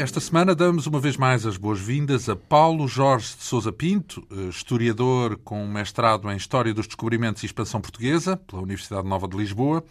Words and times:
Esta 0.00 0.18
semana 0.18 0.54
damos 0.54 0.86
uma 0.86 0.98
vez 0.98 1.18
mais 1.18 1.44
as 1.44 1.58
boas-vindas 1.58 2.26
a 2.30 2.34
Paulo 2.34 2.88
Jorge 2.88 3.36
de 3.36 3.44
Souza 3.44 3.70
Pinto, 3.70 4.26
eh, 4.30 4.48
historiador 4.48 5.36
com 5.44 5.66
mestrado 5.66 6.30
em 6.30 6.38
História 6.38 6.72
dos 6.72 6.86
Descobrimentos 6.86 7.42
e 7.42 7.46
Expansão 7.46 7.82
Portuguesa 7.82 8.34
pela 8.34 8.62
Universidade 8.62 9.06
Nova 9.06 9.28
de 9.28 9.36
Lisboa, 9.36 9.84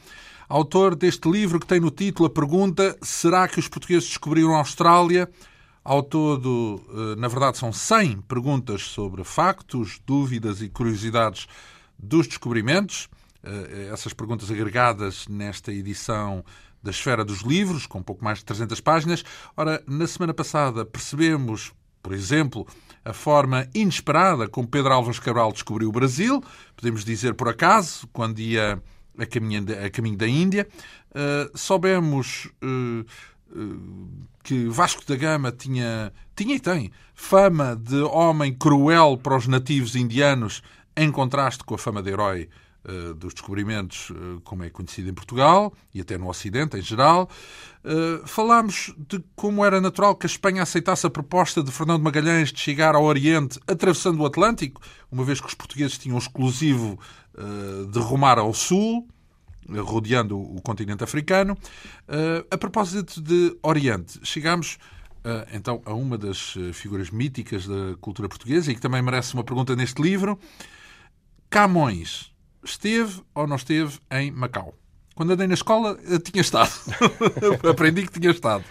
autor 0.48 0.96
deste 0.96 1.30
livro 1.30 1.60
que 1.60 1.68
tem 1.68 1.80
no 1.80 1.92
título 1.92 2.26
a 2.26 2.30
pergunta 2.32 2.98
Será 3.04 3.48
que 3.48 3.60
os 3.60 3.68
portugueses 3.68 4.10
descobriram 4.10 4.56
a 4.56 4.58
Austrália? 4.58 5.30
Ao 5.84 6.02
todo, 6.02 6.82
eh, 6.90 7.16
na 7.16 7.28
verdade, 7.28 7.60
são 7.60 7.72
100 7.72 8.22
perguntas 8.22 8.82
sobre 8.82 9.24
factos, 9.24 10.02
dúvidas 10.08 10.60
e 10.60 10.70
curiosidades 10.70 11.46
dos 12.00 12.28
descobrimentos. 12.28 13.08
Eh, 13.44 13.90
essas 13.94 14.12
perguntas 14.12 14.50
agregadas 14.50 15.28
nesta 15.28 15.72
edição 15.72 16.44
da 16.82 16.92
Esfera 16.92 17.24
dos 17.26 17.42
Livros, 17.42 17.86
com 17.86 18.02
pouco 18.02 18.24
mais 18.24 18.40
de 18.40 18.46
300 18.46 18.80
páginas. 18.82 19.24
Ora, 19.56 19.84
na 19.88 20.08
semana 20.08 20.34
passada 20.34 20.86
percebemos, 20.86 21.74
por 22.02 22.14
exemplo, 22.14 22.66
a 23.04 23.14
forma 23.14 23.68
inesperada 23.74 24.48
como 24.48 24.68
Pedro 24.68 24.94
Álvares 24.94 25.20
Cabral 25.20 25.52
descobriu 25.52 25.90
o 25.90 25.92
Brasil, 25.92 26.44
podemos 26.76 27.04
dizer 27.04 27.34
por 27.34 27.50
acaso, 27.50 28.08
quando 28.14 28.40
ia 28.40 28.82
a 29.18 29.26
caminho, 29.26 29.66
a 29.86 29.90
caminho 29.90 30.18
da 30.18 30.28
Índia. 30.28 30.68
Uh, 31.12 31.58
soubemos 31.58 32.50
uh, 32.64 33.06
que 34.44 34.68
Vasco 34.68 35.06
da 35.06 35.16
Gama 35.16 35.52
tinha, 35.52 36.14
tinha 36.36 36.56
e 36.56 36.60
tem 36.60 36.92
fama 37.14 37.76
de 37.76 38.02
homem 38.04 38.54
cruel 38.54 39.18
para 39.18 39.36
os 39.36 39.48
nativos 39.48 39.96
indianos, 39.96 40.62
em 40.96 41.12
contraste 41.12 41.64
com 41.64 41.76
a 41.76 41.78
fama 41.78 42.02
de 42.02 42.12
herói 42.12 42.48
dos 43.18 43.34
descobrimentos, 43.34 44.12
eh, 44.12 44.40
como 44.44 44.64
é 44.64 44.70
conhecido 44.70 45.10
em 45.10 45.14
Portugal 45.14 45.74
e 45.94 46.00
até 46.02 46.18
no 46.18 46.30
Ocidente 46.30 46.78
em 46.78 46.82
geral. 46.82 47.30
Eh, 47.84 48.22
falámos 48.26 48.94
de 48.98 49.24
como 49.36 49.66
era 49.66 49.82
natural 49.82 50.16
que 50.16 50.26
a 50.26 50.30
Espanha 50.30 50.64
aceitasse 50.64 51.06
a 51.06 51.10
proposta 51.10 51.62
de 51.62 51.72
Fernando 51.72 52.02
Magalhães 52.02 52.52
de 52.52 52.60
chegar 52.60 52.96
ao 52.96 53.04
Oriente 53.04 53.60
atravessando 53.68 54.22
o 54.22 54.26
Atlântico, 54.26 54.82
uma 55.12 55.24
vez 55.24 55.42
que 55.42 55.48
os 55.48 55.54
portugueses 55.54 55.98
tinham 55.98 56.18
exclusivo 56.18 57.00
de 57.94 58.00
rumar 58.00 58.38
ao 58.38 58.54
Sul 58.54 59.08
rodeando 59.86 60.38
o 60.38 60.62
continente 60.62 61.04
africano. 61.04 61.58
a 62.52 62.58
propósito 62.58 63.22
de 63.22 63.56
Oriente, 63.64 64.20
chegamos 64.24 64.78
então 65.54 65.82
a 65.86 65.94
uma 65.94 66.18
das 66.18 66.56
figuras 66.74 67.12
míticas 67.12 67.66
da 67.66 67.96
cultura 68.02 68.28
portuguesa 68.28 68.72
e 68.72 68.76
que 68.76 68.82
também 68.82 69.02
merece 69.02 69.36
uma 69.36 69.44
pergunta 69.44 69.74
neste 69.74 70.02
livro. 70.02 70.38
Camões 71.50 72.34
esteve 72.64 73.22
ou 73.34 73.48
não 73.48 73.56
esteve 73.56 74.00
em 74.12 74.32
Macau? 74.32 74.74
Quando 75.16 75.32
andei 75.32 75.48
na 75.48 75.54
escola, 75.54 75.98
tinha 76.24 76.42
estado. 76.42 76.72
Aprendi 77.70 78.08
que 78.08 78.20
tinha 78.20 78.32
estado. 78.32 78.64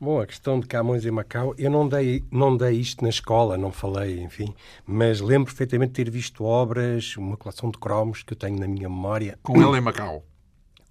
Bom, 0.00 0.20
a 0.20 0.26
questão 0.26 0.60
de 0.60 0.66
Camões 0.66 1.06
em 1.06 1.10
Macau, 1.10 1.54
eu 1.56 1.70
não 1.70 1.88
dei, 1.88 2.22
não 2.30 2.56
dei 2.56 2.78
isto 2.78 3.02
na 3.02 3.08
escola, 3.08 3.56
não 3.56 3.72
falei, 3.72 4.20
enfim, 4.20 4.54
mas 4.84 5.20
lembro 5.20 5.46
perfeitamente 5.46 5.92
de 5.92 6.04
ter 6.04 6.10
visto 6.10 6.44
obras, 6.44 7.16
uma 7.16 7.36
coleção 7.36 7.70
de 7.70 7.78
cromos 7.78 8.22
que 8.22 8.34
eu 8.34 8.36
tenho 8.36 8.58
na 8.58 8.68
minha 8.68 8.88
memória. 8.88 9.38
Com 9.42 9.60
ele 9.62 9.78
em 9.78 9.80
Macau? 9.80 10.24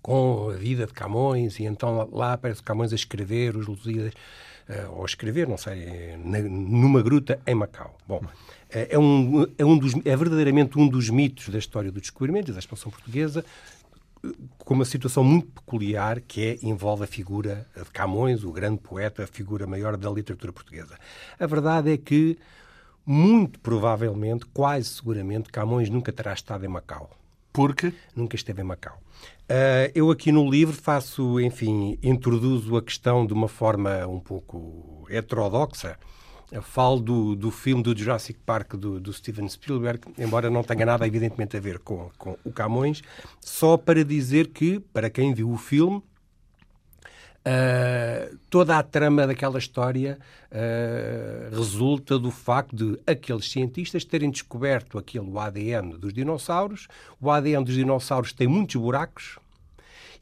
Com 0.02 0.50
a 0.50 0.54
vida 0.54 0.88
de 0.88 0.94
Camões, 0.94 1.60
e 1.60 1.66
então 1.66 2.10
lá 2.12 2.34
aparece 2.34 2.64
Camões 2.64 2.92
a 2.92 2.96
escrever 2.96 3.56
os 3.56 3.68
Lusíadas, 3.68 4.14
uh, 4.68 4.96
ou 4.96 5.04
a 5.04 5.06
escrever, 5.06 5.48
não 5.48 5.58
sei, 5.58 6.18
na, 6.18 6.40
numa 6.40 7.02
gruta 7.02 7.40
em 7.46 7.54
Macau. 7.54 7.96
Bom, 8.08 8.22
é, 8.74 8.96
é, 8.96 9.00
um, 9.00 9.46
é, 9.58 9.64
um 9.64 9.78
dos, 9.78 9.94
é 10.04 10.16
verdadeiramente 10.16 10.80
um 10.80 10.88
dos 10.88 11.10
mitos 11.10 11.50
da 11.50 11.60
história 11.60 11.92
do 11.92 12.02
descobrimento 12.02 12.50
e 12.50 12.54
da 12.54 12.60
expansão 12.60 12.92
portuguesa, 12.92 13.46
com 14.58 14.74
uma 14.74 14.86
situação 14.86 15.24
muito 15.24 15.52
peculiar 15.52 16.22
que 16.22 16.42
é, 16.42 16.60
envolve 16.66 17.04
a 17.04 17.08
figura 17.08 17.68
de 17.76 17.90
Camões, 17.92 18.44
o 18.44 18.52
grande 18.52 18.80
poeta, 18.80 19.24
a 19.24 19.28
figura 19.28 19.68
maior 19.68 19.96
da 19.96 20.10
literatura 20.10 20.52
portuguesa. 20.52 20.98
A 21.40 21.46
verdade 21.46 21.92
é 21.92 21.98
que, 21.98 22.38
muito 23.06 23.60
provavelmente, 23.60 24.46
quase 24.48 24.90
seguramente, 24.90 25.50
Camões 25.52 25.90
nunca 25.90 26.12
terá 26.12 26.34
estado 26.34 26.66
em 26.66 26.70
Macau. 26.70 27.12
Porque? 27.52 27.94
Nunca 28.16 28.36
esteve 28.36 28.62
em 28.62 28.66
Macau. 28.66 28.98
Uh, 29.44 29.92
eu 29.94 30.10
aqui 30.10 30.32
no 30.32 30.50
livro 30.50 30.76
faço, 30.76 31.40
enfim, 31.40 32.00
introduzo 32.02 32.76
a 32.76 32.82
questão 32.82 33.26
de 33.26 33.34
uma 33.34 33.48
forma 33.48 34.08
um 34.08 34.20
pouco 34.20 35.06
heterodoxa, 35.10 35.98
falo 36.62 37.00
do, 37.00 37.36
do 37.36 37.50
filme 37.50 37.82
do 37.82 37.98
Jurassic 37.98 38.40
Park 38.46 38.76
do, 38.76 39.00
do, 39.00 39.12
Steven 39.12 39.48
Spielberg, 39.50 40.02
embora 40.18 40.50
não 40.50 40.64
tenha 40.64 40.86
nada, 40.86 41.08
evidentemente, 41.08 41.58
a 41.58 41.60
ver 41.60 41.80
com, 41.80 42.12
com 42.18 42.38
o 42.44 42.52
Camões, 42.52 43.02
só 43.42 43.78
para 43.78 44.04
dizer 44.06 44.48
que, 44.48 44.80
para 44.80 45.10
quem 45.10 45.34
viu 45.34 45.50
o 45.50 45.58
filme, 45.58 46.04
Uh, 47.46 48.38
toda 48.50 48.78
a 48.78 48.82
trama 48.82 49.28
daquela 49.28 49.60
história 49.60 50.18
uh, 50.50 51.54
resulta 51.54 52.18
do 52.18 52.32
facto 52.32 52.74
de 52.74 53.00
aqueles 53.06 53.52
cientistas 53.52 54.06
terem 54.06 54.32
descoberto 54.32 54.98
aquele 54.98 55.38
ADN 55.38 55.98
dos 55.98 56.14
dinossauros. 56.14 56.88
O 57.20 57.30
ADN 57.30 57.66
dos 57.66 57.76
dinossauros 57.76 58.32
tem 58.32 58.48
muitos 58.48 58.78
buracos, 58.78 59.40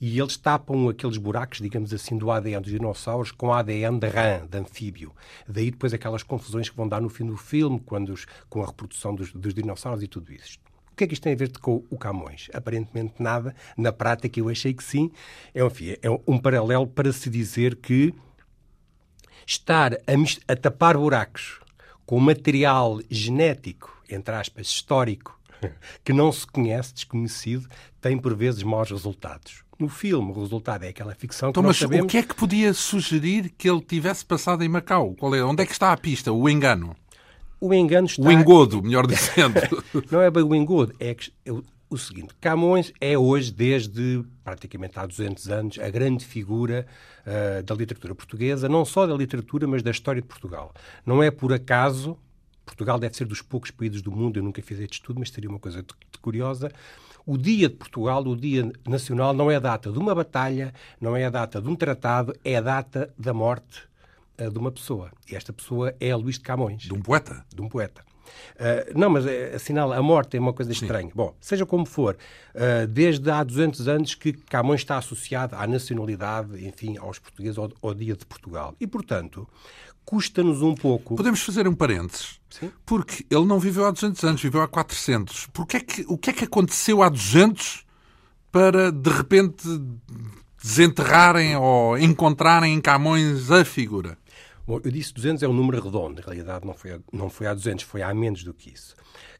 e 0.01 0.19
eles 0.19 0.35
tapam 0.35 0.89
aqueles 0.89 1.17
buracos, 1.17 1.59
digamos 1.61 1.93
assim, 1.93 2.17
do 2.17 2.31
ADN 2.31 2.61
dos 2.61 2.71
dinossauros 2.71 3.31
com 3.31 3.53
ADN 3.53 3.99
de 3.99 4.07
rã, 4.07 4.47
de 4.49 4.57
anfíbio. 4.57 5.13
Daí 5.47 5.69
depois 5.69 5.93
aquelas 5.93 6.23
confusões 6.23 6.67
que 6.67 6.75
vão 6.75 6.87
dar 6.87 6.99
no 6.99 7.07
fim 7.07 7.23
do 7.23 7.37
filme, 7.37 7.79
quando 7.79 8.09
os, 8.09 8.25
com 8.49 8.63
a 8.63 8.65
reprodução 8.65 9.13
dos, 9.13 9.31
dos 9.31 9.53
dinossauros 9.53 10.01
e 10.01 10.07
tudo 10.07 10.33
isso. 10.33 10.57
O 10.91 10.95
que 10.95 11.03
é 11.03 11.07
que 11.07 11.13
isto 11.13 11.21
tem 11.21 11.33
a 11.33 11.35
ver 11.35 11.55
com 11.59 11.83
o 11.87 11.97
Camões? 11.97 12.49
Aparentemente 12.51 13.21
nada. 13.21 13.55
Na 13.77 13.91
prática 13.91 14.39
eu 14.39 14.49
achei 14.49 14.73
que 14.73 14.83
sim. 14.83 15.11
É, 15.53 15.63
enfim, 15.63 15.95
é 16.01 16.09
um 16.27 16.37
paralelo 16.39 16.87
para 16.87 17.13
se 17.13 17.29
dizer 17.29 17.75
que 17.75 18.11
estar 19.45 19.93
a, 19.93 20.51
a 20.51 20.55
tapar 20.55 20.97
buracos 20.97 21.59
com 22.07 22.19
material 22.19 22.99
genético, 23.09 24.01
entre 24.09 24.33
aspas, 24.33 24.67
histórico, 24.67 25.39
que 26.03 26.11
não 26.11 26.31
se 26.31 26.45
conhece, 26.47 26.93
desconhecido, 26.93 27.69
tem 28.01 28.17
por 28.17 28.35
vezes 28.35 28.63
maus 28.63 28.89
resultados. 28.89 29.63
No 29.81 29.89
filme, 29.89 30.29
o 30.31 30.39
resultado 30.39 30.83
é 30.83 30.89
aquela 30.89 31.15
ficção 31.15 31.51
que 31.51 31.59
então, 31.59 31.63
mas 31.63 31.77
sabemos... 31.77 32.05
o 32.05 32.07
que 32.07 32.17
é 32.17 32.21
que 32.21 32.35
podia 32.35 32.71
sugerir 32.71 33.49
que 33.57 33.67
ele 33.67 33.81
tivesse 33.81 34.23
passado 34.23 34.63
em 34.63 34.69
Macau? 34.69 35.15
Qual 35.15 35.33
é? 35.33 35.43
Onde 35.43 35.63
é 35.63 35.65
que 35.65 35.71
está 35.71 35.91
a 35.91 35.97
pista? 35.97 36.31
O 36.31 36.47
engano? 36.47 36.95
O 37.59 37.73
engano 37.73 38.05
está... 38.05 38.21
O 38.21 38.31
engodo, 38.31 38.83
melhor 38.83 39.07
dizendo. 39.07 39.55
não 40.11 40.21
é 40.21 40.29
bem 40.29 40.43
o 40.43 40.53
engodo, 40.53 40.93
é, 40.99 41.15
que, 41.15 41.31
o 41.89 41.97
seguinte. 41.97 42.35
Camões 42.39 42.93
é 43.01 43.17
hoje, 43.17 43.51
desde 43.51 44.23
praticamente 44.43 44.99
há 44.99 45.05
200 45.07 45.49
anos, 45.49 45.79
a 45.79 45.89
grande 45.89 46.25
figura 46.25 46.85
uh, 47.25 47.63
da 47.63 47.73
literatura 47.73 48.13
portuguesa, 48.13 48.69
não 48.69 48.85
só 48.85 49.07
da 49.07 49.15
literatura, 49.15 49.65
mas 49.65 49.81
da 49.81 49.89
história 49.89 50.21
de 50.21 50.27
Portugal. 50.27 50.75
Não 51.03 51.23
é 51.23 51.31
por 51.31 51.51
acaso, 51.51 52.15
Portugal 52.63 52.99
deve 52.99 53.17
ser 53.17 53.25
dos 53.25 53.41
poucos 53.41 53.71
países 53.71 54.01
do 54.03 54.11
mundo, 54.11 54.37
eu 54.37 54.43
nunca 54.43 54.61
fiz 54.61 54.79
este 54.79 54.93
estudo, 54.93 55.19
mas 55.19 55.31
seria 55.31 55.49
uma 55.49 55.59
coisa 55.59 55.83
curiosa, 56.21 56.71
o 57.25 57.37
dia 57.37 57.69
de 57.69 57.75
Portugal, 57.75 58.23
o 58.23 58.35
dia 58.35 58.71
nacional, 58.87 59.33
não 59.33 59.49
é 59.49 59.55
a 59.55 59.59
data 59.59 59.91
de 59.91 59.99
uma 59.99 60.13
batalha, 60.15 60.73
não 60.99 61.15
é 61.15 61.25
a 61.25 61.29
data 61.29 61.61
de 61.61 61.67
um 61.67 61.75
tratado, 61.75 62.33
é 62.43 62.55
a 62.55 62.61
data 62.61 63.13
da 63.17 63.33
morte 63.33 63.83
uh, 64.39 64.49
de 64.49 64.57
uma 64.57 64.71
pessoa. 64.71 65.11
E 65.29 65.35
esta 65.35 65.53
pessoa 65.53 65.93
é 65.99 66.15
Luís 66.15 66.35
de 66.35 66.41
Camões. 66.41 66.83
De 66.83 66.93
um 66.93 67.01
poeta? 67.01 67.45
De 67.53 67.61
um 67.61 67.69
poeta. 67.69 68.03
Uh, 68.55 68.97
não, 68.97 69.09
mas 69.09 69.25
é, 69.25 69.55
assinala, 69.55 69.97
a 69.97 70.01
morte 70.01 70.37
é 70.37 70.39
uma 70.39 70.53
coisa 70.53 70.71
estranha. 70.71 71.07
Sim. 71.07 71.13
Bom, 71.15 71.35
seja 71.39 71.65
como 71.65 71.85
for, 71.85 72.17
uh, 72.55 72.87
desde 72.87 73.29
há 73.29 73.43
200 73.43 73.87
anos 73.87 74.15
que 74.15 74.33
Camões 74.33 74.81
está 74.81 74.97
associado 74.97 75.55
à 75.55 75.67
nacionalidade, 75.67 76.65
enfim, 76.65 76.97
aos 76.97 77.19
portugueses, 77.19 77.57
ao, 77.57 77.71
ao 77.81 77.93
dia 77.93 78.15
de 78.15 78.25
Portugal. 78.25 78.75
E, 78.79 78.87
portanto, 78.87 79.47
custa-nos 80.05 80.61
um 80.61 80.75
pouco. 80.75 81.15
Podemos 81.15 81.41
fazer 81.41 81.67
um 81.67 81.73
parênteses? 81.73 82.39
Sim. 82.49 82.71
Porque 82.85 83.25
ele 83.29 83.45
não 83.45 83.59
viveu 83.59 83.85
há 83.85 83.91
200 83.91 84.23
anos, 84.23 84.41
viveu 84.41 84.61
há 84.61 84.67
400. 84.67 85.47
Porque 85.53 85.77
é 85.77 85.79
que, 85.79 86.05
o 86.07 86.17
que 86.17 86.29
é 86.29 86.33
que 86.33 86.43
aconteceu 86.43 87.01
há 87.01 87.09
200 87.09 87.85
para, 88.51 88.91
de 88.91 89.09
repente, 89.09 89.63
desenterrarem 90.61 91.55
ou 91.55 91.97
encontrarem 91.97 92.73
em 92.73 92.81
Camões 92.81 93.49
a 93.49 93.63
figura? 93.63 94.17
Bom, 94.67 94.79
eu 94.83 94.91
disse 94.91 95.13
200 95.13 95.43
é 95.43 95.47
um 95.47 95.53
número 95.53 95.81
redondo. 95.81 96.15
Na 96.15 96.21
realidade, 96.21 96.65
não 96.65 96.73
foi, 96.73 96.91
a, 96.91 96.99
não 97.11 97.29
foi 97.29 97.47
há 97.47 97.53
200, 97.53 97.83
foi 97.83 98.01
há 98.01 98.13
menos 98.13 98.43
do 98.43 98.53
que 98.53 98.71
isso. 98.71 98.95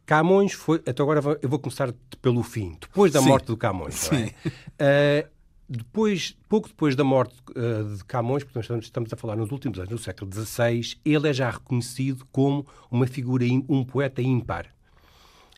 Camões 0.06 0.54
foi. 0.54 0.82
Até 0.86 1.02
agora 1.02 1.22
eu 1.42 1.50
vou 1.50 1.60
começar 1.60 1.94
pelo 2.22 2.44
fim. 2.44 2.76
Depois 2.80 3.12
da 3.12 3.22
Sim. 3.22 3.28
morte 3.28 3.46
do 3.46 3.58
Camões. 3.58 3.96
Sim. 3.96 4.32
É? 4.80 5.28
Depois, 5.74 6.36
pouco 6.50 6.68
depois 6.68 6.98
da 6.98 7.04
morte 7.06 7.34
uh, 7.52 7.96
de 7.96 8.04
Camões, 8.04 8.44
portanto 8.44 8.84
estamos 8.84 9.14
a 9.14 9.16
falar 9.16 9.38
nos 9.38 9.52
últimos 9.52 9.80
anos 9.80 9.90
do 9.90 9.98
século 9.98 10.30
XVI, 10.30 10.98
ele 11.06 11.30
é 11.30 11.34
já 11.34 11.50
reconhecido 11.50 12.28
como 12.30 12.68
uma 12.92 13.08
figura, 13.08 13.46
um 13.70 13.82
poeta 13.86 14.22
ímpar. 14.22 14.66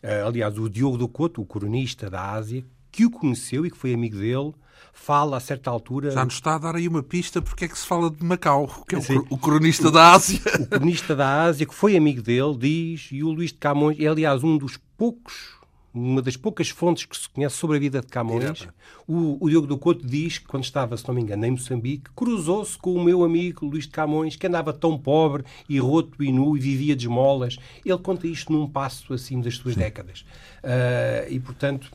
Uh, 0.04 0.28
aliás, 0.28 0.56
o 0.56 0.70
Diogo 0.70 0.96
do 0.96 1.08
Couto, 1.08 1.42
o 1.42 1.44
cronista 1.44 2.08
da 2.08 2.30
Ásia, 2.30 2.64
que 2.92 3.04
o 3.04 3.10
conheceu 3.10 3.66
e 3.66 3.70
que 3.72 3.76
foi 3.76 3.92
amigo 3.92 4.16
dele, 4.16 4.54
fala 4.92 5.36
a 5.36 5.40
certa 5.40 5.68
altura. 5.68 6.12
Já 6.12 6.24
nos 6.24 6.34
está 6.34 6.54
a 6.54 6.58
dar 6.58 6.76
aí 6.76 6.86
uma 6.86 7.02
pista 7.02 7.42
porque 7.42 7.64
é 7.64 7.68
que 7.68 7.76
se 7.76 7.84
fala 7.84 8.08
de 8.08 8.24
Macau, 8.24 8.68
que 8.88 8.94
é 8.94 8.98
o, 8.98 9.26
o 9.30 9.36
cronista 9.36 9.90
da 9.90 10.12
Ásia. 10.12 10.40
O 10.60 10.66
cronista 10.68 11.16
da 11.16 11.42
Ásia, 11.42 11.66
que 11.66 11.74
foi 11.74 11.96
amigo 11.96 12.22
dele, 12.22 12.56
diz, 12.56 13.08
e 13.10 13.24
o 13.24 13.30
Luís 13.30 13.50
de 13.50 13.58
Camões 13.58 13.98
é, 13.98 14.06
aliás, 14.06 14.44
um 14.44 14.56
dos 14.56 14.78
poucos 14.96 15.54
uma 15.94 16.20
das 16.20 16.36
poucas 16.36 16.70
fontes 16.70 17.06
que 17.06 17.16
se 17.16 17.28
conhece 17.28 17.56
sobre 17.56 17.76
a 17.76 17.80
vida 17.80 18.00
de 18.00 18.08
Camões, 18.08 18.66
o, 19.06 19.36
o, 19.40 19.48
Diogo 19.48 19.66
do 19.66 19.78
Couto 19.78 20.04
diz 20.04 20.38
que 20.38 20.46
quando 20.46 20.64
estava, 20.64 20.96
se 20.96 21.06
não 21.06 21.14
me 21.14 21.22
engano, 21.22 21.46
em 21.46 21.52
Moçambique, 21.52 22.10
cruzou-se 22.16 22.76
com 22.76 22.94
o 22.94 23.04
meu 23.04 23.22
amigo 23.22 23.64
Luís 23.64 23.84
de 23.84 23.90
Camões, 23.90 24.34
que 24.34 24.46
andava 24.46 24.72
tão 24.72 24.98
pobre 24.98 25.44
e 25.68 25.78
roto 25.78 26.22
e 26.22 26.32
nu 26.32 26.56
e 26.56 26.60
vivia 26.60 26.96
de 26.96 27.04
esmolas. 27.04 27.58
Ele 27.84 27.98
conta 27.98 28.26
isto 28.26 28.52
num 28.52 28.66
passo 28.66 29.14
assim 29.14 29.40
das 29.40 29.54
suas 29.54 29.74
Sim. 29.74 29.80
décadas. 29.80 30.24
Uh, 30.64 31.30
e, 31.30 31.38
portanto, 31.38 31.92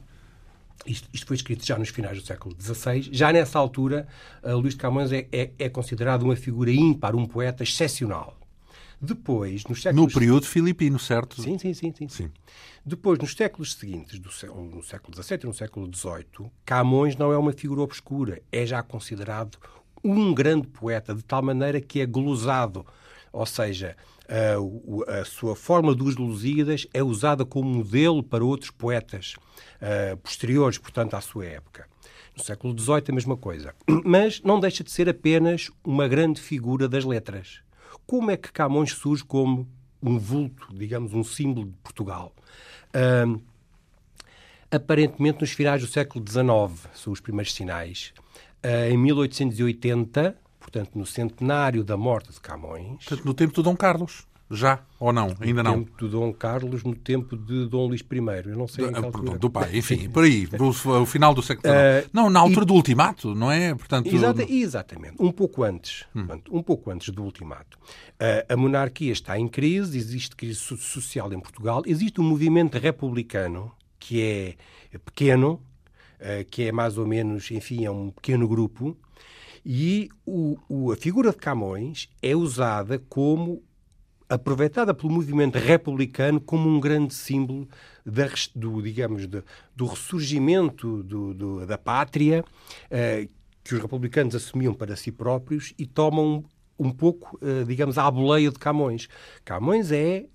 isto, 0.86 1.10
isto, 1.14 1.28
foi 1.28 1.36
escrito 1.36 1.66
já 1.66 1.78
nos 1.78 1.90
finais 1.90 2.18
do 2.18 2.26
século 2.26 2.56
XVI. 2.58 3.10
Já 3.12 3.34
nessa 3.34 3.60
altura, 3.60 4.08
uh, 4.42 4.56
Luís 4.56 4.76
de 4.76 4.80
Camões 4.80 5.12
é, 5.12 5.28
é, 5.30 5.52
é 5.60 5.68
considerado 5.68 6.24
uma 6.24 6.38
figura 6.38 6.72
ímpar, 6.72 7.18
um 7.18 7.26
poeta 7.26 7.64
excepcional. 7.64 8.39
Depois, 9.02 9.64
nos 9.66 9.82
séculos... 9.82 10.14
No 10.14 10.20
período 10.20 10.46
filipino, 10.46 11.00
certo? 11.00 11.42
Sim, 11.42 11.58
sim, 11.58 11.74
sim. 11.74 11.94
sim. 11.96 12.10
sim. 12.10 12.32
Depois, 12.86 13.18
nos 13.18 13.34
séculos 13.34 13.74
seguintes, 13.74 14.20
do, 14.20 14.30
no 14.56 14.84
século 14.84 15.24
XVII 15.24 15.40
e 15.44 15.46
no 15.46 15.54
século 15.54 15.90
XVIII, 15.94 16.52
Camões 16.66 17.16
não 17.16 17.32
é 17.32 17.38
uma 17.38 17.54
figura 17.54 17.82
obscura. 17.82 18.42
É 18.52 18.66
já 18.66 18.84
considerado 18.84 19.58
um 20.04 20.34
grande 20.34 20.68
poeta, 20.68 21.16
de 21.16 21.24
tal 21.24 21.42
maneira 21.42 21.80
que 21.80 22.02
é 22.02 22.06
glosado. 22.06 22.86
Ou 23.32 23.46
seja, 23.46 23.96
a, 24.28 25.20
a 25.22 25.26
sua 25.26 25.56
forma 25.56 25.96
dos 25.96 26.18
Lusíadas 26.18 26.86
é 26.94 27.02
usada 27.02 27.46
como 27.46 27.70
modelo 27.70 28.22
para 28.22 28.44
outros 28.44 28.72
poetas 28.72 29.36
uh, 29.82 30.18
posteriores, 30.18 30.78
portanto, 30.78 31.14
à 31.14 31.22
sua 31.22 31.46
época. 31.46 31.88
No 32.36 32.44
século 32.44 32.78
XVIII, 32.78 33.04
a 33.10 33.14
mesma 33.14 33.38
coisa. 33.38 33.74
Mas 34.04 34.42
não 34.42 34.60
deixa 34.60 34.84
de 34.84 34.92
ser 34.92 35.08
apenas 35.08 35.72
uma 35.86 36.08
grande 36.08 36.42
figura 36.42 36.88
das 36.90 37.06
letras 37.06 37.62
como 38.10 38.32
é 38.32 38.38
que 38.38 38.52
Camões 38.52 38.92
surge 38.92 39.24
como 39.24 39.68
um 40.02 40.18
vulto, 40.18 40.74
digamos, 40.74 41.14
um 41.14 41.24
símbolo 41.24 41.68
de 41.68 41.76
Portugal? 41.84 42.34
Aparentemente, 44.72 45.42
nos 45.42 45.52
finais 45.52 45.80
do 45.80 45.88
século 45.88 46.26
XIX, 46.28 46.90
são 46.96 47.14
os 47.14 47.20
primeiros 47.20 47.54
sinais. 47.54 48.12
Uh, 48.66 48.92
em 48.92 48.98
1880, 48.98 50.36
portanto, 50.60 50.92
no 50.96 51.06
centenário 51.06 51.84
da 51.84 51.96
morte 51.96 52.32
de 52.32 52.40
Camões. 52.40 53.06
Portanto, 53.06 53.26
no 53.26 53.34
tempo 53.36 53.54
de 53.54 53.62
Dom 53.62 53.78
Carlos. 53.78 54.28
Já 54.52 54.80
ou 55.00 55.14
não? 55.14 55.36
Ainda 55.40 55.62
não? 55.62 55.78
No 55.78 55.86
tempo 55.86 56.06
de 56.06 56.12
Dom 56.12 56.34
Carlos, 56.34 56.84
no 56.84 56.96
tempo 56.96 57.38
de 57.38 57.68
Dom 57.68 57.88
Luís 57.88 58.02
I. 58.02 58.50
Eu 58.50 58.58
não 58.58 58.68
sei 58.68 58.90
do, 58.90 58.98
ah, 58.98 59.38
do 59.38 59.50
pai, 59.50 59.78
enfim, 59.78 60.10
por 60.10 60.24
aí, 60.24 60.48
o 60.60 61.06
final 61.06 61.36
do 61.36 61.42
século 61.44 61.72
XIX. 61.72 62.06
Uh, 62.06 62.10
não, 62.12 62.30
na 62.32 62.40
altura 62.40 62.64
e, 62.64 62.68
do 62.68 62.74
ultimato, 62.74 63.36
não 63.36 63.52
é? 63.52 63.76
Portanto, 63.76 64.08
exata, 64.08 64.44
exatamente, 64.52 65.16
um 65.20 65.32
pouco 65.32 65.64
antes. 65.64 66.06
Hum. 66.16 66.26
Portanto, 66.26 66.56
um 66.56 66.64
pouco 66.64 66.90
antes 66.90 67.10
do 67.10 67.24
ultimato. 67.24 67.78
Uh, 67.78 68.52
a 68.52 68.58
monarquia 68.58 69.12
está 69.12 69.38
em 69.38 69.48
crise, 69.48 69.98
existe 69.98 70.36
crise 70.36 70.60
social 70.60 71.32
em 71.32 71.40
Portugal, 71.40 71.84
existe 71.86 72.20
um 72.20 72.24
movimento 72.24 72.78
republicano 72.80 73.72
que 74.00 74.22
é 74.22 74.56
pequeno, 75.06 75.62
uh, 76.20 76.44
que 76.50 76.64
é 76.64 76.72
mais 76.72 76.98
ou 76.98 77.06
menos, 77.06 77.52
enfim, 77.52 77.86
é 77.86 77.92
um 77.92 78.10
pequeno 78.10 78.48
grupo, 78.48 78.98
e 79.64 80.10
o, 80.26 80.58
o, 80.68 80.92
a 80.92 80.96
figura 80.96 81.32
de 81.32 81.38
Camões 81.38 82.10
é 82.22 82.36
usada 82.36 82.98
como 83.10 83.62
aproveitada 84.30 84.94
pelo 84.94 85.12
movimento 85.12 85.58
republicano 85.58 86.40
como 86.40 86.70
um 86.70 86.80
grande 86.80 87.16
símbolo 87.16 87.68
da, 88.06 88.30
do, 88.56 88.82
digamos, 88.82 89.26
de, 89.26 89.44
do 89.76 89.88
ressurgimento 89.88 91.02
do, 91.02 91.34
do, 91.34 91.66
da 91.66 91.78
pátria 91.78 92.46
eh, 92.92 93.28
que 93.64 93.74
os 93.74 93.82
republicanos 93.82 94.36
assumiam 94.36 94.74
para 94.74 94.96
si 94.96 95.12
próprios 95.12 95.74
e 95.78 95.86
tomam 95.86 96.46
um 96.78 96.92
pouco, 96.92 97.40
eh, 97.42 97.64
digamos, 97.66 97.98
à 97.98 98.10
boleia 98.10 98.52
de 98.52 98.60
Camões. 98.60 99.10
Camões 99.44 99.92
é 99.92 100.28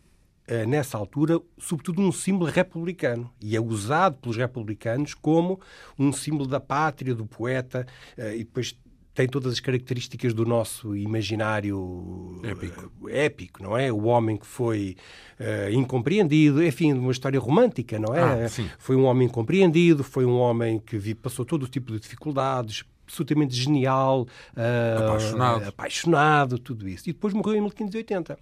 eh, 0.49 0.67
nessa 0.67 0.99
altura, 0.99 1.41
sobretudo 1.56 2.02
um 2.02 2.11
símbolo 2.11 2.50
republicano 2.50 3.32
e 3.41 3.56
é 3.56 3.61
usado 3.61 4.17
pelos 4.17 4.37
republicanos 4.37 5.14
como 5.14 5.61
um 5.96 6.12
símbolo 6.12 6.49
da 6.49 6.58
pátria, 6.58 7.14
do 7.14 7.25
poeta, 7.25 7.87
e 8.19 8.38
depois 8.38 8.76
tem 9.14 9.28
todas 9.28 9.52
as 9.52 9.61
características 9.61 10.34
do 10.34 10.44
nosso 10.44 10.96
imaginário 10.96 12.40
épico, 12.43 13.08
eh, 13.08 13.26
épico 13.26 13.62
não 13.62 13.78
é? 13.78 13.93
O 13.93 14.05
homem 14.05 14.37
que 14.37 14.46
foi 14.46 14.96
uh, 15.38 15.70
incompreendido, 15.72 16.62
enfim, 16.62 16.93
uma 16.93 17.12
história 17.12 17.38
romântica, 17.38 17.99
não 17.99 18.12
é? 18.12 18.46
Ah, 18.46 18.50
foi 18.76 18.96
um 18.96 19.05
homem 19.05 19.28
incompreendido, 19.28 20.02
foi 20.02 20.25
um 20.25 20.37
homem 20.37 20.81
que 20.81 21.14
passou 21.14 21.44
todo 21.44 21.62
o 21.62 21.69
tipo 21.69 21.93
de 21.93 22.00
dificuldades, 22.00 22.82
absolutamente 23.05 23.55
genial, 23.55 24.22
uh, 24.22 25.05
apaixonado. 25.05 25.69
apaixonado, 25.69 26.58
tudo 26.58 26.88
isso. 26.88 27.08
E 27.08 27.12
depois 27.12 27.32
morreu 27.32 27.55
em 27.55 27.60
1580. 27.60 28.37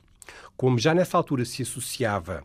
Como 0.57 0.79
já 0.79 0.95
nessa 0.95 1.19
altura 1.19 1.45
se 1.45 1.63
associava 1.63 2.45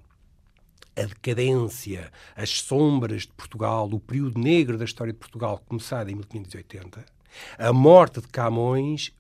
a 0.98 1.04
decadência, 1.04 2.12
as 2.36 2.50
sombras 2.50 3.22
de 3.22 3.32
Portugal, 3.34 3.88
o 3.90 4.00
período 4.00 4.38
negro 4.40 4.78
da 4.78 4.84
história 4.84 5.14
de 5.14 5.20
Portugal, 5.20 5.64
começado 5.68 6.10
em 6.10 6.16
1580, 6.16 7.06
a 7.58 7.74
morte 7.74 8.22
de 8.22 8.28
Camões. 8.28 9.12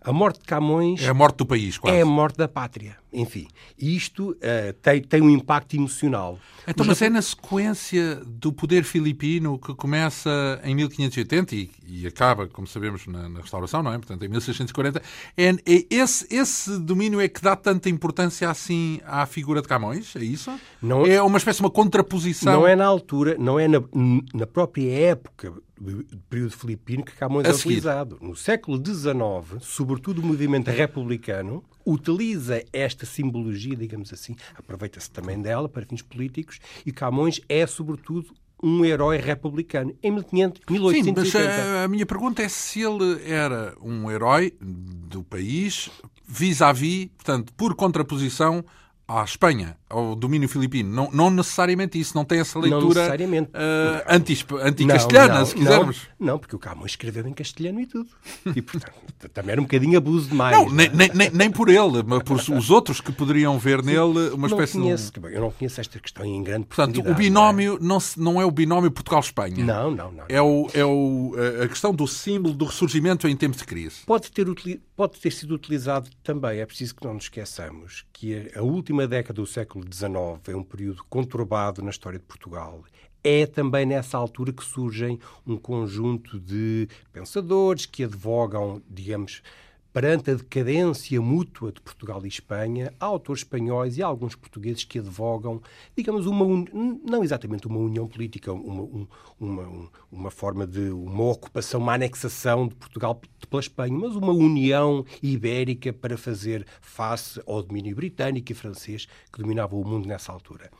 A 0.00 0.12
morte 0.12 0.40
de 0.40 0.46
Camões. 0.46 1.02
É 1.02 1.08
a 1.08 1.14
morte 1.14 1.36
do 1.36 1.46
país, 1.46 1.76
quase. 1.76 1.96
É 1.96 2.02
a 2.02 2.06
morte 2.06 2.38
da 2.38 2.48
pátria. 2.48 2.96
Enfim, 3.12 3.48
isto 3.78 4.30
uh, 4.30 4.72
tem, 4.80 5.02
tem 5.02 5.20
um 5.20 5.30
impacto 5.30 5.74
emocional. 5.74 6.38
Então, 6.66 6.84
mas 6.86 7.00
é 7.00 7.08
na 7.08 7.22
sequência 7.22 8.16
do 8.24 8.52
poder 8.52 8.84
filipino 8.84 9.58
que 9.58 9.74
começa 9.74 10.60
em 10.62 10.74
1580 10.74 11.54
e, 11.54 11.70
e 11.86 12.06
acaba, 12.06 12.46
como 12.46 12.66
sabemos, 12.66 13.06
na, 13.06 13.28
na, 13.28 13.40
restauração, 13.40 13.82
não 13.82 13.92
é? 13.92 13.96
Portanto, 13.96 14.22
em 14.24 14.28
1640. 14.28 15.02
É, 15.36 15.48
é, 15.48 15.86
esse, 15.90 16.26
esse 16.30 16.78
domínio 16.78 17.20
é 17.20 17.28
que 17.28 17.40
dá 17.40 17.56
tanta 17.56 17.88
importância 17.88 18.50
assim 18.50 19.00
à 19.06 19.24
figura 19.24 19.62
de 19.62 19.68
Camões? 19.68 20.14
É 20.14 20.20
isso? 20.22 20.52
Não, 20.80 21.06
é 21.06 21.22
uma 21.22 21.38
espécie 21.38 21.58
de 21.58 21.64
uma 21.64 21.70
contraposição. 21.70 22.52
Não 22.52 22.66
é 22.66 22.76
na 22.76 22.84
altura, 22.84 23.36
não 23.38 23.58
é 23.58 23.66
na, 23.66 23.82
na 24.34 24.46
própria 24.46 24.90
época 24.90 25.54
período 26.28 26.52
filipino 26.52 27.04
que 27.04 27.12
Camões 27.12 27.46
é 27.46 27.52
utilizado. 27.52 28.18
No 28.20 28.36
século 28.36 28.76
XIX, 28.84 29.62
sobretudo 29.62 30.20
o 30.20 30.24
movimento 30.24 30.68
republicano, 30.70 31.64
utiliza 31.84 32.62
esta 32.72 33.06
simbologia, 33.06 33.76
digamos 33.76 34.12
assim, 34.12 34.36
aproveita-se 34.54 35.10
também 35.10 35.40
dela 35.40 35.68
para 35.68 35.86
fins 35.86 36.02
políticos, 36.02 36.58
e 36.84 36.92
Camões 36.92 37.40
é, 37.48 37.66
sobretudo, 37.66 38.34
um 38.62 38.84
herói 38.84 39.18
republicano 39.18 39.94
em 40.02 40.10
1500, 40.10 40.62
1880. 40.68 41.24
Sim, 41.24 41.38
mas 41.38 41.84
a 41.84 41.88
minha 41.88 42.04
pergunta 42.04 42.42
é 42.42 42.48
se 42.48 42.82
ele 42.82 43.22
era 43.24 43.76
um 43.80 44.10
herói 44.10 44.52
do 44.60 45.22
país 45.22 45.90
vis-à-vis, 46.26 47.06
-vis, 47.06 47.10
portanto, 47.16 47.52
por 47.54 47.74
contraposição 47.74 48.64
à 49.08 49.24
Espanha, 49.24 49.74
ao 49.88 50.14
domínio 50.14 50.46
filipino. 50.48 50.94
Não, 50.94 51.10
não 51.10 51.30
necessariamente 51.30 51.98
isso, 51.98 52.14
não 52.14 52.26
tem 52.26 52.40
essa 52.40 52.58
leitura 52.58 53.08
não. 53.16 53.42
Uh, 53.42 53.46
anti-castelhana, 54.06 55.40
anti 55.40 55.48
se 55.48 55.54
quisermos. 55.54 56.08
Não, 56.20 56.26
não, 56.26 56.38
porque 56.38 56.54
o 56.54 56.58
Camões 56.58 56.92
escreveu 56.92 57.26
em 57.26 57.32
castelhano 57.32 57.80
e 57.80 57.86
tudo. 57.86 58.10
E, 58.54 58.60
portanto, 58.60 58.92
também 59.32 59.52
era 59.52 59.60
um 59.60 59.64
bocadinho 59.64 59.96
abuso 59.96 60.28
demais. 60.28 60.56
Não, 60.58 60.70
nem, 60.70 60.90
nem, 60.90 61.10
nem, 61.14 61.30
nem, 61.30 61.50
por 61.50 61.70
ele, 61.70 62.02
mas 62.06 62.22
por 62.22 62.36
os 62.36 62.70
outros 62.70 63.00
que 63.00 63.10
poderiam 63.10 63.58
ver 63.58 63.82
nele 63.82 64.28
uma 64.34 64.46
espécie 64.46 64.78
conheço, 64.78 65.10
de... 65.10 65.34
Eu 65.34 65.40
não 65.40 65.50
conheço 65.52 65.80
esta 65.80 65.98
questão 65.98 66.24
em 66.26 66.42
grande 66.42 66.66
Portanto, 66.66 67.00
o 67.00 67.14
binómio 67.14 67.78
não 67.80 67.96
é? 67.96 68.00
Não, 68.16 68.32
não 68.34 68.42
é 68.42 68.44
o 68.44 68.50
binómio 68.50 68.90
Portugal-Espanha. 68.90 69.64
Não, 69.64 69.90
não, 69.90 70.12
não. 70.12 70.24
É, 70.28 70.42
o, 70.42 70.68
é 70.74 70.84
o, 70.84 71.34
a 71.64 71.68
questão 71.68 71.94
do 71.94 72.06
símbolo 72.06 72.54
do 72.54 72.66
ressurgimento 72.66 73.26
em 73.26 73.34
tempos 73.34 73.58
de 73.58 73.64
crise. 73.64 74.00
Pode 74.04 74.30
ter, 74.30 74.46
pode 74.98 75.20
ter 75.20 75.30
sido 75.30 75.54
utilizado 75.54 76.10
também, 76.24 76.58
é 76.58 76.66
preciso 76.66 76.96
que 76.96 77.04
não 77.04 77.14
nos 77.14 77.26
esqueçamos, 77.26 78.04
que 78.12 78.50
a 78.52 78.62
última 78.62 79.06
década 79.06 79.40
do 79.40 79.46
século 79.46 79.84
XIX 79.84 80.48
é 80.48 80.56
um 80.56 80.64
período 80.64 81.04
conturbado 81.08 81.80
na 81.80 81.90
história 81.90 82.18
de 82.18 82.24
Portugal. 82.24 82.82
É 83.22 83.46
também 83.46 83.86
nessa 83.86 84.18
altura 84.18 84.52
que 84.52 84.64
surgem 84.64 85.20
um 85.46 85.56
conjunto 85.56 86.40
de 86.40 86.88
pensadores 87.12 87.86
que 87.86 88.02
advogam, 88.02 88.82
digamos, 88.90 89.40
perante 89.92 90.30
a 90.30 90.34
decadência 90.34 91.20
mútua 91.20 91.72
de 91.72 91.80
Portugal 91.80 92.24
e 92.24 92.28
Espanha, 92.28 92.92
há 93.00 93.06
autores 93.06 93.42
espanhóis 93.42 93.96
e 93.96 94.02
alguns 94.02 94.34
portugueses 94.34 94.84
que 94.84 94.98
advogam, 94.98 95.60
digamos, 95.96 96.26
uma 96.26 96.44
não 97.04 97.24
exatamente 97.24 97.66
uma 97.66 97.78
união 97.78 98.06
política, 98.06 98.52
uma, 98.52 99.08
uma, 99.40 99.90
uma 100.10 100.30
forma 100.30 100.66
de 100.66 100.90
uma 100.90 101.24
ocupação, 101.24 101.80
uma 101.80 101.94
anexação 101.94 102.68
de 102.68 102.74
Portugal 102.74 103.20
pela 103.48 103.60
Espanha, 103.60 103.96
mas 103.96 104.14
uma 104.14 104.32
união 104.32 105.04
ibérica 105.22 105.92
para 105.92 106.16
fazer 106.16 106.66
face 106.80 107.40
ao 107.46 107.62
domínio 107.62 107.96
britânico 107.96 108.52
e 108.52 108.54
francês 108.54 109.08
que 109.32 109.40
dominavam 109.40 109.80
o 109.80 109.86
mundo 109.86 110.06
nessa 110.06 110.30
altura. 110.32 110.70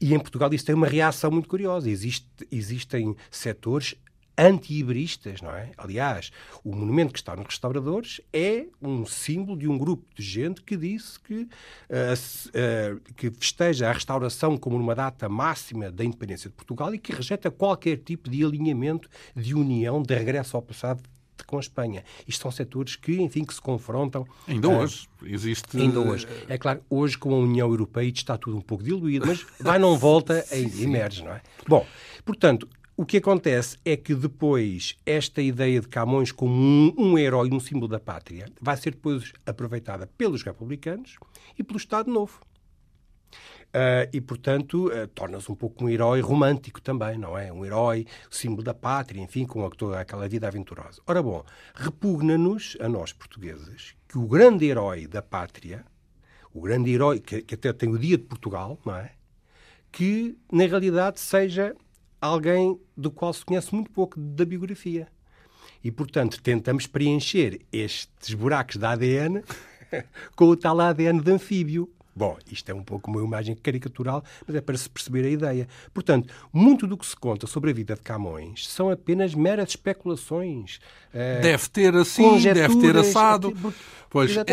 E 0.00 0.14
em 0.14 0.18
Portugal 0.18 0.52
isso 0.52 0.64
tem 0.64 0.74
uma 0.74 0.86
reação 0.86 1.30
muito 1.30 1.48
curiosa. 1.48 1.90
Existe, 1.90 2.28
existem 2.50 3.16
setores 3.30 3.94
anti-iberistas, 4.36 5.40
não 5.40 5.50
é? 5.50 5.70
Aliás, 5.76 6.30
o 6.62 6.74
monumento 6.74 7.12
que 7.12 7.18
está 7.18 7.34
nos 7.34 7.46
restauradores 7.46 8.20
é 8.32 8.66
um 8.82 9.06
símbolo 9.06 9.58
de 9.58 9.68
um 9.68 9.78
grupo 9.78 10.04
de 10.14 10.22
gente 10.22 10.62
que 10.62 10.76
disse 10.76 11.18
que, 11.20 11.34
uh, 11.34 11.46
uh, 11.46 13.14
que 13.14 13.30
festeja 13.30 13.88
a 13.88 13.92
restauração 13.92 14.56
como 14.56 14.76
uma 14.76 14.94
data 14.94 15.28
máxima 15.28 15.90
da 15.90 16.04
independência 16.04 16.50
de 16.50 16.56
Portugal 16.56 16.94
e 16.94 16.98
que 16.98 17.12
rejeita 17.12 17.50
qualquer 17.50 17.98
tipo 17.98 18.28
de 18.28 18.44
alinhamento, 18.44 19.08
de 19.34 19.54
união, 19.54 20.02
de 20.02 20.14
regresso 20.14 20.56
ao 20.56 20.62
passado 20.62 21.02
com 21.46 21.56
a 21.56 21.60
Espanha. 21.60 22.04
Isto 22.26 22.42
são 22.42 22.50
setores 22.50 22.96
que, 22.96 23.20
enfim, 23.20 23.44
que 23.44 23.54
se 23.54 23.60
confrontam. 23.60 24.26
Ainda 24.46 24.68
uh, 24.68 24.78
hoje. 24.78 25.08
Existe... 25.22 25.76
Ainda 25.76 26.00
hoje. 26.00 26.26
É 26.48 26.58
claro, 26.58 26.82
hoje 26.90 27.16
com 27.16 27.32
a 27.32 27.38
União 27.38 27.68
Europeia 27.68 28.08
está 28.08 28.36
tudo 28.36 28.56
um 28.56 28.60
pouco 28.60 28.82
diluído, 28.82 29.26
mas 29.26 29.44
vai 29.60 29.78
não 29.78 29.96
volta, 29.96 30.44
ainda 30.50 30.82
emerge, 30.82 31.22
não 31.22 31.32
é? 31.32 31.40
Bom, 31.68 31.86
portanto, 32.24 32.68
o 32.96 33.04
que 33.04 33.18
acontece 33.18 33.76
é 33.84 33.94
que 33.94 34.14
depois 34.14 34.96
esta 35.04 35.42
ideia 35.42 35.80
de 35.80 35.86
Camões 35.86 36.32
como 36.32 36.54
um, 36.54 36.94
um 36.96 37.18
herói, 37.18 37.50
um 37.52 37.60
símbolo 37.60 37.88
da 37.88 38.00
pátria, 38.00 38.46
vai 38.58 38.76
ser 38.76 38.92
depois 38.92 39.34
aproveitada 39.44 40.06
pelos 40.06 40.42
republicanos 40.42 41.18
e 41.58 41.62
pelo 41.62 41.76
Estado 41.76 42.10
Novo. 42.10 42.40
Uh, 43.66 44.08
e, 44.10 44.20
portanto, 44.22 44.86
uh, 44.86 45.06
torna-se 45.08 45.52
um 45.52 45.54
pouco 45.54 45.84
um 45.84 45.88
herói 45.90 46.22
romântico 46.22 46.80
também, 46.80 47.18
não 47.18 47.36
é? 47.36 47.52
Um 47.52 47.66
herói, 47.66 48.06
símbolo 48.30 48.62
da 48.62 48.72
pátria, 48.72 49.20
enfim, 49.20 49.44
com 49.44 49.68
toda 49.68 50.00
aquela 50.00 50.26
vida 50.26 50.48
aventurosa. 50.48 51.02
Ora 51.06 51.22
bom, 51.22 51.44
repugna-nos, 51.74 52.78
a 52.80 52.88
nós 52.88 53.12
portugueses, 53.12 53.94
que 54.08 54.16
o 54.16 54.26
grande 54.26 54.64
herói 54.64 55.06
da 55.06 55.20
pátria, 55.20 55.84
o 56.54 56.62
grande 56.62 56.90
herói, 56.90 57.20
que, 57.20 57.42
que 57.42 57.54
até 57.54 57.70
tem 57.74 57.90
o 57.90 57.98
dia 57.98 58.16
de 58.16 58.24
Portugal, 58.24 58.78
não 58.86 58.96
é? 58.96 59.12
Que, 59.92 60.38
na 60.50 60.64
realidade, 60.64 61.20
seja 61.20 61.76
alguém 62.26 62.78
do 62.96 63.10
qual 63.10 63.32
se 63.32 63.44
conhece 63.44 63.74
muito 63.74 63.90
pouco 63.90 64.18
da 64.18 64.44
biografia. 64.44 65.08
E, 65.82 65.90
portanto, 65.90 66.42
tentamos 66.42 66.86
preencher 66.86 67.60
estes 67.72 68.34
buracos 68.34 68.76
da 68.76 68.90
ADN 68.90 69.42
com 70.34 70.46
o 70.46 70.56
tal 70.56 70.80
ADN 70.80 71.20
de 71.20 71.32
anfíbio. 71.32 71.90
Bom, 72.16 72.38
isto 72.50 72.70
é 72.70 72.74
um 72.74 72.82
pouco 72.82 73.10
uma 73.10 73.22
imagem 73.22 73.54
caricatural, 73.54 74.24
mas 74.46 74.56
é 74.56 74.60
para 74.62 74.74
se 74.78 74.88
perceber 74.88 75.26
a 75.26 75.28
ideia. 75.28 75.68
Portanto, 75.92 76.32
muito 76.50 76.86
do 76.86 76.96
que 76.96 77.04
se 77.04 77.14
conta 77.14 77.46
sobre 77.46 77.70
a 77.70 77.74
vida 77.74 77.94
de 77.94 78.00
Camões 78.00 78.66
são 78.66 78.90
apenas 78.90 79.34
meras 79.34 79.68
especulações. 79.68 80.78
Uh, 81.12 81.42
deve 81.42 81.68
ter 81.68 81.94
assim, 81.94 82.40
deve 82.40 82.76
ter 82.76 82.96
assado. 82.96 83.54
Pois, 84.08 84.34
é, 84.34 84.44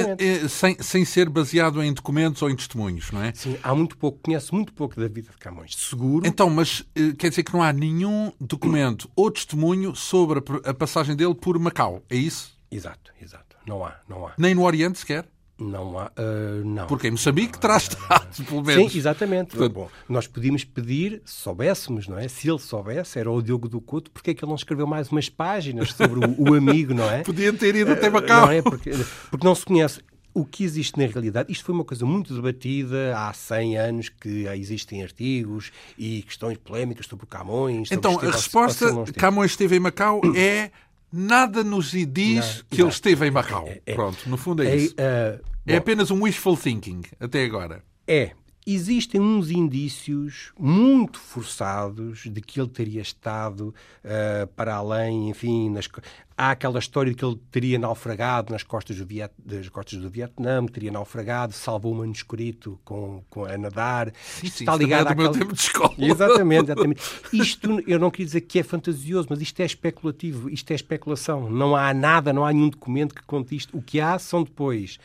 é, 0.43 0.47
sem, 0.49 0.75
sem 0.81 1.05
ser 1.05 1.29
baseado 1.29 1.81
em 1.81 1.93
documentos 1.93 2.41
ou 2.41 2.49
em 2.49 2.55
testemunhos, 2.55 3.11
não 3.11 3.23
é? 3.23 3.31
Sim, 3.33 3.57
há 3.63 3.73
muito 3.73 3.95
pouco, 3.97 4.19
conhece 4.21 4.53
muito 4.53 4.73
pouco 4.73 4.99
da 4.99 5.07
vida 5.07 5.31
de 5.31 5.37
Camões, 5.37 5.73
seguro. 5.75 6.27
Então, 6.27 6.49
mas 6.49 6.83
quer 7.17 7.29
dizer 7.29 7.43
que 7.43 7.53
não 7.53 7.63
há 7.63 7.71
nenhum 7.71 8.33
documento 8.41 9.09
ou 9.15 9.31
testemunho 9.31 9.95
sobre 9.95 10.41
a 10.65 10.73
passagem 10.73 11.15
dele 11.15 11.33
por 11.33 11.57
Macau, 11.57 12.03
é 12.09 12.17
isso? 12.17 12.57
Exato, 12.69 13.13
exato. 13.21 13.55
Não 13.65 13.85
há, 13.85 13.95
não 14.09 14.27
há. 14.27 14.33
Nem 14.37 14.53
no 14.53 14.63
Oriente 14.63 14.99
sequer? 14.99 15.25
Não 15.57 15.99
há, 15.99 16.05
uh, 16.07 16.65
não. 16.65 16.87
Porque 16.87 17.07
em 17.07 17.11
Moçambique 17.11 17.59
terá 17.59 17.77
estado, 17.77 18.43
pelo 18.43 18.63
menos. 18.63 18.91
Sim, 18.91 18.97
exatamente. 18.97 19.55
Portanto... 19.55 19.73
Bom, 19.73 19.89
nós 20.09 20.25
podíamos 20.25 20.63
pedir, 20.63 21.21
se 21.25 21.41
soubéssemos, 21.41 22.07
não 22.07 22.17
é? 22.17 22.27
Se 22.27 22.49
ele 22.49 22.59
soubesse, 22.59 23.19
era 23.19 23.29
o 23.29 23.41
Diogo 23.41 23.69
do 23.69 23.79
Couto, 23.79 24.09
porque 24.09 24.31
é 24.31 24.33
que 24.33 24.43
ele 24.43 24.49
não 24.49 24.55
escreveu 24.55 24.87
mais 24.87 25.11
umas 25.11 25.29
páginas 25.29 25.91
sobre 25.91 26.25
o, 26.25 26.49
o 26.49 26.53
amigo, 26.55 26.93
não 26.93 27.09
é? 27.09 27.21
Podia 27.23 27.53
ter 27.53 27.75
ido 27.75 27.91
até 27.91 28.09
Macau. 28.09 28.47
Não 28.47 28.51
é? 28.51 28.61
Porque, 28.61 28.91
porque 29.29 29.45
não 29.45 29.53
se 29.53 29.63
conhece. 29.63 30.01
O 30.35 30.43
que 30.43 30.63
existe 30.63 30.97
na 30.97 31.05
realidade, 31.05 31.51
isto 31.51 31.63
foi 31.63 31.75
uma 31.75 31.85
coisa 31.85 32.03
muito 32.07 32.33
debatida 32.33 33.15
há 33.15 33.31
100 33.31 33.77
anos, 33.77 34.09
que 34.09 34.47
existem 34.47 35.03
artigos 35.03 35.71
e 35.95 36.23
questões 36.23 36.57
polémicas 36.57 37.05
sobre 37.05 37.27
Camões. 37.27 37.89
Sobre 37.89 37.99
então, 37.99 38.19
a 38.19 38.31
resposta, 38.31 38.87
Camões 39.15 39.51
esteve 39.51 39.75
em 39.75 39.79
Macau, 39.79 40.21
é 40.35 40.71
nada 41.13 41.63
nos 41.63 41.91
diz 41.91 42.57
não, 42.57 42.63
que 42.69 42.81
ele 42.81 42.89
esteve 42.89 43.27
em 43.27 43.31
Macau. 43.31 43.67
É, 43.67 43.81
é, 43.85 43.93
Pronto, 43.93 44.27
no 44.27 44.35
fundo 44.35 44.63
é, 44.63 44.71
é 44.71 44.75
isso. 44.75 44.95
Uh, 44.95 45.39
é 45.67 45.77
apenas 45.77 46.09
um 46.09 46.23
wishful 46.23 46.57
thinking, 46.57 47.03
até 47.19 47.45
agora. 47.45 47.83
É. 48.07 48.31
Existem 48.65 49.19
uns 49.19 49.51
indícios 49.51 50.53
muito 50.57 51.19
forçados 51.19 52.23
de 52.25 52.41
que 52.41 52.61
ele 52.61 52.69
teria 52.69 53.01
estado 53.01 53.75
uh, 54.03 54.47
para 54.55 54.75
além, 54.75 55.29
enfim, 55.29 55.69
nas... 55.69 55.89
há 56.37 56.51
aquela 56.51 56.79
história 56.79 57.11
de 57.11 57.17
que 57.17 57.25
ele 57.25 57.37
teria 57.51 57.77
naufragado 57.77 58.53
nas 58.53 58.63
costas 58.63 58.97
do, 58.97 59.05
Viet... 59.05 59.33
das 59.37 59.67
costas 59.67 59.99
do 59.99 60.09
Vietnã, 60.09 60.65
teria 60.65 60.91
naufragado, 60.91 61.51
salvou 61.51 61.93
um 61.93 61.97
manuscrito 61.97 62.79
com, 62.85 63.21
com 63.29 63.43
a 63.43 63.57
nadar. 63.57 64.13
Isto 64.41 64.61
está 64.61 64.77
ligado 64.77 65.07
ao 65.07 65.15
meu 65.15 65.31
tempo 65.31 65.53
de 65.53 65.59
escola. 65.59 65.93
Exatamente, 65.97 66.63
exatamente. 66.71 67.01
Isto, 67.33 67.83
eu 67.85 67.99
não 67.99 68.09
queria 68.09 68.27
dizer 68.27 68.41
que 68.41 68.59
é 68.59 68.63
fantasioso, 68.63 69.27
mas 69.29 69.41
isto 69.41 69.59
é 69.59 69.65
especulativo, 69.65 70.49
isto 70.49 70.71
é 70.71 70.75
especulação. 70.75 71.49
Não 71.49 71.75
há 71.75 71.93
nada, 71.93 72.31
não 72.31 72.45
há 72.45 72.53
nenhum 72.53 72.69
documento 72.69 73.13
que 73.13 73.23
conte 73.23 73.57
isto. 73.57 73.77
O 73.77 73.81
que 73.81 73.99
há 73.99 74.17
são 74.17 74.41
depois 74.41 74.99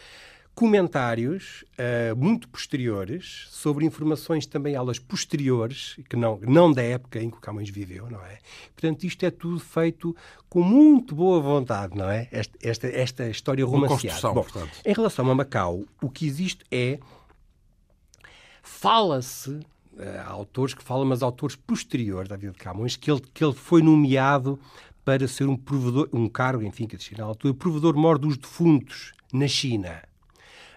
comentários 0.59 1.65
uh, 1.79 2.17
muito 2.17 2.49
posteriores 2.49 3.47
sobre 3.49 3.87
informações 3.87 4.45
também 4.45 4.75
elas 4.75 4.99
posteriores, 4.99 5.97
que 6.11 6.17
não, 6.17 6.37
não 6.43 6.73
da 6.73 6.83
época 6.83 7.23
em 7.23 7.31
que 7.31 7.37
o 7.37 7.41
Camões 7.41 7.71
viveu, 7.71 8.11
não 8.11 8.19
é? 8.25 8.41
Portanto, 8.75 9.05
isto 9.05 9.25
é 9.25 9.31
tudo 9.31 9.61
feito 9.61 10.17
com 10.49 10.61
muito 10.61 11.15
boa 11.15 11.41
vontade, 11.41 11.97
não 11.97 12.11
é? 12.11 12.27
Esta, 12.33 12.59
esta, 12.61 12.89
esta 12.89 13.31
história 13.31 13.65
romanceada. 13.65 14.33
Bom, 14.33 14.45
em 14.85 14.93
relação 14.93 15.31
a 15.31 15.35
Macau, 15.37 15.85
o 16.03 16.11
que 16.11 16.27
existe 16.27 16.65
é... 16.73 16.99
Fala-se 18.61 19.61
há 19.97 20.29
autores 20.29 20.75
que 20.75 20.83
falam, 20.83 21.07
mas 21.07 21.23
autores 21.23 21.55
posteriores 21.55 22.29
da 22.29 22.37
vida 22.37 22.51
de 22.51 22.59
Camões, 22.59 22.97
que 22.97 23.09
ele, 23.09 23.21
que 23.33 23.45
ele 23.45 23.55
foi 23.55 23.81
nomeado 23.81 24.59
para 25.05 25.29
ser 25.29 25.47
um 25.47 25.57
provedor, 25.57 26.09
um 26.13 26.29
cargo, 26.29 26.65
enfim, 26.65 26.89
que 26.89 26.97
existia 26.97 27.19
na 27.19 27.25
altura, 27.27 27.55
provedor-mor 27.55 28.19
dos 28.19 28.37
defuntos 28.37 29.13
na 29.33 29.47
China. 29.47 30.03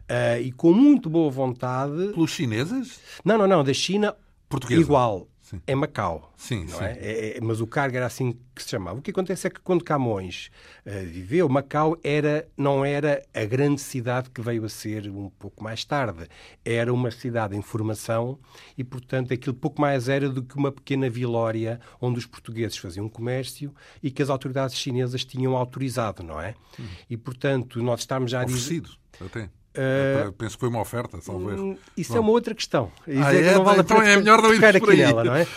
Uh, 0.10 0.41
e 0.41 0.51
com 0.51 0.74
muito 0.74 1.10
boa 1.10 1.31
vontade. 1.31 2.10
Pelos 2.13 2.31
chineses? 2.31 3.00
Não, 3.24 3.38
não, 3.38 3.48
não. 3.48 3.63
Da 3.63 3.74
China, 3.74 4.15
Portuguesa. 4.50 4.81
igual. 4.81 5.27
Sim. 5.51 5.62
É 5.67 5.75
Macau. 5.75 6.34
Sim, 6.38 6.65
sim. 6.65 6.81
É? 6.81 6.98
É, 7.01 7.38
é, 7.38 7.41
mas 7.41 7.60
o 7.60 7.67
cargo 7.67 7.98
era 7.98 8.05
assim 8.05 8.38
que 8.55 8.63
se 8.63 8.70
chamava. 8.70 9.00
O 9.00 9.01
que 9.01 9.12
acontece 9.12 9.48
é 9.48 9.50
que 9.50 9.60
quando 9.60 9.84
Camões 9.84 10.50
uh, 10.86 11.05
viveu, 11.05 11.50
Macau 11.50 11.98
era, 12.01 12.48
não 12.55 12.86
era 12.86 13.22
a 13.34 13.43
grande 13.43 13.81
cidade 13.81 14.29
que 14.29 14.39
veio 14.39 14.63
a 14.63 14.70
ser 14.70 15.10
um 15.10 15.29
pouco 15.29 15.62
mais 15.62 15.84
tarde. 15.84 16.25
Era 16.63 16.93
uma 16.93 17.12
cidade 17.12 17.53
em 17.53 17.62
formação 17.62 18.39
e, 18.77 18.84
portanto, 18.84 19.34
aquilo 19.34 19.53
pouco 19.53 19.81
mais 19.81 20.08
era 20.08 20.29
do 20.29 20.41
que 20.41 20.55
uma 20.55 20.72
pequena 20.72 21.10
vilória 21.10 21.81
onde 22.00 22.17
os 22.17 22.25
portugueses 22.25 22.77
faziam 22.77 23.10
comércio 23.10 23.75
e 24.01 24.10
que 24.10 24.22
as 24.22 24.29
autoridades 24.29 24.77
chinesas 24.77 25.25
tinham 25.25 25.58
autorizado, 25.58 26.24
não 26.24 26.39
é? 26.39 26.55
Hum. 26.79 26.86
E, 27.10 27.17
portanto, 27.17 27.84
nós 27.84 28.01
estamos 28.01 28.31
já 28.31 28.41
a 28.41 28.46
dizer... 28.46 28.84
Até. 29.20 29.50
Uh, 29.71 30.31
Penso 30.33 30.55
que 30.55 30.59
foi 30.59 30.69
uma 30.69 30.81
oferta, 30.81 31.17
talvez. 31.25 31.59
Hum, 31.59 31.77
isso 31.95 32.11
Bom. 32.11 32.17
é 32.17 32.21
uma 32.21 32.31
outra 32.31 32.53
questão. 32.53 32.91
Isso 33.07 33.23
ah, 33.23 33.33
é, 33.33 33.45
é, 33.47 33.53
não 33.53 33.63
vale 33.63 33.79
então 33.79 34.01
é 34.01 34.17
melhor 34.17 34.41
não 34.41 34.53
ir 34.53 34.63
aqui 34.65 34.95
nela, 34.97 35.23
não 35.23 35.35
é? 35.35 35.47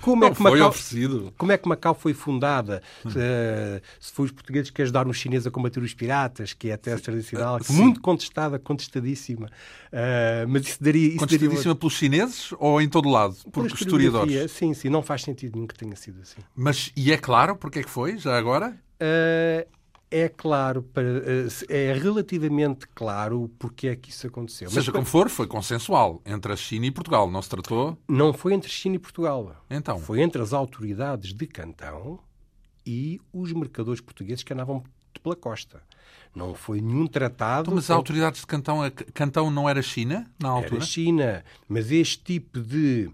Como 0.00 0.20
não 0.20 0.28
é 0.28 0.34
que 0.34 0.42
Macau, 0.42 0.68
oferecido. 0.68 1.32
Como 1.38 1.52
é 1.52 1.56
que 1.56 1.66
Macau 1.66 1.94
foi 1.94 2.12
fundada? 2.12 2.82
Hum. 3.04 3.10
Uh, 3.10 3.80
se 3.98 4.12
foi 4.12 4.26
os 4.26 4.32
portugueses 4.32 4.70
que 4.70 4.82
ajudaram 4.82 5.10
os 5.10 5.16
chineses 5.16 5.46
a 5.46 5.50
combater 5.50 5.80
os 5.82 5.94
piratas, 5.94 6.52
que 6.52 6.68
é 6.68 6.74
a 6.74 6.78
tese 6.78 7.02
tradicional, 7.02 7.58
que 7.60 7.72
muito 7.72 8.00
contestada, 8.00 8.58
contestadíssima. 8.58 9.46
Uh, 9.46 10.46
mas 10.48 10.66
isso 10.66 10.82
daria... 10.82 11.08
Isso 11.08 11.18
contestadíssima 11.18 11.62
daria... 11.62 11.74
pelos 11.74 11.94
chineses 11.94 12.54
ou 12.58 12.80
em 12.80 12.88
todo 12.88 13.08
lado? 13.08 13.36
Por, 13.50 13.66
por 13.66 13.66
historiadores? 13.66 14.50
Sim, 14.50 14.74
sim. 14.74 14.90
Não 14.90 15.02
faz 15.02 15.22
sentido 15.22 15.54
nenhum 15.54 15.66
que 15.66 15.74
tenha 15.74 15.96
sido 15.96 16.20
assim. 16.20 16.40
Mas, 16.54 16.92
e 16.94 17.10
é 17.10 17.16
claro 17.16 17.56
porque 17.56 17.78
é 17.78 17.82
que 17.82 17.90
foi, 17.90 18.18
já 18.18 18.36
agora? 18.36 18.76
É 20.14 20.28
claro, 20.28 20.86
eh, 20.94 21.90
é 21.90 21.94
relativamente 21.94 22.86
claro 22.94 23.50
porque 23.58 23.88
é 23.88 23.96
que 23.96 24.10
isso 24.10 24.26
aconteceu. 24.26 24.68
Seja 24.68 24.80
Mas, 24.80 24.88
como 24.90 25.06
for, 25.06 25.30
foi 25.30 25.46
consensual 25.46 26.20
entre 26.26 26.52
a 26.52 26.56
China 26.56 26.84
e 26.84 26.90
Portugal, 26.90 27.30
não 27.30 27.40
se 27.40 27.48
tratou? 27.48 27.96
Não 28.06 28.30
foi 28.34 28.52
entre 28.52 28.70
China 28.70 28.96
e 28.96 28.98
Portugal. 28.98 29.56
Então? 29.70 29.98
Foi 29.98 30.20
entre 30.20 30.42
as 30.42 30.52
autoridades 30.52 31.32
de 31.32 31.46
Cantão 31.46 32.20
e 32.84 33.22
os 33.32 33.54
mercadores 33.54 34.02
portugueses 34.02 34.44
que 34.44 34.52
andavam 34.52 34.84
pela 35.22 35.34
costa. 35.34 35.82
Não 36.34 36.54
foi 36.54 36.82
nenhum 36.82 37.06
tratado. 37.06 37.62
Então, 37.62 37.74
mas 37.74 37.84
as 37.84 37.90
autoridades 37.96 38.40
de 38.42 38.46
Cantão, 38.46 38.80
Cantão 39.14 39.50
não 39.50 39.66
era 39.66 39.80
China 39.80 40.30
na 40.38 40.50
altura? 40.50 40.76
Era 40.76 40.84
China, 40.84 41.44
mas 41.66 41.90
este 41.90 42.18
tipo 42.18 42.60
de 42.60 43.10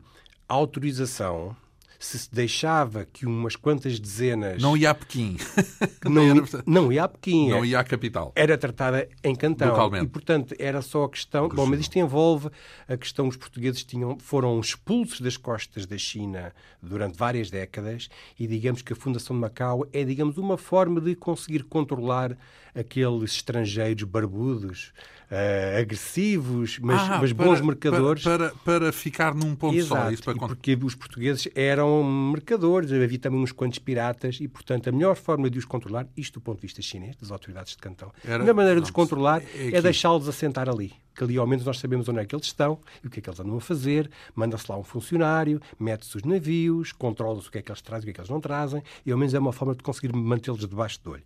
autorização 0.48 1.56
se 1.98 2.18
se 2.18 2.32
deixava 2.32 3.04
que 3.04 3.26
umas 3.26 3.56
quantas 3.56 3.98
dezenas. 3.98 4.62
Não 4.62 4.76
ia 4.76 4.90
a 4.90 4.94
Pequim. 4.94 5.36
não, 6.04 6.22
não 6.66 6.92
ia 6.92 7.04
a 7.04 7.08
Pequim. 7.08 7.50
Não 7.50 7.64
ia 7.64 7.80
à 7.80 7.84
capital. 7.84 8.32
Era 8.36 8.56
tratada 8.56 9.08
em 9.24 9.34
Cantão. 9.34 9.68
Localmente. 9.68 10.04
E, 10.04 10.08
portanto, 10.08 10.54
era 10.58 10.80
só 10.80 11.04
a 11.04 11.10
questão. 11.10 11.48
Bom, 11.48 11.66
mas 11.66 11.80
isto 11.80 11.98
envolve 11.98 12.50
a 12.86 12.96
questão: 12.96 13.26
os 13.26 13.36
portugueses 13.36 13.82
tinham, 13.82 14.18
foram 14.18 14.60
expulsos 14.60 15.20
das 15.20 15.36
costas 15.36 15.86
da 15.86 15.98
China 15.98 16.52
durante 16.80 17.16
várias 17.16 17.50
décadas 17.50 18.08
e, 18.38 18.46
digamos 18.46 18.82
que 18.82 18.92
a 18.92 18.96
Fundação 18.96 19.34
de 19.34 19.40
Macau 19.40 19.84
é, 19.92 20.04
digamos, 20.04 20.38
uma 20.38 20.56
forma 20.56 21.00
de 21.00 21.16
conseguir 21.16 21.64
controlar 21.64 22.36
aqueles 22.74 23.32
estrangeiros 23.32 24.04
barbudos 24.04 24.92
uh, 25.30 25.78
agressivos, 25.80 26.78
mas, 26.78 27.00
ah, 27.00 27.18
mas 27.20 27.32
bons 27.32 27.58
para, 27.58 27.66
mercadores. 27.66 28.23
Para, 28.23 28.52
para, 28.64 28.92
ficar 28.92 29.35
num 29.35 29.54
ponto 29.54 29.76
Exato, 29.76 30.02
só. 30.02 30.11
Isso 30.11 30.23
para... 30.23 30.35
porque 30.35 30.78
os 30.82 30.94
portugueses 30.94 31.49
eram 31.54 32.02
mercadores, 32.04 32.92
havia 32.92 33.18
também 33.18 33.40
uns 33.40 33.52
quantos 33.52 33.78
piratas 33.78 34.38
e, 34.40 34.49
portanto, 34.49 34.88
a 34.88 34.92
melhor 34.92 35.16
forma 35.16 35.49
de 35.49 35.58
os 35.58 35.64
controlar, 35.64 36.06
isto 36.16 36.35
do 36.35 36.40
ponto 36.40 36.56
de 36.56 36.62
vista 36.62 36.82
chinês, 36.82 37.16
das 37.16 37.30
autoridades 37.30 37.73
de 37.73 37.78
cantão, 37.78 38.12
Era... 38.25 38.49
a 38.49 38.54
maneira 38.54 38.80
de 38.80 38.85
os 38.85 38.90
controlar 38.90 39.42
é, 39.54 39.76
é 39.76 39.82
deixá-los 39.82 40.28
assentar 40.28 40.68
ali 40.68 40.92
que 41.18 41.25
ali 41.25 41.37
ao 41.37 41.49
menos 41.49 41.64
nós 41.64 41.80
sabemos 41.80 42.08
onde 42.08 42.20
é 42.20 42.25
que 42.25 42.32
eles 42.32 42.47
estão 42.47 42.78
e 43.02 43.08
o 43.08 43.11
que 43.11 43.18
é 43.18 43.23
que 43.23 43.28
eles 43.28 43.40
andam 43.40 43.56
a 43.56 43.61
fazer. 43.61 44.08
Manda-se 44.37 44.70
lá 44.70 44.78
um 44.78 44.85
funcionário, 44.85 45.61
mete-se 45.76 46.16
os 46.16 46.23
navios, 46.23 46.92
controla-se 46.92 47.49
o 47.49 47.50
que 47.50 47.58
é 47.58 47.62
que 47.62 47.73
eles 47.73 47.82
trazem 47.82 48.08
e 48.08 48.11
o 48.11 48.12
que 48.12 48.12
é 48.12 48.14
que 48.14 48.20
eles 48.20 48.30
não 48.30 48.40
trazem, 48.40 48.80
e 49.04 49.11
ao 49.11 49.18
menos 49.18 49.35
é 49.35 49.38
uma 49.40 49.52
forma 49.52 49.75
de 49.75 49.82
conseguir 49.82 50.14
mantê-los 50.14 50.61
debaixo 50.61 51.00
do 51.02 51.11
olho. 51.11 51.25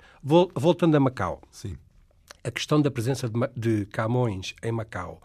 Voltando 0.54 0.96
a 0.96 1.00
Macau. 1.00 1.42
Sim. 1.50 1.76
A 2.44 2.50
questão 2.50 2.80
da 2.80 2.90
presença 2.90 3.30
de, 3.56 3.86
Camões 3.86 4.54
em 4.62 4.72
Macau 4.72 5.22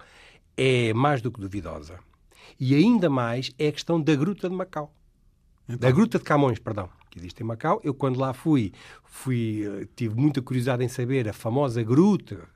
é 0.56 0.94
mais 0.94 1.22
do 1.22 1.32
que 1.32 1.40
duvidosa. 1.40 2.00
E 2.60 2.76
ainda 2.76 3.10
mais 3.10 3.52
é 3.58 3.68
a 3.68 3.72
questão 3.72 4.02
da 4.02 4.16
Gruta 4.16 4.50
de 4.50 4.56
Macau. 4.56 4.94
Então... 5.68 5.78
Da 5.78 5.92
Gruta 5.92 6.18
de 6.18 6.24
Camões, 6.24 6.60
perdão, 6.60 6.90
que 7.10 7.20
existe 7.20 7.42
em 7.42 7.46
Macau. 7.46 7.82
Eu, 7.84 7.94
quando 7.94 8.20
lá 8.20 8.34
fui, 8.34 8.72
fui, 9.04 9.64
eh, 9.66 9.88
tive 9.96 10.16
muita 10.16 10.42
curiosidade 10.42 10.84
em 10.84 10.88
saber 10.88 11.28
a 11.28 11.34
famosa 11.34 11.84
gruta 11.84 12.48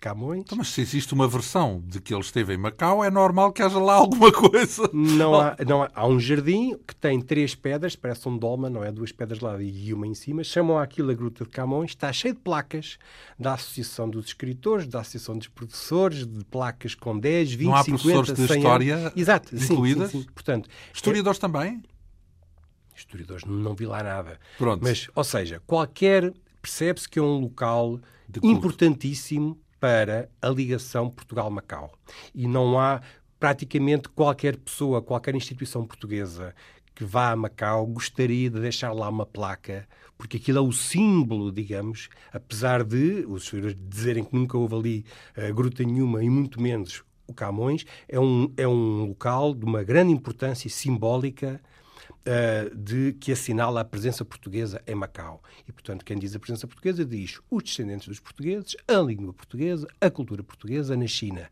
Camões. 0.00 0.40
Então, 0.40 0.56
mas 0.56 0.68
se 0.68 0.80
existe 0.80 1.12
uma 1.12 1.28
versão 1.28 1.82
de 1.86 2.00
que 2.00 2.14
ele 2.14 2.22
esteve 2.22 2.54
em 2.54 2.56
Macau, 2.56 3.04
é 3.04 3.10
normal 3.10 3.52
que 3.52 3.62
haja 3.62 3.78
lá 3.78 3.94
alguma 3.94 4.32
coisa. 4.32 4.88
Não 4.94 5.38
há, 5.38 5.54
não 5.66 5.82
há, 5.82 5.90
há 5.94 6.06
um 6.06 6.18
jardim 6.18 6.74
que 6.86 6.96
tem 6.96 7.20
três 7.20 7.54
pedras, 7.54 7.94
parece 7.94 8.26
um 8.26 8.36
dolma, 8.36 8.70
não 8.70 8.82
é? 8.82 8.90
Duas 8.90 9.12
pedras 9.12 9.40
lá 9.40 9.60
e 9.62 9.92
uma 9.92 10.06
em 10.06 10.14
cima. 10.14 10.42
Chamam 10.42 10.78
aquilo 10.78 11.10
a 11.10 11.14
Gruta 11.14 11.44
de 11.44 11.50
Camões. 11.50 11.90
Está 11.90 12.10
cheio 12.14 12.32
de 12.32 12.40
placas 12.40 12.98
da 13.38 13.52
Associação 13.52 14.08
dos 14.08 14.26
Escritores, 14.26 14.88
da 14.88 15.00
Associação 15.00 15.36
dos 15.36 15.48
Professores, 15.48 16.26
de 16.26 16.44
placas 16.46 16.94
com 16.94 17.18
10, 17.18 17.52
20, 17.52 17.66
não 17.68 17.74
há 17.74 17.84
50, 17.84 18.02
professores 18.02 18.34
de 18.34 18.56
história 18.56 18.96
anos. 18.96 19.12
Exato, 19.14 19.54
incluídas? 19.54 20.10
Sim, 20.10 20.18
sim, 20.18 20.24
sim. 20.24 20.32
Portanto, 20.32 20.70
Historiadores 20.94 21.38
é... 21.38 21.40
também? 21.42 21.82
Historiadores, 22.96 23.44
não 23.44 23.74
vi 23.74 23.84
lá 23.84 24.02
nada. 24.02 24.40
Pronto. 24.56 24.82
Mas, 24.82 25.10
ou 25.14 25.24
seja, 25.24 25.62
qualquer... 25.66 26.32
Percebe-se 26.62 27.08
que 27.08 27.18
é 27.18 27.22
um 27.22 27.38
local 27.38 27.98
importantíssimo 28.42 29.58
para 29.80 30.28
a 30.40 30.48
ligação 30.48 31.10
Portugal-Macau. 31.10 31.92
E 32.34 32.46
não 32.46 32.78
há 32.78 33.00
praticamente 33.40 34.08
qualquer 34.10 34.56
pessoa, 34.58 35.00
qualquer 35.00 35.34
instituição 35.34 35.86
portuguesa 35.86 36.54
que 36.94 37.04
vá 37.04 37.30
a 37.30 37.36
Macau 37.36 37.86
gostaria 37.86 38.50
de 38.50 38.60
deixar 38.60 38.92
lá 38.92 39.08
uma 39.08 39.24
placa, 39.24 39.88
porque 40.18 40.36
aquilo 40.36 40.58
é 40.58 40.60
o 40.60 40.70
símbolo, 40.70 41.50
digamos, 41.50 42.10
apesar 42.30 42.84
de 42.84 43.24
os 43.26 43.46
senhores 43.46 43.74
dizerem 43.88 44.22
que 44.22 44.36
nunca 44.36 44.58
houve 44.58 44.74
ali 44.74 45.04
uh, 45.38 45.54
gruta 45.54 45.82
nenhuma 45.82 46.22
e 46.22 46.28
muito 46.28 46.60
menos 46.60 47.02
o 47.26 47.32
Camões, 47.32 47.86
é 48.06 48.20
um, 48.20 48.52
é 48.56 48.68
um 48.68 49.06
local 49.06 49.54
de 49.54 49.64
uma 49.64 49.82
grande 49.82 50.12
importância 50.12 50.68
simbólica 50.68 51.58
uh, 52.26 52.74
de, 52.76 53.12
que 53.14 53.32
assinala 53.32 53.80
a 53.80 53.84
presença 53.84 54.24
portuguesa 54.24 54.82
em 54.86 54.94
Macau. 54.94 55.42
E, 55.68 55.72
portanto, 55.72 56.04
quem 56.04 56.18
diz 56.18 56.34
a 56.34 56.38
presença 56.38 56.66
portuguesa 56.66 57.04
diz 57.04 57.38
os 57.50 57.62
descendentes 57.62 58.08
dos 58.08 58.20
portugueses, 58.20 58.76
a 58.86 58.98
língua 58.98 59.32
portuguesa, 59.32 59.86
a 60.00 60.10
cultura 60.10 60.42
portuguesa 60.42 60.96
na 60.96 61.06
China. 61.06 61.48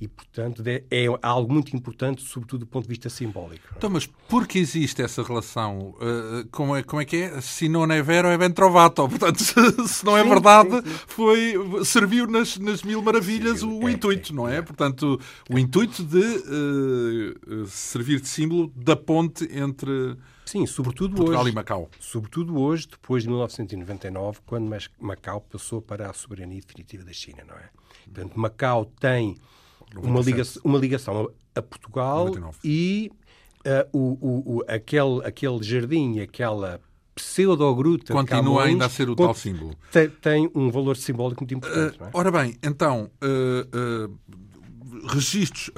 E, 0.00 0.08
portanto, 0.08 0.62
é, 0.66 1.06
algo 1.22 1.52
muito 1.52 1.74
importante, 1.76 2.22
sobretudo 2.22 2.60
do 2.60 2.66
ponto 2.66 2.84
de 2.84 2.90
vista 2.90 3.08
simbólico. 3.08 3.66
Então, 3.76 3.90
mas 3.90 4.06
por 4.06 4.46
que 4.46 4.58
existe 4.58 5.02
essa 5.02 5.22
relação? 5.22 5.94
Uh, 5.96 6.46
como, 6.50 6.76
é, 6.76 6.82
como 6.82 7.00
é 7.00 7.04
que 7.04 7.16
é? 7.16 7.40
Se 7.40 7.68
não 7.68 7.84
é 7.84 8.02
vero, 8.02 8.28
é 8.28 8.38
ben 8.38 8.50
trovato. 8.50 9.06
Portanto, 9.08 9.42
se, 9.42 9.88
se 9.88 10.04
não 10.04 10.16
é 10.16 10.22
sim, 10.22 10.28
verdade, 10.28 10.70
sim, 10.70 10.82
sim. 10.82 10.98
Foi, 11.06 11.84
serviu 11.84 12.26
nas, 12.26 12.58
nas 12.58 12.82
mil 12.82 13.02
maravilhas 13.02 13.62
o, 13.62 13.78
o 13.80 13.88
é, 13.88 13.92
intuito, 13.92 14.32
é, 14.32 14.36
não 14.36 14.48
é? 14.48 14.56
é? 14.56 14.62
Portanto, 14.62 15.20
o 15.50 15.58
intuito 15.58 16.02
de 16.02 16.18
uh, 16.18 17.66
servir 17.66 18.20
de 18.20 18.28
símbolo 18.28 18.72
da 18.74 18.96
ponte 18.96 19.48
entre 19.52 20.15
Sim, 20.46 20.64
sobretudo 20.64 21.16
Portugal 21.16 21.42
hoje, 21.42 21.50
e 21.50 21.54
Macau. 21.54 21.90
Sobretudo 21.98 22.58
hoje, 22.58 22.86
depois 22.88 23.24
de 23.24 23.28
1999, 23.28 24.38
quando 24.46 24.70
Macau 24.98 25.40
passou 25.40 25.82
para 25.82 26.08
a 26.08 26.12
soberania 26.12 26.60
definitiva 26.60 27.04
da 27.04 27.12
China, 27.12 27.44
não 27.46 27.56
é? 27.56 27.68
Portanto, 28.04 28.38
Macau 28.38 28.84
tem 28.84 29.36
uma 29.96 30.20
ligação, 30.20 30.62
uma 30.64 30.78
ligação 30.78 31.30
a, 31.54 31.62
Portugal 31.62 32.26
99. 32.26 32.58
e 32.62 33.10
uh, 33.66 33.98
o, 33.98 33.98
o, 34.20 34.56
o, 34.56 34.64
aquele, 34.68 35.20
aquele 35.24 35.62
jardim, 35.62 36.20
aquela 36.20 36.80
pseudo-gruta 37.16 38.12
Continua 38.12 38.64
ainda 38.64 38.86
a 38.86 38.88
ser 38.88 39.08
o 39.08 39.16
tal 39.16 39.34
símbolo. 39.34 39.74
Tem, 39.90 40.08
tem, 40.08 40.50
um 40.54 40.70
valor 40.70 40.96
simbólico 40.96 41.42
muito 41.42 41.54
importante. 41.54 41.98
Uh, 41.98 42.04
é? 42.04 42.10
Ora 42.12 42.30
bem, 42.30 42.54
então, 42.62 43.10
uh, 43.24 44.06
uh, 44.06 45.08
registros, 45.08 45.70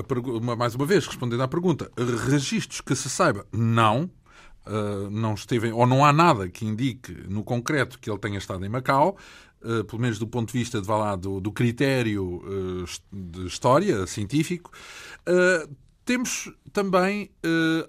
mais 0.58 0.74
uma 0.74 0.84
vez, 0.84 1.06
respondendo 1.06 1.42
à 1.42 1.48
pergunta, 1.48 1.90
registros 2.28 2.80
que 2.80 2.94
se 2.94 3.08
saiba, 3.08 3.46
não. 3.52 4.10
Uh, 4.68 5.08
não 5.08 5.32
esteve, 5.32 5.72
ou 5.72 5.86
não 5.86 6.04
há 6.04 6.12
nada 6.12 6.46
que 6.46 6.66
indique 6.66 7.12
no 7.26 7.42
concreto 7.42 7.98
que 7.98 8.10
ele 8.10 8.18
tenha 8.18 8.36
estado 8.36 8.66
em 8.66 8.68
Macau, 8.68 9.16
uh, 9.62 9.82
pelo 9.84 10.02
menos 10.02 10.18
do 10.18 10.26
ponto 10.26 10.52
de 10.52 10.58
vista 10.58 10.78
de, 10.78 10.86
lá, 10.86 11.16
do, 11.16 11.40
do 11.40 11.50
critério 11.50 12.42
uh, 12.44 12.84
de 13.10 13.46
história 13.46 14.06
científico. 14.06 14.70
temos 16.04 16.52
também 16.70 17.30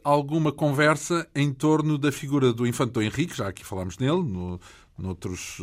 alguma 0.04 0.52
conversa 0.52 1.28
em 1.36 1.54
torno 1.54 1.98
da 1.98 2.12
figura 2.12 2.54
do 2.54 2.66
Infante 2.66 3.00
Henrique, 3.00 3.36
já 3.36 3.50
aqui 3.50 3.66
falámos 3.66 3.98
nele, 3.98 4.24
no, 4.24 4.60
noutros 4.98 5.58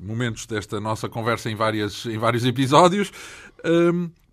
momentos 0.00 0.46
desta 0.46 0.80
nossa 0.80 1.08
conversa 1.08 1.50
em, 1.50 1.54
várias, 1.54 2.06
em 2.06 2.18
vários 2.18 2.44
episódios 2.44 3.12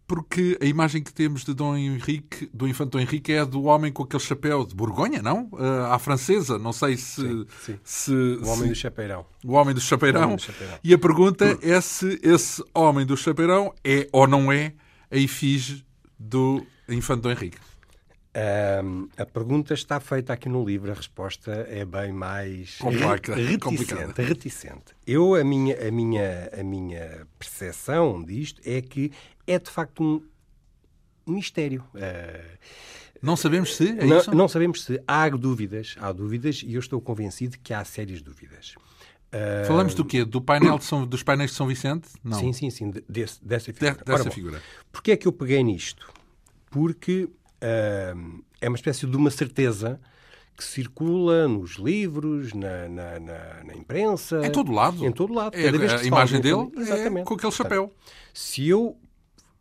porque 0.10 0.58
a 0.60 0.66
imagem 0.66 1.04
que 1.04 1.14
temos 1.14 1.46
de 1.46 1.54
Dom 1.54 1.78
Henrique, 1.78 2.50
do 2.52 2.68
infante 2.68 2.90
Dom 2.90 3.00
Henrique, 3.00 3.32
é 3.32 3.46
do 3.46 3.66
homem 3.66 3.94
com 3.94 4.02
aquele 4.02 4.24
chapéu 4.24 4.66
de 4.66 4.74
Borgonha, 4.74 5.22
não? 5.22 5.48
Uh, 5.54 5.86
à 5.92 6.00
francesa, 6.00 6.58
não 6.58 6.74
sei 6.74 6.98
se... 6.98 7.22
Sim, 7.22 7.46
sim. 7.62 7.80
se 7.84 8.12
o 8.12 8.48
homem 8.48 8.64
se, 8.64 8.70
do 8.70 8.76
chapeirão. 8.76 9.26
O 9.46 9.54
homem 9.54 9.76
do 9.76 9.80
chapeirão. 9.80 10.36
E 10.84 10.96
a 10.96 10.98
pergunta 10.98 11.60
é 11.62 11.80
se 11.80 12.20
esse 12.24 12.64
homem 12.74 13.06
do 13.06 13.16
chapeirão 13.16 13.72
é 13.84 14.10
ou 14.12 14.26
não 14.26 14.52
é 14.52 14.74
a 15.12 15.18
efígie 15.18 15.86
do 16.18 16.66
infante 16.90 17.22
Dom 17.22 17.30
Henrique. 17.30 17.60
Um, 18.84 19.10
a 19.18 19.26
pergunta 19.26 19.74
está 19.74 20.00
feita 20.00 20.34
aqui 20.34 20.48
no 20.48 20.64
livro, 20.64 20.92
a 20.92 20.94
resposta 20.94 21.68
é 21.68 21.84
bem 21.84 22.14
mais 22.14 22.78
Complexa, 22.78 23.36
reticente, 23.36 24.22
reticente. 24.22 24.96
Eu, 25.06 25.34
a 25.34 25.44
minha, 25.44 25.88
a, 25.88 25.92
minha, 25.92 26.50
a 26.58 26.64
minha 26.64 27.28
percepção 27.40 28.24
disto 28.24 28.62
é 28.64 28.82
que 28.82 29.12
é 29.50 29.60
de 29.60 29.70
facto 29.70 30.24
um 31.26 31.34
mistério. 31.34 31.84
Uh, 31.94 32.58
não 33.22 33.36
sabemos 33.36 33.76
se 33.76 33.90
é 33.90 34.06
não, 34.06 34.18
isso? 34.18 34.36
Não 34.36 34.48
sabemos 34.48 34.84
se. 34.84 35.02
Há 35.08 35.28
dúvidas, 35.30 35.96
há 36.00 36.12
dúvidas 36.12 36.64
e 36.66 36.74
eu 36.74 36.80
estou 36.80 37.02
convencido 37.02 37.58
que 37.62 37.74
há 37.74 37.84
sérias 37.84 38.22
dúvidas. 38.22 38.76
Uh, 39.34 39.68
Falamos 39.68 39.94
do 39.94 40.06
quê? 40.06 40.24
Do 40.26 40.42
painel 40.42 40.80
São, 40.80 41.06
dos 41.06 41.22
painéis 41.22 41.52
de 41.52 41.58
São 41.58 41.68
Vicente? 41.68 42.10
Não. 42.24 42.40
Sim, 42.40 42.54
sim, 42.54 42.70
sim, 42.70 42.94
desse, 43.08 43.44
dessa 43.44 43.74
figura. 43.74 43.94
De, 43.94 44.04
dessa 44.06 44.24
Ora, 44.24 44.32
figura. 44.32 44.62
Porquê 44.92 45.12
é 45.12 45.18
que 45.18 45.28
eu 45.28 45.32
peguei 45.32 45.64
nisto? 45.64 46.12
Porque 46.72 47.24
uh, 47.24 48.44
é 48.62 48.68
uma 48.68 48.76
espécie 48.76 49.06
de 49.06 49.16
uma 49.16 49.30
certeza 49.30 50.00
que 50.56 50.64
circula 50.64 51.48
nos 51.48 51.76
livros, 51.76 52.54
na, 52.54 52.90
na, 52.90 53.20
na, 53.20 53.64
na 53.64 53.76
imprensa. 53.76 54.46
Em 54.46 54.52
todo 54.52 54.72
lado. 54.72 55.06
Em 55.06 55.12
todo 55.12 55.34
lado. 55.34 55.56
É, 55.56 55.70
a 55.70 56.04
imagem 56.04 56.42
dele 56.42 56.70
é 56.76 57.24
com 57.24 57.34
aquele 57.34 57.52
chapéu. 57.52 57.94
Se 58.34 58.68
eu 58.68 58.98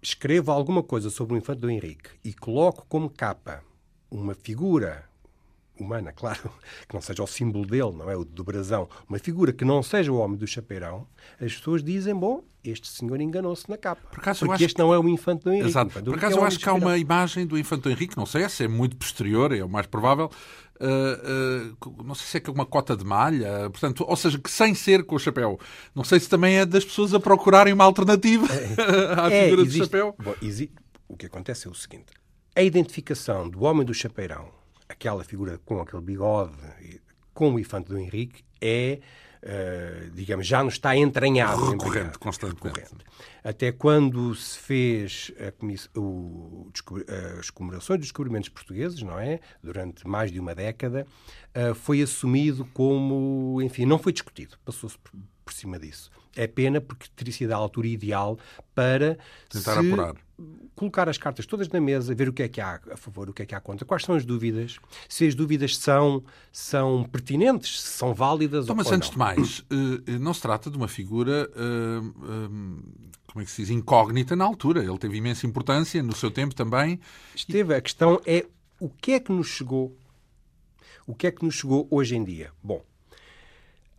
escrevo 0.03 0.53
alguma 0.53 0.83
coisa 0.83 1.11
sobre 1.11 1.35
o 1.35 1.39
infante 1.39 1.61
do 1.61 1.71
Henrique 1.71 2.11
e 2.25 2.33
coloco 2.33 2.87
como 2.89 3.11
capa 3.11 3.63
uma 4.11 4.35
figura 4.35 5.09
humana, 5.79 6.13
claro, 6.17 6.51
que 6.89 6.95
não 6.95 7.01
seja 7.01 7.23
o 7.23 7.27
símbolo 7.27 7.67
dele, 7.67 7.93
não 7.93 8.11
é? 8.11 8.17
O 8.17 8.25
do 8.25 8.45
brasão, 8.45 8.89
uma 9.09 9.19
figura 9.19 9.53
que 9.53 9.65
não 9.65 9.83
seja 9.83 10.13
o 10.13 10.19
homem 10.19 10.37
do 10.37 10.47
chapeirão, 10.47 11.07
as 11.41 11.55
pessoas 11.55 11.83
dizem, 11.83 12.15
bom, 12.15 12.43
este 12.71 12.89
senhor 12.89 13.21
enganou-se 13.21 13.69
na 13.69 13.77
capa. 13.77 14.03
Por 14.11 14.21
acaso, 14.21 14.41
porque 14.41 14.55
acho... 14.55 14.65
este 14.65 14.79
não 14.79 14.93
é 14.93 14.99
o 14.99 15.09
infante 15.09 15.45
do 15.45 15.53
Henrique. 15.53 15.69
Exato. 15.69 16.03
Por 16.03 16.15
acaso 16.15 16.37
é 16.37 16.39
eu 16.39 16.45
acho 16.45 16.59
que 16.59 16.69
há 16.69 16.75
uma 16.75 16.97
imagem 16.99 17.47
do 17.47 17.59
infante 17.59 17.83
do 17.83 17.91
Henrique, 17.91 18.17
não 18.17 18.27
sei 18.27 18.49
se 18.49 18.65
é 18.65 18.69
muito 18.69 18.97
posterior, 18.97 19.53
é 19.53 19.63
o 19.65 19.69
mais 19.69 19.87
provável, 19.87 20.31
Uh, 20.81 21.75
uh, 21.89 22.05
não 22.05 22.15
sei 22.15 22.25
se 22.25 22.37
é 22.37 22.41
que 22.41 22.49
é 22.49 22.53
uma 22.53 22.65
cota 22.65 22.97
de 22.97 23.05
malha, 23.05 23.69
portanto, 23.69 24.05
ou 24.07 24.15
seja, 24.15 24.39
que 24.39 24.49
sem 24.49 24.77
ser 24.77 25.03
com 25.03 25.17
o 25.17 25.19
chapéu. 25.19 25.59
Não 25.93 26.05
sei 26.05 26.21
se 26.21 26.29
também 26.29 26.57
é 26.57 26.65
das 26.65 26.85
pessoas 26.85 27.13
a 27.13 27.19
procurarem 27.19 27.73
uma 27.73 27.83
alternativa 27.83 28.47
é, 28.47 28.77
à 29.21 29.29
é, 29.29 29.45
figura 29.47 29.63
existe, 29.63 29.79
do 29.81 29.85
chapéu. 29.87 30.15
Bom, 30.17 30.35
existe, 30.41 30.77
o 31.09 31.17
que 31.17 31.27
acontece 31.27 31.67
é 31.67 31.71
o 31.73 31.75
seguinte: 31.75 32.13
a 32.55 32.63
identificação 32.63 33.51
do 33.51 33.65
homem 33.65 33.85
do 33.85 33.93
chapeirão 33.93 34.53
aquela 34.89 35.23
figura 35.23 35.61
com 35.65 35.81
aquele 35.81 36.03
bigode, 36.03 36.55
com 37.35 37.55
o 37.55 37.61
infante 37.61 37.89
do 37.89 37.99
Henrique, 37.99 38.43
é 38.61 39.01
uh, 39.43 40.11
digamos, 40.11 40.47
já 40.47 40.63
nos 40.63 40.75
está 40.75 40.97
entranhado. 40.97 41.71
Recorrente, 41.71 42.19
constantemente. 42.19 42.81
Recorrente. 42.81 43.05
Até 43.43 43.73
quando 43.73 44.35
se 44.35 44.59
fez 44.59 45.33
o, 45.97 46.71
as 47.39 47.51
comemorações 47.51 47.99
dos 47.99 48.09
descobrimentos 48.09 48.49
portugueses, 48.49 49.03
não 49.03 49.19
é? 49.19 49.41
Durante 49.63 50.07
mais 50.07 50.31
de 50.31 50.39
uma 50.39 50.55
década, 50.55 51.07
uh, 51.55 51.75
foi 51.75 52.03
assumido 52.03 52.65
como, 52.75 53.61
enfim, 53.63 53.87
não 53.87 53.99
foi 53.99 54.13
discutido, 54.13 54.57
passou-se 54.65 54.99
por, 54.99 55.13
por 55.45 55.53
cima 55.53 55.79
disso. 55.79 56.11
É 56.37 56.47
pena 56.47 56.81
porque 56.81 57.09
teria 57.17 57.33
sido 57.33 57.53
a 57.53 57.57
altura 57.57 57.89
ideal 57.89 58.39
para 58.75 59.19
tentar 59.49 59.79
apurar. 59.79 60.15
Colocar 60.77 61.09
as 61.09 61.19
cartas 61.19 61.47
todas 61.47 61.69
na 61.69 61.81
mesa, 61.81 62.15
ver 62.15 62.29
o 62.29 62.33
que 62.33 62.45
é 62.45 62.49
que 62.49 62.61
há 62.61 62.81
a 62.93 62.97
favor, 62.97 63.29
o 63.29 63.33
que 63.33 63.43
é 63.43 63.47
que 63.47 63.55
há 63.55 63.61
contra, 63.61 63.85
quais 63.85 64.05
são 64.05 64.15
as 64.15 64.25
dúvidas, 64.25 64.79
se 65.09 65.27
as 65.27 65.35
dúvidas 65.35 65.77
são, 65.77 66.23
são 66.53 67.03
pertinentes, 67.03 67.81
se 67.81 67.89
são 67.89 68.15
válidas 68.15 68.65
então, 68.65 68.75
ou 68.75 68.77
Mas 68.77 68.93
antes 68.93 69.09
não. 69.09 69.15
de 69.15 69.19
mais, 69.19 69.65
eh, 69.71 70.19
não 70.19 70.33
se 70.33 70.41
trata 70.41 70.71
de 70.71 70.77
uma 70.77 70.87
figura, 70.87 71.51
eh, 71.57 72.01
eh, 72.07 72.49
como 73.27 73.43
é 73.43 73.45
que 73.45 73.51
se 73.51 73.63
diz, 73.63 73.71
incógnita 73.71 74.37
na 74.37 74.45
altura. 74.45 74.83
Ele 74.83 74.99
teve 74.99 75.17
imensa 75.17 75.47
importância 75.47 76.03
no 76.03 76.15
seu 76.15 76.31
tempo 76.31 76.55
também. 76.55 77.01
Esteve. 77.35 77.75
A 77.75 77.81
questão 77.81 78.21
é 78.25 78.47
o 78.81 78.89
que 78.89 79.13
é 79.13 79.21
que 79.21 79.33
nos 79.33 79.49
chegou, 79.49 79.97
o 81.07 81.15
que 81.15 81.27
é 81.27 81.31
que 81.31 81.45
nos 81.45 81.57
chegou 81.57 81.89
hoje 81.91 82.17
em 82.17 82.23
dia. 82.23 82.53
Bom, 82.63 82.85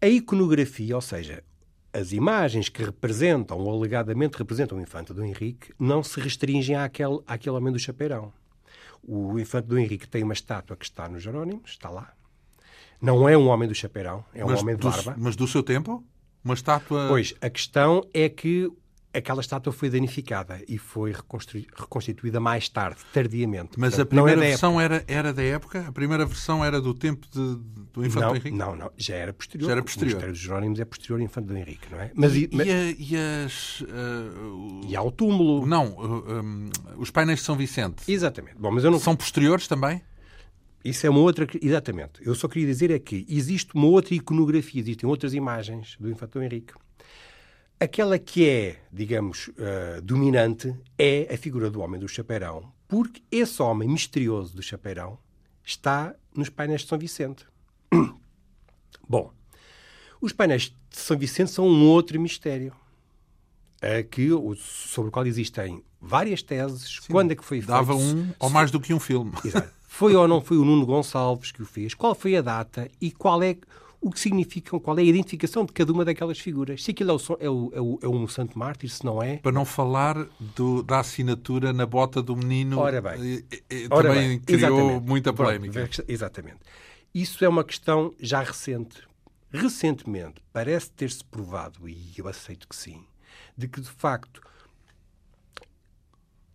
a 0.02 0.08
iconografia, 0.08 0.95
ou 0.95 1.02
seja, 1.02 1.43
as 1.91 2.12
imagens 2.12 2.69
que 2.69 2.84
representam, 2.84 3.58
ou 3.58 3.71
alegadamente 3.71 4.38
representam 4.38 4.78
o 4.78 4.82
infante 4.82 5.13
do 5.13 5.23
Henrique, 5.23 5.73
não 5.80 6.04
se 6.04 6.19
restringem 6.19 6.75
àquele, 6.75 7.19
àquele 7.25 7.56
homem 7.56 7.73
do 7.73 7.80
chapeirão. 7.80 8.32
O 9.02 9.39
infante 9.39 9.67
do 9.67 9.78
Henrique 9.78 10.08
tem 10.08 10.23
uma 10.23 10.34
estátua 10.34 10.75
que 10.75 10.86
está 10.86 11.08
nos 11.10 11.23
Jerónimos, 11.23 11.71
está 11.71 11.89
lá. 11.89 12.13
Não 13.02 13.28
é 13.28 13.38
um 13.38 13.47
homem 13.47 13.67
do 13.67 13.73
chapeirão, 13.73 14.23
é 14.34 14.43
um 14.43 14.49
mas 14.49 14.62
homem 14.62 14.75
de 14.75 14.82
do, 14.82 14.89
barba. 14.89 15.15
Mas 15.17 15.36
do 15.36 15.47
seu 15.47 15.63
tempo? 15.63 16.04
Uma 16.43 16.54
estátua. 16.54 17.08
Pois, 17.08 17.34
a 17.41 17.49
questão 17.49 18.04
é 18.13 18.28
que 18.28 18.69
aquela 19.13 19.41
estátua 19.41 19.73
foi 19.73 19.89
danificada 19.89 20.61
e 20.67 20.77
foi 20.77 21.13
reconstituída 21.75 22.39
mais 22.39 22.69
tarde, 22.69 22.99
tardiamente. 23.13 23.71
Mas 23.77 23.95
Portanto, 23.95 24.01
a 24.01 24.05
primeira 24.05 24.45
é 24.45 24.49
versão 24.49 24.79
era, 24.79 25.03
era 25.07 25.33
da 25.33 25.43
época? 25.43 25.85
A 25.87 25.91
primeira 25.91 26.25
versão 26.25 26.63
era 26.63 26.79
do 26.79 26.93
tempo 26.93 27.27
de, 27.31 27.55
do 27.93 28.05
Infante 28.05 28.25
não, 28.25 28.35
Henrique? 28.35 28.51
Não, 28.51 28.75
não, 28.75 28.91
já 28.97 29.15
era 29.15 29.33
posterior. 29.33 29.67
Já 29.67 29.71
era 29.73 29.83
posterior. 29.83 30.13
O 30.13 30.15
Mistério 30.15 30.33
dos 30.33 30.41
Jerónimos 30.41 30.79
é 30.79 30.85
posterior 30.85 31.19
ao 31.19 31.25
Infante 31.25 31.53
Henrique, 31.53 31.87
não 31.91 31.99
é? 31.99 32.11
Mas, 32.13 32.35
e, 32.35 32.49
mas... 32.53 32.67
e, 32.67 32.71
a, 32.71 32.91
e 32.91 33.45
as... 33.45 33.81
Uh, 33.81 34.81
e 34.87 34.95
ao 34.95 35.11
túmulo. 35.11 35.65
Não, 35.65 35.93
uh, 35.93 36.41
um, 36.41 36.69
os 36.97 37.09
painéis 37.09 37.39
de 37.39 37.45
São 37.45 37.55
Vicente. 37.55 38.03
Exatamente. 38.07 38.57
Bom, 38.59 38.71
mas 38.71 38.83
eu 38.83 38.91
não... 38.91 38.99
São 38.99 39.15
posteriores 39.15 39.67
também? 39.67 40.01
Isso 40.83 41.05
é 41.05 41.09
uma 41.09 41.19
outra. 41.19 41.45
Exatamente. 41.61 42.21
Eu 42.21 42.33
só 42.33 42.47
queria 42.47 42.65
dizer 42.65 42.89
é 42.89 42.99
que 42.99 43.25
existe 43.27 43.71
uma 43.75 43.87
outra 43.87 44.13
iconografia, 44.15 44.79
existem 44.79 45.09
outras 45.09 45.33
imagens 45.33 45.97
do 45.99 46.09
Infante 46.09 46.39
Henrique. 46.39 46.73
Aquela 47.79 48.19
que 48.19 48.47
é, 48.47 48.77
digamos, 48.91 49.47
uh, 49.49 50.01
dominante 50.03 50.75
é 50.97 51.33
a 51.33 51.37
figura 51.37 51.69
do 51.69 51.79
homem 51.79 51.99
do 51.99 52.07
chapeirão, 52.07 52.71
porque 52.87 53.23
esse 53.31 53.61
homem 53.61 53.87
misterioso 53.87 54.55
do 54.55 54.61
chapeirão 54.61 55.17
está 55.63 56.13
nos 56.35 56.49
painéis 56.49 56.81
de 56.81 56.87
São 56.87 56.97
Vicente. 56.97 57.45
Bom, 59.07 59.31
os 60.19 60.33
painéis 60.33 60.75
de 60.89 60.99
São 60.99 61.17
Vicente 61.17 61.51
são 61.51 61.67
um 61.67 61.87
outro 61.87 62.19
mistério, 62.19 62.73
que, 64.11 64.29
sobre 64.57 65.09
o 65.09 65.11
qual 65.11 65.25
existem 65.25 65.81
várias 66.01 66.41
teses. 66.41 66.99
Sim, 67.01 67.11
Quando 67.11 67.31
é 67.31 67.35
que 67.35 67.43
foi 67.43 67.59
feito? 67.59 67.69
Dava 67.69 67.95
um 67.95 68.29
ou 68.39 68.49
mais 68.49 68.71
do 68.71 68.79
que 68.79 68.93
um 68.93 68.99
filme. 68.99 69.31
Exato. 69.43 69.69
Foi 69.87 70.15
ou 70.15 70.27
não 70.27 70.41
foi 70.41 70.57
o 70.57 70.65
Nuno 70.65 70.85
Gonçalves 70.85 71.51
que 71.51 71.61
o 71.61 71.65
fez? 71.65 71.93
Qual 71.93 72.13
foi 72.13 72.35
a 72.35 72.41
data 72.41 72.89
e 73.01 73.11
qual 73.11 73.41
é 73.41 73.57
o 74.01 74.09
que 74.09 74.19
significam, 74.19 74.79
qual 74.79 74.97
é 74.97 75.01
a 75.01 75.05
identificação 75.05 75.65
de 75.65 75.73
cada 75.73 75.91
uma 75.91 76.05
daquelas 76.05 76.39
figuras. 76.39 76.83
Se 76.83 76.91
aquilo 76.91 77.12
é, 77.12 77.13
o, 77.13 77.19
é, 77.39 77.49
o, 77.49 77.71
é, 77.73 77.81
o, 77.81 77.99
é 78.01 78.07
um 78.07 78.27
santo 78.27 78.57
mártir, 78.57 78.89
se 78.89 79.03
não 79.03 79.21
é. 79.21 79.38
Para 79.38 79.51
não 79.51 79.65
falar 79.65 80.15
do, 80.39 80.81
da 80.81 80.99
assinatura 80.99 81.73
na 81.73 81.85
bota 81.85 82.21
do 82.21 82.35
menino, 82.35 82.79
Ora 82.79 83.01
bem. 83.01 83.21
E, 83.21 83.63
e, 83.69 83.88
Ora 83.89 84.09
também 84.09 84.29
bem. 84.29 84.39
criou 84.39 84.79
Exatamente. 84.79 85.07
muita 85.07 85.33
polémica. 85.33 85.73
Pronto, 85.81 86.05
exatamente. 86.07 86.59
Isso 87.13 87.43
é 87.43 87.49
uma 87.49 87.63
questão 87.63 88.13
já 88.19 88.41
recente. 88.41 89.03
Recentemente, 89.51 90.41
parece 90.53 90.91
ter-se 90.91 91.23
provado, 91.25 91.89
e 91.89 92.13
eu 92.17 92.27
aceito 92.27 92.67
que 92.67 92.75
sim, 92.75 93.03
de 93.57 93.67
que, 93.67 93.81
de 93.81 93.89
facto, 93.89 94.41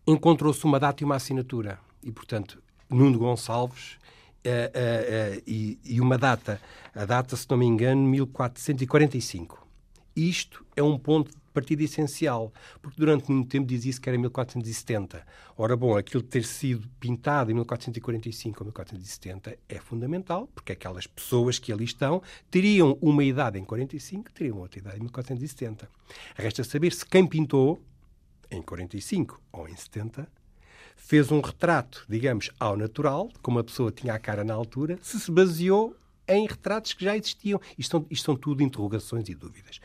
encontrou-se 0.07 0.65
uma 0.65 0.79
data 0.79 1.03
e 1.03 1.05
uma 1.05 1.17
assinatura. 1.17 1.79
E, 2.03 2.13
portanto, 2.13 2.63
Nuno 2.89 3.19
Gonçalves 3.19 3.99
e, 5.47 5.79
e, 5.85 6.01
uma 6.01 6.19
data, 6.19 6.61
a 6.95 7.05
data, 7.05 7.37
se 7.37 7.47
não 7.49 7.57
me 7.57 7.67
engano, 7.67 8.03
1445. 8.03 9.67
Isto 10.15 10.65
é 10.77 10.83
um 10.83 10.99
ponto 10.99 11.31
de 11.31 11.37
partida 11.53 11.83
essencial, 11.83 12.53
porque 12.83 12.99
durante 12.99 13.31
muito 13.31 13.49
tempo 13.49 13.67
dizia-se 13.67 14.01
que 14.01 14.09
era 14.09 14.19
1470. 14.19 15.25
Ora, 15.57 15.77
bom, 15.77 15.97
aquilo 15.97 16.23
ter 16.23 16.45
sido 16.45 16.89
pintado 17.01 17.51
em 17.51 17.55
1445 17.55 18.61
ou 18.61 18.67
1470 18.67 19.59
é 19.69 19.79
fundamental, 19.79 20.49
porque 20.55 20.73
aquelas 20.73 21.07
pessoas 21.07 21.59
que 21.59 21.73
ali 21.73 21.85
estão 21.85 22.23
teriam 22.51 22.99
uma 23.01 23.25
idade 23.25 23.59
em 23.59 23.65
45, 23.65 24.33
teriam 24.33 24.59
outra 24.59 24.81
idade 24.81 24.97
em 24.99 25.03
1470. 25.03 25.89
Resta 26.35 26.65
saber 26.65 26.93
se 26.93 27.07
quem 27.07 27.27
pintou 27.27 27.81
em 28.51 28.61
45 28.61 29.41
ou 29.53 29.69
em 29.69 29.77
70 29.77 30.29
fez 30.97 31.31
um 31.31 31.41
retrato, 31.41 32.05
digamos, 32.09 32.51
ao 32.59 32.77
natural, 32.77 33.31
como 33.43 33.59
a 33.59 33.65
pessoa 33.65 33.93
tinha 33.93 34.15
a 34.15 34.19
cara 34.19 34.45
na 34.45 34.55
altura, 34.55 34.99
se 35.03 35.19
se 35.21 35.31
baseou 35.31 35.97
em 36.27 36.47
retratos 36.47 36.95
que 36.95 37.05
já 37.05 37.17
existiam. 37.17 37.61
Isto 37.79 37.91
são, 37.91 38.07
isto 38.11 38.25
são 38.25 38.37
tudo 38.37 38.63
interrogações 38.63 39.29
e 39.29 39.35
dúvidas. 39.35 39.81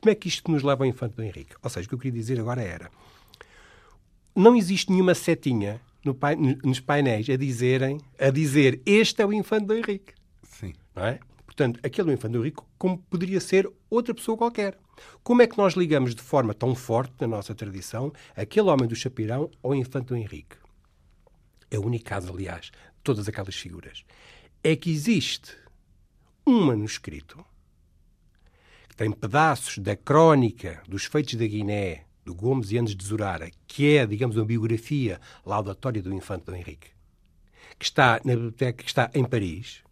Como 0.00 0.10
é 0.10 0.14
que 0.14 0.28
isto 0.28 0.50
nos 0.50 0.62
leva 0.62 0.84
ao 0.84 0.88
Infante 0.88 1.16
do 1.16 1.22
Henrique? 1.22 1.54
Ou 1.62 1.68
seja, 1.68 1.86
o 1.86 1.88
que 1.88 1.94
eu 1.94 1.98
queria 1.98 2.18
dizer 2.18 2.40
agora 2.40 2.62
era: 2.62 2.90
não 4.34 4.56
existe 4.56 4.90
nenhuma 4.90 5.14
setinha 5.14 5.80
no, 6.04 6.16
nos 6.64 6.80
painéis 6.80 7.28
a 7.28 7.36
dizerem, 7.36 7.98
a 8.18 8.30
dizer 8.30 8.80
este 8.86 9.22
é 9.22 9.26
o 9.26 9.32
Infante 9.32 9.66
do 9.66 9.74
Henrique. 9.74 10.14
Sim. 10.42 10.72
Não 10.94 11.04
é? 11.04 11.20
Portanto, 11.60 11.78
aquele 11.82 12.10
é 12.10 12.14
Infante 12.14 12.32
do 12.32 12.38
Henrique, 12.38 12.62
como 12.78 12.96
poderia 12.96 13.38
ser 13.38 13.70
outra 13.90 14.14
pessoa 14.14 14.34
qualquer. 14.34 14.78
Como 15.22 15.42
é 15.42 15.46
que 15.46 15.58
nós 15.58 15.74
ligamos 15.74 16.14
de 16.14 16.22
forma 16.22 16.54
tão 16.54 16.74
forte 16.74 17.12
na 17.20 17.26
nossa 17.26 17.54
tradição 17.54 18.10
aquele 18.34 18.70
homem 18.70 18.88
do 18.88 18.96
Chapirão 18.96 19.50
ao 19.62 19.74
Infante 19.74 20.06
do 20.06 20.16
Henrique? 20.16 20.56
É 21.70 21.78
o 21.78 21.84
único 21.84 22.06
caso, 22.06 22.32
aliás, 22.32 22.62
de 22.62 23.02
todas 23.04 23.28
aquelas 23.28 23.54
figuras. 23.54 24.06
É 24.64 24.74
que 24.74 24.90
existe 24.90 25.54
um 26.46 26.64
manuscrito 26.64 27.44
que 28.88 28.96
tem 28.96 29.12
pedaços 29.12 29.76
da 29.76 29.94
crónica 29.94 30.82
dos 30.88 31.04
feitos 31.04 31.34
da 31.34 31.46
Guiné, 31.46 32.06
do 32.24 32.34
Gomes 32.34 32.72
e 32.72 32.78
Andes 32.78 32.96
de 32.96 33.04
Zurara, 33.04 33.50
que 33.66 33.98
é, 33.98 34.06
digamos, 34.06 34.38
uma 34.38 34.46
biografia 34.46 35.20
laudatória 35.44 36.00
do 36.00 36.14
Infante 36.14 36.46
do 36.46 36.56
Henrique, 36.56 36.88
que 37.78 37.84
está 37.84 38.18
na 38.24 38.32
biblioteca, 38.32 38.82
que 38.82 38.88
está 38.88 39.10
em 39.12 39.26
Paris, 39.26 39.82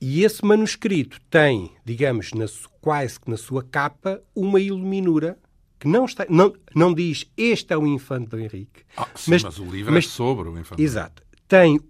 e 0.00 0.24
esse 0.24 0.44
manuscrito 0.44 1.20
tem, 1.28 1.72
digamos, 1.84 2.32
na, 2.32 2.46
quase 2.80 3.18
que 3.18 3.30
na 3.30 3.36
sua 3.36 3.62
capa, 3.62 4.22
uma 4.34 4.60
iluminura 4.60 5.38
que 5.78 5.88
não, 5.88 6.04
está, 6.04 6.26
não, 6.28 6.52
não 6.74 6.92
diz 6.92 7.30
este 7.36 7.72
é 7.72 7.76
o 7.76 7.86
infante 7.86 8.28
do 8.28 8.38
Henrique. 8.38 8.82
Ah, 8.96 9.08
sim, 9.14 9.30
mas, 9.30 9.42
mas, 9.42 9.58
o 9.58 9.64
livro 9.64 9.92
mas, 9.92 10.04
é 10.04 10.08
sobre 10.08 10.48
o 10.48 10.58
infante. 10.58 10.82
Exato. 10.82 11.22
Tem 11.46 11.80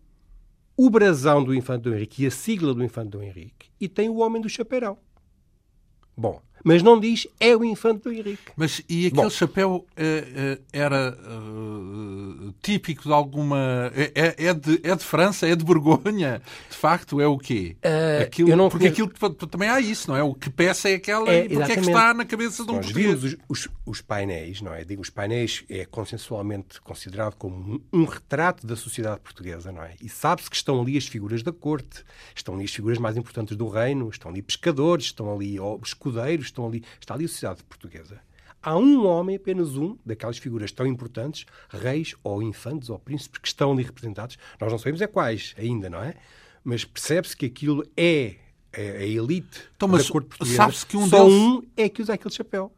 o 0.77 0.91
brasão 0.91 1.43
do 1.43 1.55
infante 1.55 1.83
do 1.83 1.95
Henrique 1.95 2.23
e 2.23 2.27
a 2.27 2.31
sigla 2.31 2.75
do 2.75 2.85
infante 2.85 3.11
do 3.11 3.23
Henrique 3.23 3.71
e 3.81 3.89
tem 3.89 4.09
o 4.09 4.19
homem 4.19 4.41
do 4.41 4.49
chapeirão. 4.49 4.99
Bom, 6.17 6.43
mas 6.65 6.83
não 6.83 6.99
diz 6.99 7.27
é 7.41 7.57
o 7.57 7.65
infante 7.65 8.05
do 8.05 8.13
Henrique. 8.13 8.53
Mas 8.57 8.83
e 8.89 9.07
aquele 9.07 9.23
Bom, 9.23 9.31
chapéu 9.31 9.71
uh, 9.71 9.81
uh, 9.81 10.65
era 10.73 11.17
uh, 11.17 12.55
típico 12.63 13.05
de 13.05 13.13
alguma. 13.13 13.91
É, 13.95 14.13
é, 14.15 14.47
é, 14.47 14.55
de, 14.55 14.81
é 14.83 14.95
de 14.95 15.05
França, 15.05 15.47
é 15.47 15.55
de 15.55 15.65
Borgonha? 15.65 16.43
De 16.71 16.77
facto, 16.77 17.21
é 17.21 17.27
o 17.27 17.39
quê? 17.39 17.77
Aquilo, 18.23 18.57
não 18.57 18.69
porque 18.69 18.91
conheço... 18.91 19.13
aquilo 19.15 19.35
também 19.49 19.69
há 19.69 19.81
isso, 19.81 20.11
não 20.11 20.17
é? 20.17 20.23
O 20.23 20.35
que 20.35 20.51
peça 20.51 20.89
é 20.89 20.95
aquela 20.95 21.31
é, 21.31 21.45
e 21.45 21.49
porque 21.49 21.73
é 21.73 21.75
que 21.77 21.81
está 21.81 22.13
na 22.13 22.25
cabeça 22.25 22.65
de 22.65 22.71
um 22.71 22.77
Nós 22.77 22.87
os, 22.89 23.37
os, 23.49 23.69
os, 23.87 24.01
painéis, 24.01 24.61
não 24.61 24.75
é? 24.75 24.85
Digo, 24.85 25.01
os 25.03 25.11
painéis 25.11 25.65
é 25.69 25.85
consensualmente 25.85 26.81
considerado 26.81 27.35
como 27.37 27.57
um, 27.93 28.01
um 28.01 28.05
retrato 28.05 28.67
da 28.67 28.77
sociedade 28.77 29.21
portuguesa, 29.21 29.73
não 29.73 29.83
é? 29.83 29.95
E 30.03 30.09
sabe-se 30.09 30.51
que 30.51 30.57
estão 30.57 30.81
ali 30.81 30.97
as 30.97 31.07
figuras 31.07 31.43
da 31.43 31.53
corte, 31.53 32.05
estão 32.35 32.55
ali 32.55 32.65
as 32.65 32.73
figuras 32.73 32.99
mais 32.99 33.17
importantes 33.17 33.57
do 33.57 33.69
reino, 33.69 34.09
estão 34.09 34.31
ali 34.31 34.43
pescadores, 34.43 35.07
estão 35.07 35.33
ali 35.33 35.59
oh, 35.59 35.79
escudeiros, 35.83 36.48
estão 36.49 36.67
ali, 36.67 36.85
está 37.01 37.15
ali 37.15 37.25
a 37.25 37.29
sociedade 37.29 37.63
portuguesa. 37.65 38.21
Há 38.61 38.77
um 38.77 39.07
homem, 39.07 39.37
apenas 39.37 39.77
um, 39.77 39.97
daquelas 40.05 40.39
figuras 40.39 40.73
tão 40.73 40.87
importantes, 40.87 41.47
reis 41.69 42.15
ou 42.25 42.43
infantes 42.43 42.91
ou 42.91 42.99
príncipes, 42.99 43.41
que 43.41 43.49
estão 43.49 43.73
ali 43.73 43.85
representados. 43.85 44.37
Nós 44.61 44.71
não 44.71 44.79
sabemos 44.79 45.01
é 45.01 45.07
quais 45.07 45.55
ainda, 45.57 45.89
não 45.89 46.03
é? 46.03 46.15
Mas 46.65 46.85
percebe-se 46.85 47.37
que 47.37 47.47
aquilo 47.47 47.85
é 47.97 48.37
a 48.75 49.05
elite 49.05 49.69
então, 49.77 49.89
da 49.89 49.99
corte 49.99 50.29
portuguesa. 50.29 50.57
Sabe-se 50.57 50.87
que 50.87 50.97
um 50.97 51.09
Só 51.09 51.25
deles... 51.25 51.35
um 51.35 51.63
é 51.77 51.89
que 51.89 52.03
usa 52.03 52.15
aquele 52.15 52.35
chapéu. 52.35 52.73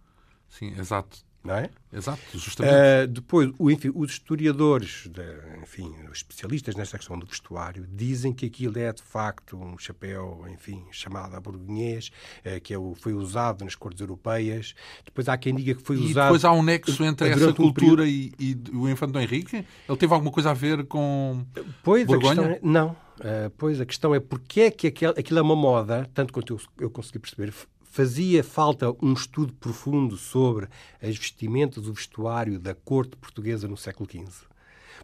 Sim, 0.48 0.74
exato. 0.78 1.18
Não 1.42 1.54
é? 1.54 1.70
Exato, 1.92 2.20
justamente. 2.34 2.74
Uh, 2.74 3.06
depois, 3.08 3.50
o, 3.58 3.70
enfim, 3.70 3.90
os 3.94 4.12
historiadores, 4.12 5.08
de, 5.08 5.22
enfim, 5.62 5.92
os 6.10 6.18
especialistas 6.18 6.76
nesta 6.76 6.98
questão 6.98 7.18
do 7.18 7.26
vestuário, 7.26 7.86
dizem 7.90 8.32
que 8.32 8.46
aquilo 8.46 8.78
é 8.78 8.92
de 8.92 9.02
facto 9.02 9.56
um 9.56 9.76
chapéu, 9.78 10.44
enfim, 10.52 10.84
chamado 10.92 11.34
a 11.34 11.40
burguinhês, 11.40 12.10
uh, 12.44 12.60
que 12.60 12.74
é 12.74 12.78
o, 12.78 12.94
foi 12.94 13.14
usado 13.14 13.64
nas 13.64 13.74
cortes 13.74 14.00
europeias. 14.00 14.74
Depois 15.04 15.28
há 15.28 15.36
quem 15.38 15.54
diga 15.54 15.74
que 15.74 15.82
foi 15.82 15.96
e 15.96 16.10
usado. 16.10 16.26
depois 16.26 16.44
há 16.44 16.52
um 16.52 16.62
nexo 16.62 17.02
entre 17.02 17.28
essa 17.30 17.52
cultura 17.54 18.02
um 18.02 18.06
e, 18.06 18.32
e, 18.38 18.56
o 18.72 18.88
Infante 18.88 19.18
Henrique? 19.18 19.64
Ele 19.88 19.98
teve 19.98 20.12
alguma 20.12 20.30
coisa 20.30 20.50
a 20.50 20.54
ver 20.54 20.84
com. 20.84 21.44
Pois, 21.82 22.06
Borgonha? 22.06 22.32
a 22.32 22.34
questão 22.34 22.52
é, 22.52 22.60
não. 22.62 22.90
Uh, 23.20 23.50
pois, 23.58 23.80
a 23.80 23.86
questão 23.86 24.14
é 24.14 24.20
porque 24.20 24.62
é 24.62 24.70
que 24.70 24.86
aquilo, 24.86 25.12
aquilo 25.12 25.38
é 25.38 25.42
uma 25.42 25.56
moda, 25.56 26.08
tanto 26.14 26.32
quanto 26.32 26.54
eu, 26.54 26.60
eu 26.84 26.90
consegui 26.90 27.18
perceber, 27.18 27.52
fazia 27.90 28.42
falta 28.42 28.94
um 29.02 29.12
estudo 29.12 29.52
profundo 29.54 30.16
sobre 30.16 30.68
as 31.02 31.16
vestimentas, 31.16 31.86
o 31.86 31.92
vestuário 31.92 32.58
da 32.58 32.74
corte 32.74 33.16
portuguesa 33.16 33.66
no 33.66 33.76
século 33.76 34.08
XV. 34.08 34.48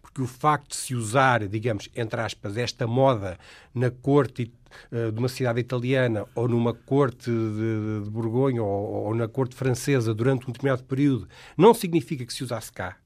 Porque 0.01 0.23
o 0.23 0.27
facto 0.27 0.71
de 0.71 0.77
se 0.77 0.95
usar, 0.95 1.47
digamos, 1.49 1.89
entre 1.97 2.21
aspas, 2.21 2.57
esta 2.57 2.87
moda 2.87 3.39
na 3.75 3.91
corte 3.91 4.53
uh, 4.93 5.11
de 5.11 5.19
uma 5.19 5.29
cidade 5.29 5.61
italiana 5.61 6.27
ou 6.35 6.47
numa 6.49 6.73
corte 6.73 7.29
de, 7.29 8.05
de 8.05 8.11
Borgonha 8.11 8.63
ou, 8.63 9.07
ou 9.07 9.15
na 9.15 9.27
corte 9.27 9.57
francesa 9.57 10.15
durante 10.15 10.49
um 10.49 10.53
determinado 10.53 10.85
período, 10.85 11.29
não 11.57 11.75
significa 11.75 12.25
que 12.25 12.33
se 12.33 12.45
usasse 12.45 12.73
cá. 12.73 12.97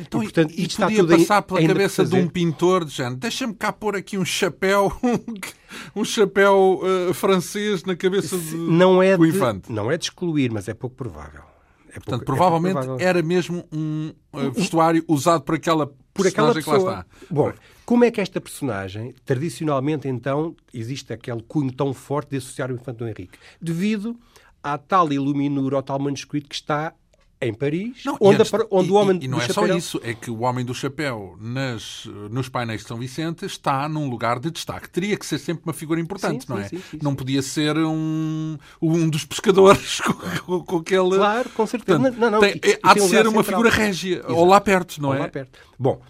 Então, 0.00 0.22
e, 0.22 0.24
portanto, 0.24 0.54
e 0.56 0.68
podia 0.68 1.06
passar 1.06 1.42
pela 1.42 1.66
cabeça 1.66 2.04
de 2.04 2.16
um 2.16 2.28
pintor 2.28 2.84
de 2.84 2.92
género, 2.92 3.16
deixa-me 3.16 3.54
cá 3.54 3.72
pôr 3.72 3.96
aqui 3.96 4.16
um 4.16 4.24
chapéu, 4.24 4.92
um 5.94 6.04
chapéu 6.04 6.80
uh, 6.82 7.14
francês 7.14 7.84
na 7.84 7.94
cabeça 7.94 8.38
de, 8.38 8.56
não 8.56 9.02
é 9.02 9.16
do 9.16 9.26
infante. 9.26 9.68
De, 9.68 9.72
não 9.72 9.90
é 9.90 9.98
de 9.98 10.04
excluir, 10.04 10.50
mas 10.50 10.68
é 10.68 10.74
pouco 10.74 10.96
provável. 10.96 11.42
É 11.88 11.94
pouco, 11.94 12.04
Portanto, 12.04 12.24
provavelmente 12.24 12.78
é 12.78 12.80
provável. 12.80 13.06
era 13.06 13.22
mesmo 13.22 13.64
um 13.72 14.12
uh, 14.32 14.50
vestuário 14.52 15.04
usado 15.08 15.42
por 15.42 15.56
aquela 15.56 15.92
por 16.12 16.26
aquela 16.26 16.54
pessoa. 16.54 16.76
que 16.76 16.84
lá 16.84 17.00
está. 17.00 17.06
Bom, 17.30 17.52
como 17.84 18.04
é 18.04 18.10
que 18.10 18.20
esta 18.20 18.40
personagem, 18.40 19.14
tradicionalmente 19.24 20.08
então, 20.08 20.54
existe 20.72 21.12
aquele 21.12 21.42
cunho 21.42 21.72
tão 21.72 21.92
forte 21.92 22.30
de 22.30 22.36
associar 22.36 22.70
o 22.70 22.74
infante 22.74 22.98
Dom 22.98 23.08
Henrique? 23.08 23.38
Devido 23.60 24.16
à 24.62 24.76
tal 24.76 25.12
iluminura, 25.12 25.76
ao 25.76 25.82
tal 25.82 25.98
manuscrito 25.98 26.48
que 26.48 26.54
está 26.54 26.94
em 27.40 27.54
Paris, 27.54 28.04
não, 28.04 28.16
onde, 28.20 28.42
antes, 28.42 28.52
onde 28.70 28.88
e, 28.88 28.92
o 28.92 28.94
homem 28.94 29.18
e, 29.20 29.24
e 29.24 29.28
não 29.28 29.40
é 29.40 29.48
só 29.48 29.66
isso, 29.66 29.98
é 30.04 30.12
que 30.12 30.30
o 30.30 30.40
homem 30.40 30.64
do 30.64 30.74
chapéu 30.74 31.36
nas, 31.40 32.06
nos 32.30 32.48
painéis 32.48 32.82
de 32.82 32.88
São 32.88 32.98
Vicente 32.98 33.46
está 33.46 33.88
num 33.88 34.10
lugar 34.10 34.38
de 34.38 34.50
destaque. 34.50 34.90
Teria 34.90 35.16
que 35.16 35.24
ser 35.24 35.38
sempre 35.38 35.62
uma 35.64 35.72
figura 35.72 35.98
importante, 36.00 36.44
sim, 36.44 36.52
não 36.52 36.56
sim, 36.58 36.76
é? 36.76 36.80
Sim, 36.80 36.98
não 37.02 37.14
podia 37.14 37.40
ser 37.40 37.76
um, 37.78 38.58
um 38.80 39.08
dos 39.08 39.24
pescadores 39.24 40.00
com, 40.44 40.62
com 40.62 40.76
aquele. 40.76 41.16
Claro, 41.16 41.48
com 41.50 41.66
certeza. 41.66 41.98
Portanto, 41.98 42.18
não, 42.20 42.30
não, 42.30 42.40
tem, 42.40 42.60
e, 42.62 42.78
há 42.82 42.92
de 42.92 43.00
ser 43.00 43.26
uma 43.26 43.42
central. 43.42 43.44
figura 43.44 43.70
régia, 43.70 44.18
Exato. 44.18 44.36
ou 44.36 44.44
lá 44.44 44.60
perto, 44.60 45.00
não 45.00 45.08
ou 45.08 45.14
é? 45.14 45.18
Lá 45.20 45.28
perto. 45.28 45.58
Bom, 45.78 46.02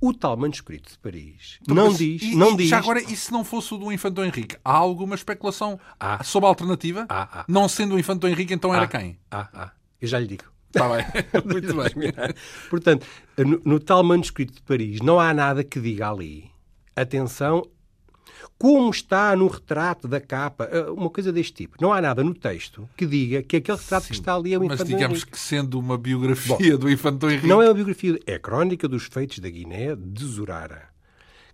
o 0.00 0.14
tal 0.14 0.36
manuscrito 0.36 0.92
de 0.92 0.98
Paris 0.98 1.58
então, 1.60 1.74
não 1.74 1.92
diz. 1.92 2.22
E, 2.22 2.34
não 2.34 2.56
diz... 2.56 2.68
Já 2.68 2.78
agora, 2.78 3.02
e 3.02 3.14
se 3.14 3.30
não 3.30 3.44
fosse 3.44 3.74
o 3.74 3.76
do 3.78 3.92
Infante 3.92 4.20
Henrique? 4.22 4.56
Há 4.64 4.72
alguma 4.72 5.14
especulação 5.14 5.78
ah. 6.00 6.22
sobre 6.24 6.46
a 6.46 6.48
alternativa? 6.48 7.04
Ah. 7.08 7.44
Não 7.46 7.68
sendo 7.68 7.94
o 7.94 7.98
Infante 7.98 8.26
Henrique, 8.26 8.54
então 8.54 8.74
era 8.74 8.86
quem? 8.86 9.18
Ah, 9.30 9.48
ah. 9.52 9.70
Eu 10.00 10.08
já 10.08 10.18
lhe 10.18 10.26
digo. 10.26 10.44
Está 10.68 10.88
bem, 10.88 11.04
muito 11.44 11.74
bem. 11.74 12.12
Portanto, 12.68 13.06
no, 13.38 13.60
no, 13.64 13.80
tal 13.80 14.02
manuscrito 14.04 14.54
de 14.54 14.62
Paris 14.62 15.00
não 15.00 15.18
há 15.18 15.32
nada 15.32 15.64
que 15.64 15.80
diga 15.80 16.10
ali. 16.10 16.50
Atenção, 16.94 17.62
como 18.58 18.90
está 18.90 19.34
no 19.36 19.46
retrato 19.46 20.08
da 20.08 20.20
capa, 20.20 20.64
eh, 20.64 20.90
uma 20.90 21.08
coisa 21.08 21.32
deste 21.32 21.52
tipo. 21.52 21.76
Não 21.80 21.92
há 21.92 22.00
nada 22.00 22.22
no 22.22 22.34
texto 22.34 22.88
que 22.96 23.06
diga 23.06 23.42
que 23.42 23.56
aquele 23.56 23.78
retrato 23.78 24.06
Sim, 24.06 24.08
que 24.08 24.14
está 24.14 24.34
ali 24.34 24.52
é 24.52 24.58
o 24.58 24.64
Infante 24.64 24.80
Mas 24.80 24.88
digamos 24.88 25.18
Henrique. 25.18 25.30
que 25.32 25.38
sendo 25.38 25.78
uma 25.78 25.96
biografia 25.96 26.72
Bom, 26.72 26.78
do 26.78 26.90
Infante 26.90 27.26
Henrique... 27.26 27.46
Não 27.46 27.62
é 27.62 27.66
uma 27.66 27.74
biografia, 27.74 28.18
é 28.26 28.34
a 28.34 28.38
crónica 28.38 28.88
dos 28.88 29.04
feitos 29.04 29.38
da 29.38 29.48
Guiné 29.48 29.94
de 29.96 30.24
Zurara, 30.24 30.88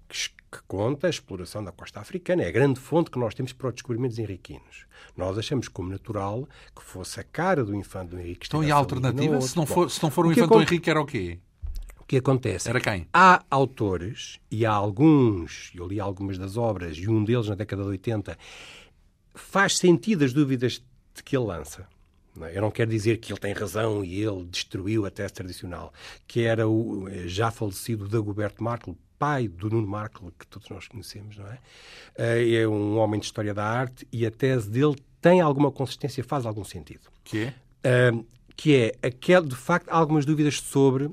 que, 0.08 0.34
conta 0.68 1.08
a 1.08 1.10
exploração 1.10 1.64
da 1.64 1.72
costa 1.72 2.00
africana. 2.00 2.44
É 2.44 2.48
a 2.48 2.52
grande 2.52 2.78
fonte 2.78 3.10
que 3.10 3.18
nós 3.18 3.34
temos 3.34 3.52
para 3.52 3.68
os 3.68 3.74
descobrimentos 3.74 4.18
henriquinos. 4.18 4.86
Nós 5.16 5.36
achamos 5.36 5.66
como 5.66 5.90
natural 5.90 6.48
que 6.74 6.82
fosse 6.82 7.18
a 7.18 7.24
cara 7.24 7.64
do 7.64 7.74
infante 7.74 8.10
do 8.10 8.20
Henrique. 8.20 8.46
Então, 8.46 8.62
e 8.62 8.70
a 8.70 8.76
alternativa? 8.76 9.40
Se 9.40 9.56
não, 9.56 9.66
for, 9.66 9.90
se 9.90 10.00
não 10.02 10.10
for 10.10 10.26
o, 10.26 10.28
o 10.28 10.32
infante 10.32 10.50
do 10.50 10.62
Henrique, 10.62 10.88
era 10.88 11.00
o 11.00 11.06
quê? 11.06 11.38
O 11.98 12.04
que 12.04 12.18
acontece? 12.18 12.68
Era 12.68 12.80
quem? 12.80 13.08
Há 13.12 13.42
autores, 13.50 14.38
e 14.50 14.66
há 14.66 14.72
alguns, 14.72 15.72
eu 15.74 15.86
li 15.88 15.98
algumas 15.98 16.36
das 16.36 16.56
obras, 16.56 16.96
e 16.98 17.08
um 17.08 17.24
deles 17.24 17.48
na 17.48 17.54
década 17.54 17.82
de 17.82 17.88
80, 17.88 18.38
faz 19.34 19.78
sentido 19.78 20.24
as 20.24 20.32
dúvidas 20.32 20.84
de 21.14 21.22
que 21.22 21.36
ele 21.36 21.46
lança. 21.46 21.88
É? 22.42 22.56
Eu 22.56 22.62
não 22.62 22.70
quero 22.70 22.90
dizer 22.90 23.18
que 23.18 23.32
ele 23.32 23.40
tem 23.40 23.52
razão 23.52 24.04
e 24.04 24.22
ele 24.22 24.44
destruiu 24.46 25.06
a 25.06 25.10
tese 25.10 25.32
tradicional, 25.32 25.92
que 26.26 26.42
era 26.42 26.68
o 26.68 27.08
já 27.26 27.50
falecido 27.50 28.08
Dagoberto 28.08 28.62
Marco, 28.62 28.96
pai 29.18 29.46
do 29.48 29.70
Nuno 29.70 29.86
Markle, 29.86 30.32
que 30.38 30.46
todos 30.46 30.68
nós 30.68 30.88
conhecemos, 30.88 31.36
não 31.36 31.46
é? 31.46 31.58
Eh, 32.16 32.54
é 32.56 32.68
um 32.68 32.98
homem 32.98 33.20
de 33.20 33.26
história 33.26 33.54
da 33.54 33.64
arte 33.64 34.06
e 34.12 34.26
a 34.26 34.30
tese 34.30 34.68
dele 34.68 34.96
tem 35.20 35.40
alguma 35.40 35.70
consistência, 35.70 36.22
faz 36.22 36.44
algum 36.44 36.64
sentido. 36.64 37.08
Que 37.22 37.52
é? 37.82 38.12
Que 38.56 38.76
é, 38.76 39.06
aquele, 39.06 39.48
de 39.48 39.56
facto, 39.56 39.88
algumas 39.88 40.24
dúvidas 40.26 40.60
sobre 40.60 41.10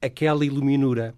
aquela 0.00 0.44
iluminura. 0.44 1.14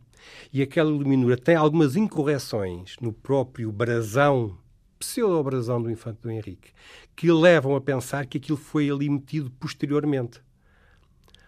E 0.52 0.62
aquela 0.62 0.90
iluminura 0.90 1.36
tem 1.36 1.54
algumas 1.54 1.96
incorreções 1.96 2.96
no 3.00 3.12
próprio 3.12 3.72
brasão, 3.72 4.56
pseudo-brasão 5.00 5.82
do 5.82 5.90
Infante 5.90 6.20
do 6.20 6.30
Henrique, 6.30 6.70
que 7.16 7.32
levam 7.32 7.74
a 7.74 7.80
pensar 7.80 8.26
que 8.26 8.38
aquilo 8.38 8.58
foi 8.58 8.88
ali 8.88 9.08
metido 9.08 9.50
posteriormente. 9.58 10.40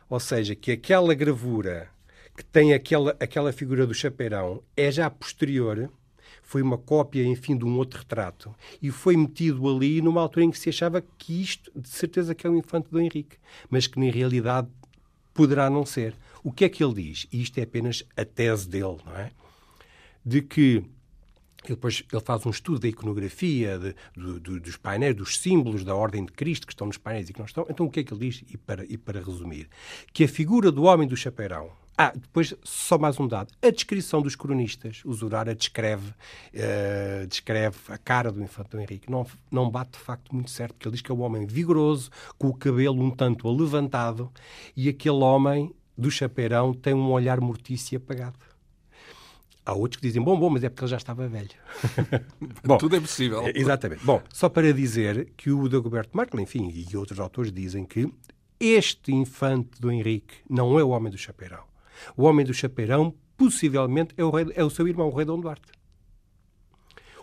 Ou 0.09 0.19
seja, 0.19 0.57
que 0.57 0.73
aquela 0.73 1.15
gravura 1.15 1.89
que 2.37 2.45
tem 2.45 2.73
aquela, 2.73 3.15
aquela 3.21 3.53
figura 3.53 3.87
do 3.87 3.95
chapeirão, 3.95 4.63
é 4.77 4.91
já 4.91 5.09
posterior, 5.11 5.91
foi 6.43 6.63
uma 6.63 6.79
cópia, 6.79 7.25
enfim, 7.25 7.57
de 7.57 7.65
um 7.65 7.77
outro 7.77 7.99
retrato, 8.01 8.55
e 8.81 8.91
foi 8.91 9.17
metido 9.17 9.69
ali 9.69 10.01
numa 10.01 10.21
altura 10.21 10.47
em 10.47 10.51
que 10.51 10.59
se 10.59 10.71
achava 10.71 11.03
que 11.19 11.41
isto, 11.43 11.71
de 11.75 11.89
certeza, 11.89 12.35
que 12.35 12.47
é 12.47 12.51
o 12.51 12.57
infante 12.57 12.89
do 12.91 12.99
Henrique, 12.99 13.37
mas 13.69 13.87
que 13.87 14.01
na 14.01 14.11
realidade 14.11 14.69
poderá 15.35 15.69
não 15.69 15.85
ser. 15.85 16.17
O 16.43 16.51
que 16.51 16.65
é 16.65 16.69
que 16.69 16.83
ele 16.83 16.95
diz? 16.95 17.27
E 17.31 17.43
isto 17.43 17.59
é 17.59 17.63
apenas 17.63 18.03
a 18.17 18.25
tese 18.25 18.69
dele, 18.69 18.99
não 19.05 19.15
é? 19.15 19.31
De 20.25 20.41
que 20.41 20.85
depois, 21.69 22.03
ele 22.13 22.23
faz 22.23 22.45
um 22.45 22.51
estudo 22.51 22.81
da 22.81 22.89
iconografia, 22.89 23.79
de, 23.79 23.95
de, 24.17 24.41
de, 24.41 24.61
dos 24.61 24.77
painéis, 24.77 25.15
dos 25.15 25.39
símbolos 25.39 25.85
da 25.85 25.95
Ordem 25.95 26.25
de 26.25 26.33
Cristo 26.33 26.67
que 26.67 26.73
estão 26.73 26.87
nos 26.87 26.99
painéis 26.99 27.29
e 27.29 27.33
que 27.33 27.39
não 27.39 27.47
estão. 27.47 27.67
Então, 27.69 27.87
o 27.87 27.91
que 27.91 28.01
é 28.01 28.05
que 28.05 28.13
ele 28.13 28.29
diz? 28.29 28.45
E 28.51 28.57
para, 28.57 28.85
e 28.85 28.97
para 28.99 29.21
resumir, 29.21 29.69
que 30.13 30.25
a 30.25 30.29
figura 30.29 30.73
do 30.73 30.85
homem 30.85 31.07
do 31.07 31.17
chapeirão, 31.17 31.71
ah, 31.97 32.11
depois 32.15 32.55
só 32.65 32.99
mais 32.99 33.21
um 33.21 33.29
dado. 33.29 33.53
A 33.63 33.71
descrição 33.71 34.23
dos 34.23 34.35
cronistas, 34.35 35.03
o 35.05 35.13
Zurara 35.13 35.55
descreve, 35.55 36.09
uh, 36.09 37.27
descreve 37.29 37.77
a 37.89 37.99
cara 37.99 38.33
do 38.33 38.43
infante 38.43 38.77
Henrique. 38.77 39.11
Não, 39.11 39.27
não 39.51 39.71
bate 39.71 39.93
de 39.93 39.99
facto 39.99 40.35
muito 40.35 40.51
certo, 40.51 40.75
porque 40.75 40.89
ele 40.89 40.95
diz 40.95 41.03
que 41.03 41.13
é 41.13 41.15
um 41.15 41.21
homem 41.21 41.47
vigoroso, 41.47 42.11
com 42.39 42.49
o 42.49 42.55
cabelo 42.55 43.03
um 43.03 43.11
tanto 43.11 43.49
levantado, 43.51 44.33
e 44.75 44.89
aquele 44.89 45.23
homem 45.23 45.73
do 45.97 46.11
chapeirão 46.11 46.73
tem 46.73 46.95
um 46.95 47.11
olhar 47.11 47.41
mortício 47.41 47.95
e 47.95 47.97
apagado. 47.97 48.39
Há 49.65 49.75
outros 49.75 50.01
que 50.01 50.07
dizem, 50.07 50.21
bom, 50.21 50.39
bom, 50.39 50.51
mas 50.51 50.65
é 50.65 50.69
porque 50.69 50.83
ele 50.83 50.91
já 50.91 50.97
estava 50.97 51.29
velho. 51.29 51.51
bom, 52.65 52.79
Tudo 52.79 52.97
é 52.97 53.01
possível. 53.01 53.43
Exatamente. 53.55 54.05
Bom, 54.05 54.21
só 54.33 54.49
para 54.49 54.73
dizer 54.73 55.33
que 55.37 55.51
o 55.51 55.69
Dagoberto 55.69 56.17
Marco, 56.17 56.39
enfim, 56.41 56.69
e 56.75 56.97
outros 56.97 57.21
autores 57.21 57.53
dizem 57.53 57.85
que 57.85 58.13
este 58.59 59.13
infante 59.13 59.81
do 59.81 59.91
Henrique 59.91 60.35
não 60.51 60.79
é 60.79 60.85
o 60.85 60.89
homem 60.89 61.11
do 61.11 61.19
chapeirão. 61.19 61.63
O 62.17 62.25
homem 62.25 62.45
do 62.45 62.53
chapeirão, 62.53 63.15
possivelmente, 63.37 64.15
é 64.17 64.25
o, 64.25 64.31
rei, 64.31 64.47
é 64.55 64.65
o 64.65 64.71
seu 64.71 64.89
irmão, 64.89 65.09
o 65.09 65.15
rei 65.15 65.25
Dom 65.25 65.41
Duarte. 65.41 65.71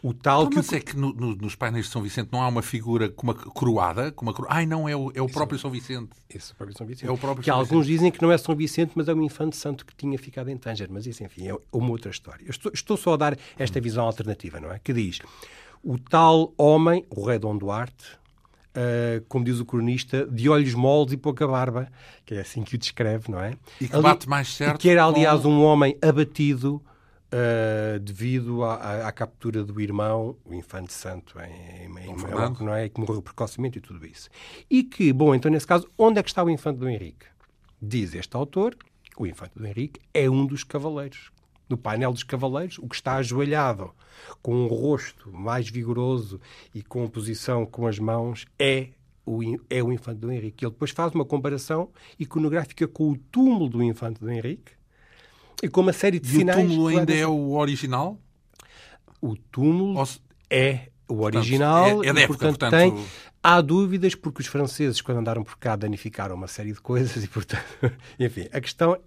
O 0.01 0.13
tal 0.13 0.43
então, 0.43 0.49
que 0.51 0.55
mas 0.57 0.69
o... 0.69 0.75
é 0.75 0.79
que 0.79 0.95
no, 0.95 1.13
no, 1.13 1.35
nos 1.35 1.55
painéis 1.55 1.85
de 1.85 1.91
São 1.91 2.01
Vicente 2.01 2.29
não 2.31 2.41
há 2.41 2.47
uma 2.47 2.61
figura 2.61 3.09
com 3.09 3.23
uma 3.23 3.33
coroada? 3.33 4.11
Com 4.11 4.25
uma 4.25 4.33
coro... 4.33 4.47
Ai, 4.49 4.65
não, 4.65 4.87
é 4.87 4.95
o, 4.95 5.11
é 5.13 5.21
o 5.21 5.27
próprio 5.27 5.59
São 5.59 5.69
Vicente. 5.69 6.09
Esse 6.29 6.51
é 6.51 6.53
o 6.53 6.55
próprio 6.55 6.77
São 6.77 6.87
Vicente. 6.87 7.07
É 7.07 7.11
o 7.11 7.17
próprio 7.17 7.43
que 7.43 7.49
São 7.49 7.59
alguns 7.59 7.85
Vicente. 7.85 7.97
dizem 7.97 8.11
que 8.11 8.21
não 8.21 8.31
é 8.31 8.37
São 8.37 8.55
Vicente, 8.55 8.91
mas 8.95 9.07
é 9.07 9.13
um 9.13 9.21
infante 9.21 9.57
santo 9.57 9.85
que 9.85 9.95
tinha 9.95 10.17
ficado 10.17 10.49
em 10.49 10.57
Tanger. 10.57 10.87
Mas 10.89 11.05
isso, 11.05 11.23
enfim, 11.23 11.47
é 11.47 11.55
uma 11.71 11.89
outra 11.89 12.11
história. 12.11 12.43
Eu 12.45 12.51
estou, 12.51 12.71
estou 12.73 12.95
só 12.95 13.13
a 13.13 13.17
dar 13.17 13.37
esta 13.57 13.81
visão 13.81 14.05
alternativa, 14.05 14.59
não 14.59 14.71
é? 14.71 14.79
Que 14.79 14.93
diz, 14.93 15.19
o 15.83 15.97
tal 15.97 16.53
homem, 16.57 17.05
o 17.09 17.25
rei 17.25 17.39
Dom 17.39 17.57
Duarte, 17.57 18.19
Uh, 18.69 19.25
como 19.27 19.43
diz 19.43 19.59
o 19.59 19.65
cronista, 19.65 20.27
de 20.27 20.47
olhos 20.47 20.75
moles 20.75 21.11
e 21.11 21.17
pouca 21.17 21.45
barba, 21.47 21.91
que 22.23 22.35
é 22.35 22.41
assim 22.41 22.61
que 22.61 22.75
o 22.75 22.77
descreve, 22.77 23.29
não 23.29 23.41
é? 23.41 23.55
E 23.81 23.87
que 23.87 23.93
Ali, 23.93 24.03
bate 24.03 24.29
mais 24.29 24.55
certo. 24.55 24.79
que 24.79 24.87
era, 24.89 25.03
aliás, 25.03 25.41
com... 25.41 25.49
um 25.49 25.63
homem 25.63 25.97
abatido 26.01 26.79
uh, 27.33 27.99
devido 27.99 28.63
à, 28.63 29.07
à, 29.07 29.11
captura 29.11 29.63
do 29.63 29.79
irmão, 29.79 30.35
o 30.45 30.53
Infante 30.53 30.93
Santo, 30.93 31.39
em, 31.39 31.85
em, 31.85 32.09
em 32.09 32.15
Marrocos, 32.15 32.61
não 32.61 32.73
é? 32.73 32.89
Que 32.89 32.99
morreu 32.99 33.21
precocemente 33.21 33.77
e 33.77 33.81
tudo 33.81 34.05
isso. 34.05 34.29
E 34.69 34.83
que, 34.83 35.11
bom, 35.13 35.33
então 35.33 35.51
nesse 35.51 35.67
caso, 35.67 35.87
onde 35.97 36.19
é 36.19 36.23
que 36.23 36.29
está 36.29 36.43
o 36.43 36.49
Infante 36.49 36.79
do 36.79 36.89
Henrique? 36.89 37.25
Diz 37.81 38.13
este 38.13 38.35
autor, 38.35 38.75
o 39.17 39.25
Infante 39.25 39.53
do 39.55 39.65
Henrique 39.65 39.99
é 40.13 40.29
um 40.29 40.45
dos 40.45 40.63
cavaleiros 40.63 41.31
no 41.69 41.77
painel 41.77 42.11
dos 42.11 42.23
cavaleiros, 42.23 42.79
o 42.79 42.87
que 42.87 42.95
está 42.95 43.15
ajoelhado 43.17 43.91
com 44.41 44.55
um 44.55 44.67
rosto 44.67 45.31
mais 45.31 45.69
vigoroso 45.69 46.41
e 46.73 46.81
com 46.81 47.07
posição 47.07 47.65
com 47.65 47.85
as 47.85 47.99
mãos 47.99 48.45
é 48.57 48.89
o, 49.23 49.39
é 49.69 49.83
o 49.83 49.93
infante 49.93 50.19
Dom 50.19 50.31
Henrique. 50.31 50.65
Ele 50.65 50.71
depois 50.71 50.89
faz 50.89 51.13
uma 51.13 51.23
comparação 51.23 51.89
iconográfica 52.17 52.87
com 52.87 53.11
o 53.11 53.17
túmulo 53.17 53.69
do 53.69 53.83
infante 53.83 54.19
Dom 54.19 54.31
Henrique 54.31 54.78
e 55.61 55.69
com 55.69 55.81
uma 55.81 55.93
série 55.93 56.19
de 56.19 56.27
e 56.27 56.31
sinais. 56.39 56.57
o 56.57 56.67
túmulo 56.67 56.87
ainda 56.87 57.13
é 57.13 57.27
o 57.27 57.51
original? 57.51 58.19
O 59.21 59.35
túmulo 59.35 60.01
é 60.49 60.89
o 61.07 61.21
original 61.21 61.83
portanto, 61.83 62.03
é, 62.03 62.09
é 62.09 62.13
da 62.13 62.19
e, 62.19 62.23
época, 62.23 62.39
portanto, 62.39 62.59
portanto, 62.59 62.95
tem... 62.95 63.05
Há 63.41 63.61
dúvidas 63.61 64.15
porque 64.15 64.41
os 64.41 64.47
franceses, 64.47 65.01
quando 65.01 65.19
andaram 65.19 65.43
por 65.43 65.57
cá, 65.57 65.75
danificaram 65.75 66.35
uma 66.35 66.47
série 66.47 66.73
de 66.73 66.81
coisas 66.81 67.23
e, 67.23 67.27
portanto, 67.27 67.63
enfim, 68.19 68.47
a 68.51 68.59
questão, 68.59 68.97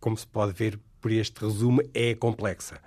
como 0.00 0.16
se 0.16 0.26
pode 0.26 0.52
ver 0.52 0.78
por 1.00 1.10
este 1.10 1.44
resumo, 1.44 1.82
é 1.92 2.14
complexa. 2.14 2.80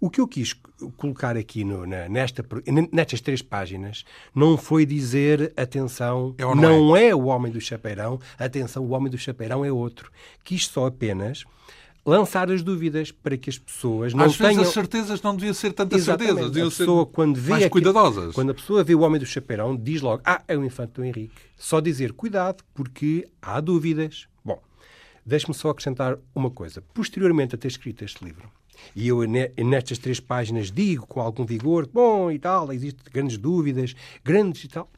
O 0.00 0.10
que 0.10 0.20
eu 0.20 0.26
quis 0.26 0.52
colocar 0.96 1.36
aqui 1.36 1.62
no, 1.62 1.86
na, 1.86 2.08
nesta, 2.08 2.44
nestas 2.90 3.20
três 3.20 3.40
páginas 3.40 4.04
não 4.34 4.58
foi 4.58 4.84
dizer, 4.84 5.52
atenção, 5.56 6.34
é 6.36 6.42
não, 6.42 6.54
não 6.56 6.96
é? 6.96 7.10
é 7.10 7.14
o 7.14 7.26
homem 7.26 7.52
do 7.52 7.60
chapeirão, 7.60 8.18
atenção, 8.36 8.82
o 8.84 8.90
homem 8.90 9.10
do 9.10 9.16
chapeirão 9.16 9.64
é 9.64 9.70
outro. 9.70 10.10
Quis 10.42 10.66
só 10.66 10.86
apenas 10.86 11.44
lançar 12.04 12.50
as 12.50 12.62
dúvidas 12.62 13.12
para 13.12 13.36
que 13.36 13.48
as 13.48 13.58
pessoas 13.58 14.12
não 14.12 14.24
Às 14.24 14.36
tenham... 14.36 14.54
vezes 14.54 14.68
as 14.68 14.74
certezas 14.74 15.22
não 15.22 15.36
deviam 15.36 15.54
ser 15.54 15.72
tantas 15.72 16.00
Exatamente. 16.00 16.28
certezas, 16.28 16.50
deviam 16.50 16.68
a 16.68 16.70
pessoa, 16.70 17.04
ser 17.04 17.12
quando 17.12 17.36
vê 17.36 17.50
mais 17.50 17.64
aquilo, 17.64 17.70
cuidadosas. 17.70 18.34
Quando 18.34 18.50
a 18.50 18.54
pessoa 18.54 18.84
vê 18.84 18.94
o 18.94 19.00
Homem 19.00 19.20
do 19.20 19.26
Chapeirão, 19.26 19.76
diz 19.76 20.00
logo, 20.00 20.22
ah, 20.24 20.42
é 20.48 20.56
o 20.56 20.64
Infante 20.64 20.94
do 20.94 21.04
Henrique. 21.04 21.34
Só 21.56 21.80
dizer, 21.80 22.12
cuidado, 22.12 22.64
porque 22.74 23.28
há 23.40 23.60
dúvidas. 23.60 24.26
Bom, 24.44 24.60
deixe-me 25.24 25.54
só 25.54 25.70
acrescentar 25.70 26.18
uma 26.34 26.50
coisa. 26.50 26.82
Posteriormente 26.92 27.54
a 27.54 27.58
ter 27.58 27.68
escrito 27.68 28.04
este 28.04 28.24
livro, 28.24 28.50
e 28.96 29.06
eu 29.06 29.20
nestas 29.64 29.98
três 29.98 30.18
páginas 30.18 30.72
digo 30.72 31.06
com 31.06 31.20
algum 31.20 31.46
vigor, 31.46 31.86
bom 31.86 32.30
e 32.32 32.38
tal, 32.38 32.72
existem 32.72 33.04
grandes 33.12 33.38
dúvidas, 33.38 33.94
grandes 34.24 34.64
e 34.64 34.68
tal. 34.68 34.90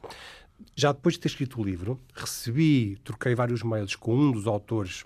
Já 0.75 0.91
depois 0.91 1.15
de 1.15 1.21
ter 1.21 1.27
escrito 1.27 1.61
o 1.61 1.63
livro, 1.63 1.99
recebi, 2.13 2.97
troquei 3.03 3.35
vários 3.35 3.61
mails 3.61 3.95
com 3.95 4.15
um 4.15 4.31
dos 4.31 4.47
autores 4.47 5.03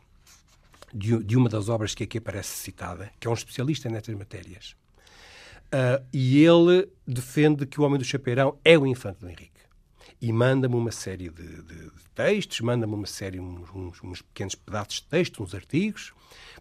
de, 0.93 1.23
de, 1.23 1.37
uma 1.37 1.49
das 1.49 1.69
obras 1.69 1.93
que 1.93 2.03
aqui 2.03 2.17
aparece 2.17 2.55
citada, 2.57 3.11
que 3.19 3.27
é 3.27 3.31
um 3.31 3.33
especialista 3.33 3.89
nestas 3.89 4.15
matérias. 4.15 4.75
Uh, 5.67 6.03
e 6.11 6.43
ele 6.43 6.89
defende 7.05 7.65
que 7.65 7.79
o 7.79 7.83
Homem 7.83 7.99
do 7.99 8.03
Chapeirão 8.03 8.57
é 8.65 8.77
o 8.77 8.87
Infante 8.87 9.19
do 9.19 9.29
Henrique. 9.29 9.51
E 10.21 10.33
manda-me 10.33 10.75
uma 10.75 10.91
série 10.91 11.29
de, 11.29 11.61
de, 11.61 11.85
de 11.85 12.09
textos, 12.15 12.59
manda-me 12.61 12.93
uma 12.93 13.05
série, 13.05 13.39
uns, 13.39 13.69
uns, 14.03 14.21
pequenos 14.21 14.55
pedaços 14.55 14.95
de 14.95 15.03
texto, 15.03 15.43
uns 15.43 15.53
artigos, 15.53 16.11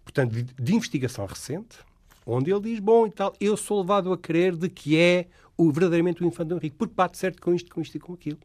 portanto, 0.05 0.33
de, 0.33 0.43
de 0.43 0.75
investigação 0.75 1.27
recente, 1.27 1.79
onde 2.25 2.53
ele 2.53 2.61
diz, 2.61 2.79
bom 2.79 3.07
e 3.07 3.11
tal, 3.11 3.35
eu 3.41 3.57
sou 3.57 3.81
levado 3.81 4.13
a 4.13 4.19
crer 4.19 4.55
de 4.55 4.69
que 4.69 4.97
é 4.97 5.27
o, 5.59 5.73
verdadeiramente 5.73 6.23
o 6.23 6.27
Infante 6.27 6.55
Henrique, 6.55 6.77
porque 6.79 6.95
bate 6.95 7.19
certo 7.19 7.43
com 7.43 7.53
isto, 7.53 7.75
com 7.75 7.81
isto 7.81 7.97
e 7.97 8.01
com 8.01 8.13
aquilo. 8.13 8.39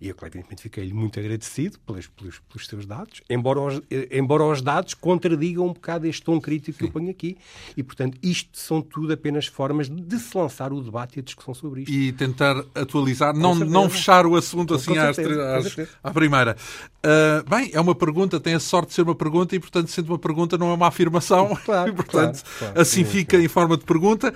E 0.00 0.08
eu, 0.08 0.14
claramente, 0.14 0.62
fiquei-lhe 0.62 0.94
muito 0.94 1.20
agradecido 1.20 1.78
pelos, 1.80 2.06
pelos, 2.08 2.38
pelos, 2.38 2.66
seus 2.66 2.86
dados, 2.86 3.20
embora 3.28 3.60
os, 3.60 3.82
embora 4.10 4.44
os 4.44 4.62
dados 4.62 4.94
contradigam 4.94 5.66
um 5.66 5.74
bocado 5.74 6.06
este 6.06 6.22
tom 6.22 6.40
crítico 6.40 6.78
que 6.78 6.84
eu 6.84 6.90
ponho 6.90 7.10
aqui. 7.10 7.36
E, 7.76 7.82
portanto, 7.82 8.18
isto 8.22 8.58
são 8.58 8.80
tudo 8.80 9.12
apenas 9.12 9.46
formas 9.46 9.90
de 9.90 10.18
se 10.18 10.36
lançar 10.36 10.72
o 10.72 10.80
debate 10.80 11.18
e 11.18 11.20
a 11.20 11.22
discussão 11.22 11.52
sobre 11.52 11.82
isto. 11.82 11.92
E 11.92 12.12
tentar 12.12 12.56
atualizar, 12.74 13.36
não, 13.36 13.54
não 13.54 13.90
fechar 13.90 14.26
o 14.26 14.34
assunto 14.34 14.74
assim 14.74 14.96
às, 14.96 15.18
às, 15.18 15.88
à 16.02 16.10
primeira. 16.10 16.56
Uh, 17.04 17.48
bem, 17.48 17.70
é 17.74 17.80
uma 17.80 17.94
pergunta, 17.94 18.40
tem 18.40 18.54
a 18.54 18.60
sorte 18.60 18.88
de 18.88 18.94
ser 18.94 19.02
uma 19.02 19.14
pergunta 19.14 19.54
e, 19.54 19.60
portanto, 19.60 19.88
sendo 19.88 20.08
uma 20.08 20.18
pergunta, 20.18 20.56
não 20.56 20.70
é 20.70 20.74
uma 20.74 20.88
afirmação. 20.88 21.54
Claro, 21.62 21.90
e, 21.92 21.92
portanto, 21.92 22.42
claro, 22.42 22.58
claro, 22.58 22.80
assim 22.80 23.04
sim, 23.04 23.10
fica 23.10 23.36
sim. 23.36 23.44
em 23.44 23.48
forma 23.48 23.76
de 23.76 23.84
pergunta. 23.84 24.32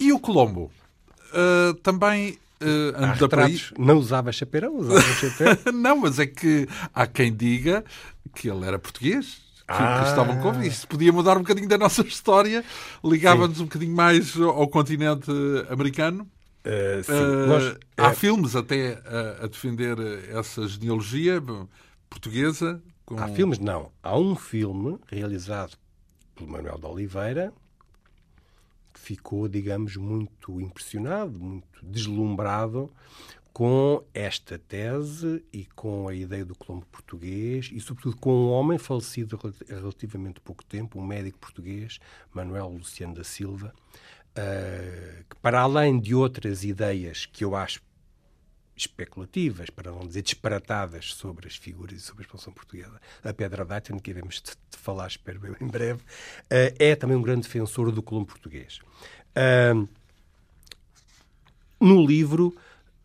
E 0.00 0.10
o 0.10 0.18
Colombo? 0.18 0.70
Uh, 1.32 1.74
também 1.82 2.38
uh, 2.60 2.96
há 2.96 3.12
retratos, 3.12 3.72
não 3.78 3.96
usava 3.98 4.30
chapeirão, 4.32 4.76
usava 4.76 5.00
chapeirão. 5.14 5.72
não, 5.72 5.96
mas 5.96 6.18
é 6.18 6.26
que 6.26 6.68
há 6.94 7.06
quem 7.06 7.34
diga 7.34 7.84
que 8.34 8.48
ele 8.50 8.66
era 8.66 8.78
português. 8.78 9.40
Que 9.66 9.74
Ah. 9.74 10.00
Cristóvão 10.02 10.38
Colombo. 10.40 10.62
Isso 10.64 10.86
podia 10.88 11.12
mudar 11.12 11.36
um 11.36 11.40
bocadinho 11.40 11.68
da 11.68 11.78
nossa 11.78 12.02
história, 12.02 12.62
ligava-nos 13.02 13.60
um 13.60 13.64
bocadinho 13.64 13.94
mais 13.94 14.36
ao 14.38 14.68
continente 14.68 15.30
americano. 15.70 16.28
Uh, 16.66 17.02
sim, 17.04 17.12
Uh, 17.12 17.46
nós- 17.46 17.76
há 17.96 18.10
é, 18.10 18.14
filmes 18.14 18.54
até 18.56 19.00
a, 19.06 19.44
a 19.44 19.46
defender 19.46 19.96
essa 20.30 20.66
genealogia 20.68 21.42
portuguesa. 22.10 22.82
Com... 23.06 23.18
há 23.18 23.28
filmes, 23.28 23.58
não. 23.58 23.90
Há 24.02 24.16
um 24.18 24.34
filme 24.36 24.98
realizado 25.08 25.72
pelo 26.36 26.50
Manuel 26.50 26.78
de 26.78 26.86
Oliveira 26.86 27.52
ficou, 29.02 29.48
digamos, 29.48 29.96
muito 29.96 30.60
impressionado, 30.60 31.38
muito 31.40 31.84
deslumbrado 31.84 32.90
com 33.52 34.02
esta 34.14 34.58
tese 34.58 35.44
e 35.52 35.66
com 35.74 36.08
a 36.08 36.14
ideia 36.14 36.44
do 36.44 36.54
Colombo 36.54 36.86
português 36.86 37.68
e, 37.72 37.80
sobretudo, 37.80 38.16
com 38.16 38.32
um 38.32 38.50
homem 38.50 38.78
falecido 38.78 39.38
há 39.68 39.74
relativamente 39.74 40.40
pouco 40.40 40.64
tempo, 40.64 41.00
um 41.00 41.06
médico 41.06 41.38
português, 41.38 41.98
Manuel 42.32 42.68
Luciano 42.68 43.14
da 43.14 43.24
Silva, 43.24 43.74
eh, 44.34 45.24
que, 45.28 45.36
para 45.36 45.60
além 45.60 46.00
de 46.00 46.14
outras 46.14 46.64
ideias 46.64 47.26
que 47.26 47.44
eu 47.44 47.54
acho 47.54 47.82
especulativas, 48.76 49.70
para 49.70 49.90
não 49.90 50.06
dizer 50.06 50.22
disparatadas, 50.22 51.14
sobre 51.14 51.46
as 51.46 51.56
figuras 51.56 51.96
e 51.96 52.00
sobre 52.00 52.22
a 52.22 52.26
expansão 52.26 52.52
portuguesa. 52.52 53.00
A 53.22 53.32
Pedra 53.32 53.64
Dayton, 53.64 53.98
que 53.98 54.10
iremos 54.10 54.36
de, 54.36 54.50
de 54.50 54.78
falar, 54.78 55.06
espero 55.06 55.46
eu, 55.46 55.56
em 55.60 55.66
breve, 55.66 56.00
eh, 56.48 56.74
é 56.78 56.96
também 56.96 57.16
um 57.16 57.22
grande 57.22 57.42
defensor 57.42 57.90
do 57.92 58.02
Colombo 58.02 58.26
português. 58.26 58.80
Ah, 59.34 59.74
no 61.80 62.06
livro 62.06 62.56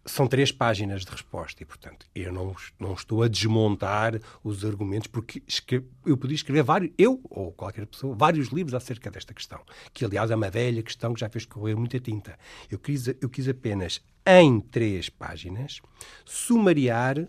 são 0.08 0.28
três 0.28 0.52
páginas 0.52 1.04
de 1.04 1.12
resposta 1.12 1.62
e, 1.62 1.66
portanto, 1.66 2.06
eu 2.16 2.32
não, 2.32 2.56
não 2.80 2.94
estou 2.94 3.24
a 3.24 3.28
desmontar 3.28 4.20
os 4.44 4.64
argumentos, 4.64 5.08
porque 5.08 5.44
eu 6.06 6.18
podia 6.18 6.36
escrever 6.36 6.64
vários, 6.64 6.92
eu 6.98 7.22
ou 7.30 7.52
qualquer 7.52 7.86
pessoa, 7.86 8.16
vários 8.16 8.48
livros 8.48 8.74
acerca 8.74 9.12
desta 9.12 9.34
questão, 9.34 9.60
que, 9.94 10.06
aliás, 10.06 10.32
é 10.32 10.36
uma 10.36 10.50
velha 10.50 10.82
questão 10.82 11.14
que 11.14 11.20
já 11.20 11.30
fez 11.30 11.46
correr 11.46 11.76
muita 11.76 12.00
tinta. 12.00 12.38
Eu 12.70 12.80
quis, 12.80 13.08
eu 13.08 13.30
quis 13.30 13.48
apenas, 13.48 14.02
em 14.26 14.60
três 14.60 15.10
páginas, 15.10 15.82
sumariar 16.26 17.28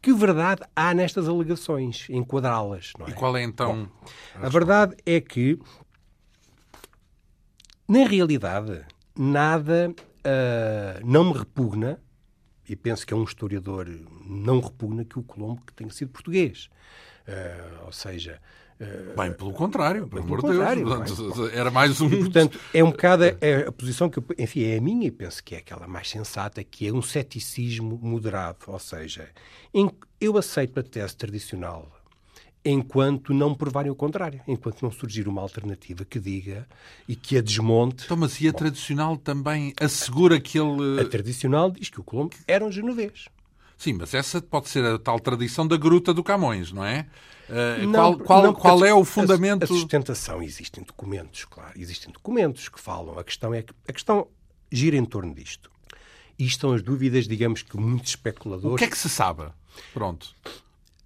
que 0.00 0.12
verdade 0.12 0.62
há 0.74 0.92
nestas 0.94 1.28
alegações, 1.28 2.08
enquadrá-las. 2.10 2.92
não 2.98 3.08
E 3.08 3.12
é? 3.12 3.14
qual 3.14 3.36
é 3.36 3.42
então. 3.42 3.88
A 4.34 4.48
verdade 4.48 4.96
é 5.06 5.20
que, 5.20 5.58
na 7.88 8.04
realidade, 8.04 8.84
nada 9.16 9.94
ah, 10.24 11.00
não 11.04 11.24
me 11.24 11.38
repugna, 11.38 12.00
e 12.68 12.76
penso 12.76 13.06
que 13.06 13.12
é 13.12 13.16
um 13.16 13.24
historiador 13.24 13.88
não 14.24 14.60
repugna 14.60 15.04
que 15.04 15.18
o 15.18 15.22
Colombo 15.22 15.62
que 15.66 15.72
tenha 15.72 15.90
sido 15.90 16.10
português. 16.10 16.68
Ah, 17.26 17.84
ou 17.86 17.92
seja, 17.92 18.40
ah, 18.80 19.14
Bem, 19.16 19.32
pelo 19.32 19.52
contrário, 19.52 20.08
pelo 20.08 20.22
de 20.22 20.28
Deus. 20.28 20.40
contrário, 20.42 20.84
Portanto, 20.84 21.50
era 21.52 21.70
mais 21.70 22.00
um. 22.00 22.10
Portanto, 22.10 22.58
é 22.74 22.82
um 22.82 22.90
bocado 22.90 23.24
é 23.40 23.66
a 23.68 23.72
posição 23.72 24.10
que, 24.10 24.18
eu, 24.18 24.24
enfim, 24.38 24.64
é 24.64 24.78
a 24.78 24.80
minha 24.80 25.06
e 25.06 25.10
penso 25.10 25.42
que 25.42 25.54
é 25.54 25.58
aquela 25.58 25.86
mais 25.86 26.08
sensata, 26.08 26.64
que 26.64 26.88
é 26.88 26.92
um 26.92 27.02
ceticismo 27.02 27.98
moderado. 28.02 28.58
Ou 28.66 28.78
seja, 28.78 29.28
eu 30.20 30.36
aceito 30.36 30.80
a 30.80 30.82
tese 30.82 31.16
tradicional 31.16 32.01
enquanto 32.64 33.34
não 33.34 33.54
provarem 33.54 33.90
o 33.90 33.94
contrário, 33.94 34.40
enquanto 34.46 34.82
não 34.82 34.90
surgir 34.90 35.26
uma 35.26 35.42
alternativa 35.42 36.04
que 36.04 36.20
diga 36.20 36.66
e 37.08 37.16
que 37.16 37.36
a 37.36 37.42
desmonte. 37.42 38.04
Então, 38.04 38.16
mas 38.16 38.40
e 38.40 38.48
a 38.48 38.52
tradicional 38.52 39.16
também 39.16 39.72
assegura 39.80 40.40
que 40.40 40.58
A 40.58 40.62
ele. 40.62 41.04
tradicional 41.06 41.70
diz 41.70 41.88
que 41.88 42.00
o 42.00 42.04
Colombo 42.04 42.36
era 42.46 42.64
um 42.64 42.70
genovês. 42.70 43.26
Sim, 43.76 43.94
mas 43.94 44.14
essa 44.14 44.40
pode 44.40 44.68
ser 44.68 44.84
a 44.84 44.96
tal 44.98 45.18
tradição 45.18 45.66
da 45.66 45.76
gruta 45.76 46.14
do 46.14 46.22
Camões, 46.22 46.70
não 46.70 46.84
é? 46.84 47.06
Uh, 47.48 47.84
Não, 47.86 47.92
qual 47.92 48.18
qual, 48.18 48.42
não, 48.44 48.54
qual 48.54 48.82
a- 48.84 48.88
é 48.88 48.94
o 48.94 49.00
a- 49.00 49.04
fundamento? 49.04 49.64
A, 49.64 49.66
sustentação 49.66 50.40
existem 50.40 50.84
documentos, 50.84 51.44
claro, 51.44 51.72
existem 51.76 52.12
documentos 52.12 52.68
que 52.68 52.80
falam. 52.80 53.18
A 53.18 53.24
questão 53.24 53.52
é 53.52 53.60
que 53.62 53.74
a 53.88 53.92
questão 53.92 54.28
gira 54.70 54.96
em 54.96 55.04
torno 55.04 55.34
disto. 55.34 55.68
E 56.38 56.46
estão 56.46 56.72
as 56.72 56.80
dúvidas, 56.82 57.26
digamos 57.26 57.62
que 57.62 57.76
muitos 57.76 58.12
O 58.12 58.14
especuladores. 58.14 58.78
que 58.78 58.84
é 58.84 58.88
que 58.88 58.96
se 58.96 59.08
sabe? 59.08 59.44
Pronto. 59.92 60.34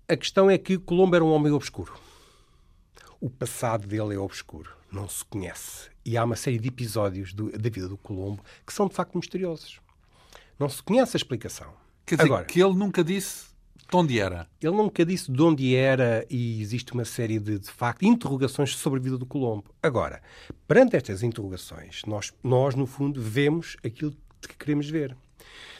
A 0.08 0.16
questão 0.16 0.48
é 0.50 0.56
que 0.56 0.78
Colombo 0.78 1.16
era 1.16 1.24
um 1.24 1.32
homem 1.32 1.52
obscuro. 1.52 1.92
O 3.20 3.28
passado 3.28 3.86
dele 3.86 4.14
é 4.14 4.18
obscuro, 4.18 4.70
não 4.92 5.08
se 5.08 5.24
conhece. 5.24 5.90
E 6.04 6.16
há 6.16 6.24
uma 6.24 6.36
série 6.36 6.58
de 6.58 6.68
episódios 6.68 7.32
do- 7.32 7.50
da 7.50 7.68
vida 7.68 7.88
do 7.88 7.96
Colombo 7.96 8.42
que 8.64 8.72
são 8.72 8.86
de 8.86 8.94
facto 8.94 9.16
misteriosos. 9.16 9.80
Não 10.58 10.68
se 10.68 10.82
conhece 10.82 11.16
a 11.16 11.18
explicação. 11.18 11.72
Quer 12.04 12.16
dizer, 12.16 12.26
Agora, 12.28 12.44
que 12.44 12.62
ele 12.62 12.74
nunca 12.74 13.02
disse 13.02 13.46
de 13.88 13.96
onde 13.96 14.20
era. 14.20 14.48
Ele 14.60 14.76
nunca 14.76 15.04
disse 15.04 15.30
de 15.32 15.42
onde 15.42 15.74
era 15.74 16.24
e 16.30 16.60
existe 16.60 16.92
uma 16.92 17.04
série 17.04 17.38
de, 17.40 17.58
de 17.58 17.70
facto, 17.70 18.04
interrogações 18.04 18.76
sobre 18.76 19.00
a 19.00 19.02
vida 19.02 19.18
do 19.18 19.26
Colombo. 19.26 19.64
Agora, 19.82 20.22
perante 20.68 20.94
estas 20.96 21.22
interrogações, 21.22 22.02
nós, 22.06 22.32
nós, 22.44 22.74
no 22.76 22.86
fundo, 22.86 23.20
vemos 23.20 23.76
aquilo 23.84 24.14
que 24.40 24.56
queremos 24.56 24.88
ver. 24.88 25.16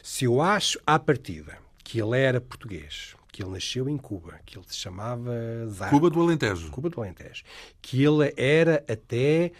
Se 0.03 0.25
eu 0.25 0.41
acho, 0.41 0.79
à 0.85 0.99
partida, 0.99 1.57
que 1.83 1.99
ele 2.01 2.17
era 2.19 2.41
português, 2.41 3.15
que 3.37 3.43
ele 3.43 3.51
nasceu 3.51 3.87
em 3.87 3.97
Cuba, 3.97 4.39
que 4.43 4.57
ele 4.57 4.65
se 4.67 4.75
chamava 4.75 5.31
Zar, 5.69 5.91
Cuba 5.91 6.09
do 6.09 6.19
Alentejo. 6.19 6.71
Cuba 6.71 6.89
do 6.89 6.99
Alentejo, 6.99 7.43
que 7.83 8.03
ele 8.03 8.33
era 8.35 8.83
até... 8.91 9.51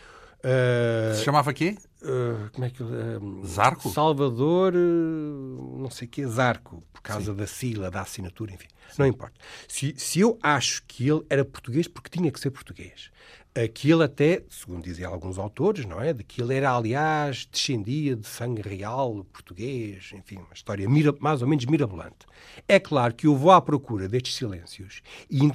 ah, 0.43 1.13
Se 1.13 1.23
chamava 1.23 1.53
quê? 1.53 1.77
Uh, 2.01 2.49
como 2.53 2.65
é 2.65 2.69
que 2.71 2.81
uh, 2.81 3.45
Zarco? 3.45 3.89
Salvador, 3.89 4.73
uh, 4.73 5.77
não 5.79 5.91
sei 5.91 6.07
o 6.07 6.09
que 6.09 6.23
é 6.23 6.27
Zarco, 6.27 6.83
por 6.91 7.01
causa 7.03 7.31
Sim. 7.31 7.37
da 7.37 7.45
sigla, 7.45 7.91
da 7.91 8.01
assinatura, 8.01 8.51
enfim. 8.51 8.67
Sim. 8.89 8.95
Não 8.97 9.05
importa. 9.05 9.35
Se, 9.67 9.93
se 9.95 10.19
eu 10.19 10.39
acho 10.41 10.83
que 10.87 11.07
ele 11.07 11.23
era 11.29 11.45
português, 11.45 11.87
porque 11.87 12.09
tinha 12.09 12.31
que 12.31 12.39
ser 12.39 12.49
português. 12.49 13.11
Ele 13.83 14.03
até, 14.03 14.43
segundo 14.49 14.83
dizem 14.83 15.05
alguns 15.05 15.37
autores, 15.37 15.85
não 15.85 16.01
é? 16.01 16.13
De 16.13 16.23
que 16.23 16.41
ele 16.41 16.55
era, 16.55 16.75
aliás, 16.75 17.47
descendia 17.51 18.15
de 18.15 18.27
sangue 18.27 18.61
real 18.61 19.25
português, 19.31 20.11
enfim, 20.13 20.37
uma 20.37 20.53
história 20.53 20.87
mira, 20.89 21.13
mais 21.19 21.41
ou 21.41 21.47
menos 21.47 21.65
mirabolante. 21.65 22.25
É 22.67 22.79
claro 22.79 23.13
que 23.13 23.27
eu 23.27 23.35
vou 23.35 23.51
à 23.51 23.61
procura 23.61 24.07
destes 24.07 24.35
silêncios 24.35 25.01
e 25.29 25.51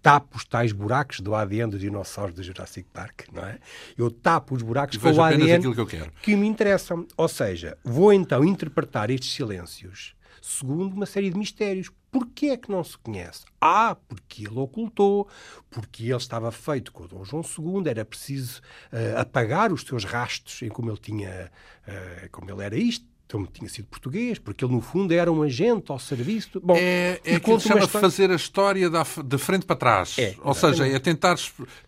tapo 0.00 0.36
os 0.36 0.44
tais 0.44 0.72
buracos 0.72 1.20
do 1.20 1.34
ADN 1.34 1.70
dos 1.70 1.80
dinossauros 1.80 2.34
do 2.34 2.42
Jurassic 2.42 2.88
Park, 2.92 3.28
não 3.32 3.44
é? 3.44 3.58
Eu 3.96 4.10
tapo 4.10 4.54
os 4.54 4.62
buracos 4.62 4.96
com 4.96 5.10
o 5.10 5.22
ADN 5.22 5.74
que, 5.86 6.10
que 6.22 6.36
me 6.36 6.46
interessam. 6.46 7.06
Ou 7.16 7.28
seja, 7.28 7.78
vou 7.84 8.12
então 8.12 8.44
interpretar 8.44 9.10
estes 9.10 9.32
silêncios 9.32 10.14
segundo 10.42 10.94
uma 10.94 11.06
série 11.06 11.30
de 11.30 11.38
mistérios. 11.38 11.88
Porquê 12.12 12.48
é 12.48 12.56
que 12.58 12.70
não 12.70 12.84
se 12.84 12.98
conhece? 12.98 13.46
Ah, 13.58 13.96
porque 14.06 14.46
ele 14.46 14.58
ocultou, 14.58 15.26
porque 15.70 16.04
ele 16.04 16.16
estava 16.16 16.52
feito 16.52 16.92
com 16.92 17.04
o 17.04 17.08
Dom 17.08 17.24
João 17.24 17.42
II, 17.42 17.88
era 17.88 18.04
preciso 18.04 18.60
uh, 18.92 19.18
apagar 19.18 19.72
os 19.72 19.80
seus 19.80 20.04
rastros 20.04 20.60
em 20.60 20.68
como 20.68 20.90
ele 20.90 20.98
tinha, 20.98 21.50
uh, 21.88 22.28
como 22.30 22.50
ele 22.50 22.62
era 22.62 22.76
isto, 22.76 23.06
então 23.26 23.46
tinha 23.46 23.66
sido 23.66 23.86
português, 23.86 24.38
porque 24.38 24.62
ele 24.62 24.74
no 24.74 24.82
fundo 24.82 25.14
era 25.14 25.32
um 25.32 25.42
agente 25.42 25.90
ao 25.90 25.98
serviço. 25.98 26.60
Bom, 26.60 26.76
é 26.76 27.18
é 27.24 27.40
que 27.40 27.58
chama 27.60 27.80
história... 27.80 27.88
fazer 27.88 28.30
a 28.30 28.34
história 28.34 28.90
da, 28.90 29.06
de 29.24 29.38
frente 29.38 29.64
para 29.64 29.76
trás. 29.76 30.18
É, 30.18 30.34
Ou 30.42 30.52
seja, 30.52 30.86
é 30.86 30.98
tentar 30.98 31.36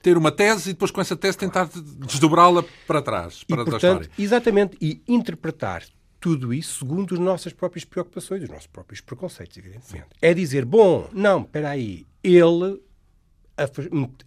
ter 0.00 0.16
uma 0.16 0.32
tese 0.32 0.70
e 0.70 0.72
depois 0.72 0.90
com 0.90 1.02
essa 1.02 1.14
tese 1.14 1.36
tentar 1.36 1.68
desdobrá-la 1.98 2.64
para 2.86 3.02
trás, 3.02 3.44
para 3.44 3.60
e, 3.60 3.64
portanto, 3.64 3.74
a 3.74 3.76
história. 3.76 4.10
Exatamente, 4.18 4.78
e 4.80 5.02
interpretar 5.06 5.82
tudo 6.24 6.54
isso 6.54 6.78
segundo 6.78 7.12
as 7.12 7.20
nossas 7.20 7.52
próprias 7.52 7.84
preocupações, 7.84 8.42
os 8.42 8.48
nossos 8.48 8.66
próprios 8.66 9.02
preconceitos, 9.02 9.58
evidentemente. 9.58 10.06
É 10.22 10.32
dizer, 10.32 10.64
bom, 10.64 11.06
não, 11.12 11.42
espera 11.42 11.68
aí, 11.68 12.06
ele 12.22 12.80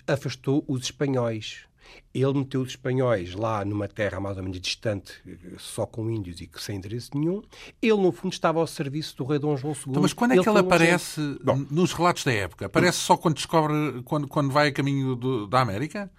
afastou 0.08 0.64
os 0.68 0.84
espanhóis 0.84 1.66
ele 2.14 2.34
meteu 2.34 2.62
os 2.62 2.70
espanhóis 2.70 3.34
lá 3.34 3.64
numa 3.64 3.88
terra 3.88 4.20
mais 4.20 4.38
ou 4.38 4.44
menos 4.44 4.60
distante, 4.60 5.14
só 5.58 5.86
com 5.86 6.12
índios 6.12 6.42
e 6.42 6.50
sem 6.58 6.76
endereço 6.76 7.12
nenhum. 7.16 7.42
Ele, 7.82 7.96
no 7.96 8.12
fundo, 8.12 8.34
estava 8.34 8.60
ao 8.60 8.68
serviço 8.68 9.16
do 9.18 9.24
rei 9.24 9.40
Dom 9.40 9.56
João 9.56 9.74
II. 9.74 9.84
Então, 9.88 10.02
mas 10.02 10.14
quando 10.14 10.34
é 10.34 10.38
que 10.38 10.50
ele 10.50 10.60
aparece 10.60 11.22
um 11.22 11.68
nos 11.72 11.94
relatos 11.94 12.26
da 12.26 12.34
época? 12.34 12.66
Aparece 12.66 12.98
só 12.98 13.16
quando 13.16 13.36
descobre, 13.36 14.02
quando, 14.04 14.28
quando 14.28 14.52
vai 14.52 14.68
a 14.68 14.72
caminho 14.72 15.16
do, 15.16 15.48
da 15.48 15.62
América? 15.62 16.12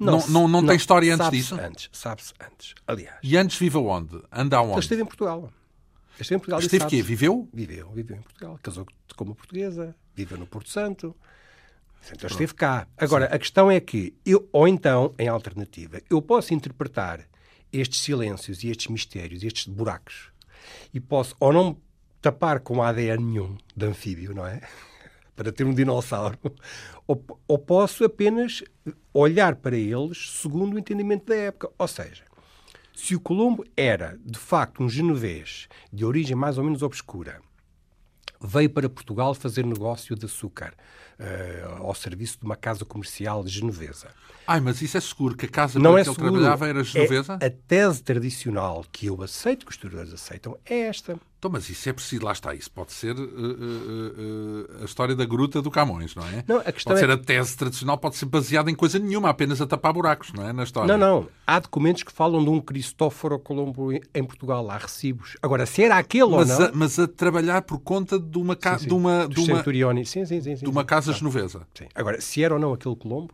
Não, 0.00 0.18
não, 0.18 0.28
não, 0.28 0.48
não, 0.48 0.66
tem 0.66 0.76
história 0.76 1.14
antes 1.14 1.30
disso? 1.30 1.54
antes, 1.54 1.90
sabe-se 1.92 2.32
antes, 2.40 2.74
aliás. 2.86 3.18
E 3.22 3.36
antes 3.36 3.58
vive 3.58 3.76
aonde? 3.76 4.18
Anda 4.32 4.56
aonde? 4.56 4.72
Ele 4.72 4.80
esteve 4.80 5.02
em 5.02 5.06
Portugal. 5.06 5.52
Esteve 6.18 6.36
em 6.36 6.38
Portugal. 6.38 6.60
Esteve 6.60 6.86
quê? 6.86 7.02
Viveu? 7.02 7.48
Viveu, 7.52 7.90
viveu 7.90 8.16
em 8.16 8.22
Portugal. 8.22 8.58
Casou 8.62 8.86
com 9.14 9.24
uma 9.24 9.34
portuguesa, 9.34 9.94
viveu 10.14 10.38
no 10.38 10.46
Porto 10.46 10.70
Santo. 10.70 11.14
Então 12.12 12.28
esteve 12.30 12.54
cá. 12.54 12.88
Agora, 12.96 13.28
Sim. 13.28 13.34
a 13.34 13.38
questão 13.38 13.70
é 13.70 13.78
que, 13.78 14.14
eu, 14.24 14.48
ou 14.52 14.66
então, 14.66 15.14
em 15.18 15.28
alternativa, 15.28 16.00
eu 16.08 16.22
posso 16.22 16.54
interpretar 16.54 17.28
estes 17.72 18.00
silêncios 18.00 18.64
e 18.64 18.70
estes 18.70 18.88
mistérios, 18.88 19.42
estes 19.42 19.66
buracos, 19.66 20.32
e 20.92 21.00
posso 21.00 21.36
ou 21.38 21.52
não 21.52 21.76
tapar 22.20 22.60
com 22.60 22.82
ADN 22.82 23.22
nenhum 23.22 23.56
de 23.76 23.86
anfíbio, 23.86 24.34
não 24.34 24.46
é? 24.46 24.60
Para 25.40 25.50
ter 25.50 25.64
um 25.64 25.72
dinossauro, 25.72 26.38
ou, 27.06 27.24
ou 27.48 27.58
posso 27.58 28.04
apenas 28.04 28.62
olhar 29.14 29.56
para 29.56 29.74
eles 29.74 30.32
segundo 30.32 30.74
o 30.74 30.78
entendimento 30.78 31.24
da 31.24 31.34
época. 31.34 31.70
Ou 31.78 31.88
seja, 31.88 32.24
se 32.94 33.16
o 33.16 33.20
Colombo 33.20 33.64
era, 33.74 34.18
de 34.22 34.38
facto, 34.38 34.82
um 34.82 34.88
genovês 34.90 35.66
de 35.90 36.04
origem 36.04 36.36
mais 36.36 36.58
ou 36.58 36.64
menos 36.64 36.82
obscura, 36.82 37.40
veio 38.38 38.68
para 38.68 38.86
Portugal 38.90 39.32
fazer 39.32 39.64
negócio 39.64 40.14
de 40.14 40.26
açúcar 40.26 40.74
uh, 41.18 41.86
ao 41.86 41.94
serviço 41.94 42.38
de 42.38 42.44
uma 42.44 42.56
casa 42.56 42.84
comercial 42.84 43.42
genovesa. 43.46 44.08
Ai, 44.46 44.60
mas 44.60 44.82
isso 44.82 44.98
é 44.98 45.00
seguro, 45.00 45.38
que 45.38 45.46
a 45.46 45.48
casa 45.48 45.78
não 45.78 45.96
é 45.96 46.02
que 46.02 46.10
ele 46.10 46.16
seguro. 46.16 46.32
trabalhava 46.32 46.68
era 46.68 46.84
genovesa? 46.84 47.38
É 47.40 47.46
a 47.46 47.50
tese 47.50 48.02
tradicional 48.02 48.84
que 48.92 49.06
eu 49.06 49.22
aceito, 49.22 49.64
que 49.64 49.70
os 49.70 49.76
historiadores 49.76 50.12
aceitam, 50.12 50.58
é 50.66 50.80
esta. 50.80 51.18
Então, 51.40 51.50
mas 51.50 51.70
isso 51.70 51.88
é 51.88 51.92
preciso, 51.94 52.22
lá 52.22 52.32
está, 52.32 52.54
isso 52.54 52.70
pode 52.70 52.92
ser 52.92 53.18
uh, 53.18 53.22
uh, 53.22 54.76
uh, 54.78 54.82
a 54.82 54.84
história 54.84 55.16
da 55.16 55.24
gruta 55.24 55.62
do 55.62 55.70
Camões, 55.70 56.14
não 56.14 56.22
é? 56.28 56.44
Não, 56.46 56.58
a 56.58 56.70
questão 56.70 56.92
pode 56.92 57.02
é... 57.02 57.08
ser 57.08 57.10
a 57.10 57.16
tese 57.16 57.56
tradicional, 57.56 57.96
pode 57.96 58.16
ser 58.16 58.26
baseada 58.26 58.70
em 58.70 58.74
coisa 58.74 58.98
nenhuma, 58.98 59.30
apenas 59.30 59.58
a 59.58 59.66
tapar 59.66 59.94
buracos, 59.94 60.34
não 60.34 60.46
é? 60.46 60.52
Na 60.52 60.64
história. 60.64 60.94
Não, 60.94 60.98
não. 60.98 61.28
Há 61.46 61.58
documentos 61.58 62.02
que 62.02 62.12
falam 62.12 62.44
de 62.44 62.50
um 62.50 62.60
Cristóforo 62.60 63.38
Colombo 63.38 63.90
em 63.90 64.22
Portugal, 64.22 64.70
há 64.70 64.76
recibos. 64.76 65.38
Agora, 65.40 65.64
se 65.64 65.82
era 65.82 65.96
aquele 65.96 66.28
mas 66.28 66.50
ou 66.50 66.58
não... 66.58 66.66
A, 66.66 66.72
mas 66.74 66.98
a 66.98 67.08
trabalhar 67.08 67.62
por 67.62 67.78
conta 67.78 68.18
de 68.18 68.36
uma 68.36 68.54
casa... 68.54 68.86
De 68.86 68.92
uma, 68.92 69.26
de 69.26 69.40
uma, 69.40 69.64
sim, 70.04 70.26
sim, 70.26 70.42
sim, 70.42 70.54
de 70.56 70.68
uma 70.68 70.84
casa 70.84 71.10
genovesa. 71.14 71.66
Sim. 71.72 71.86
Agora, 71.94 72.20
se 72.20 72.44
era 72.44 72.52
ou 72.52 72.60
não 72.60 72.74
aquele 72.74 72.96
Colombo, 72.96 73.32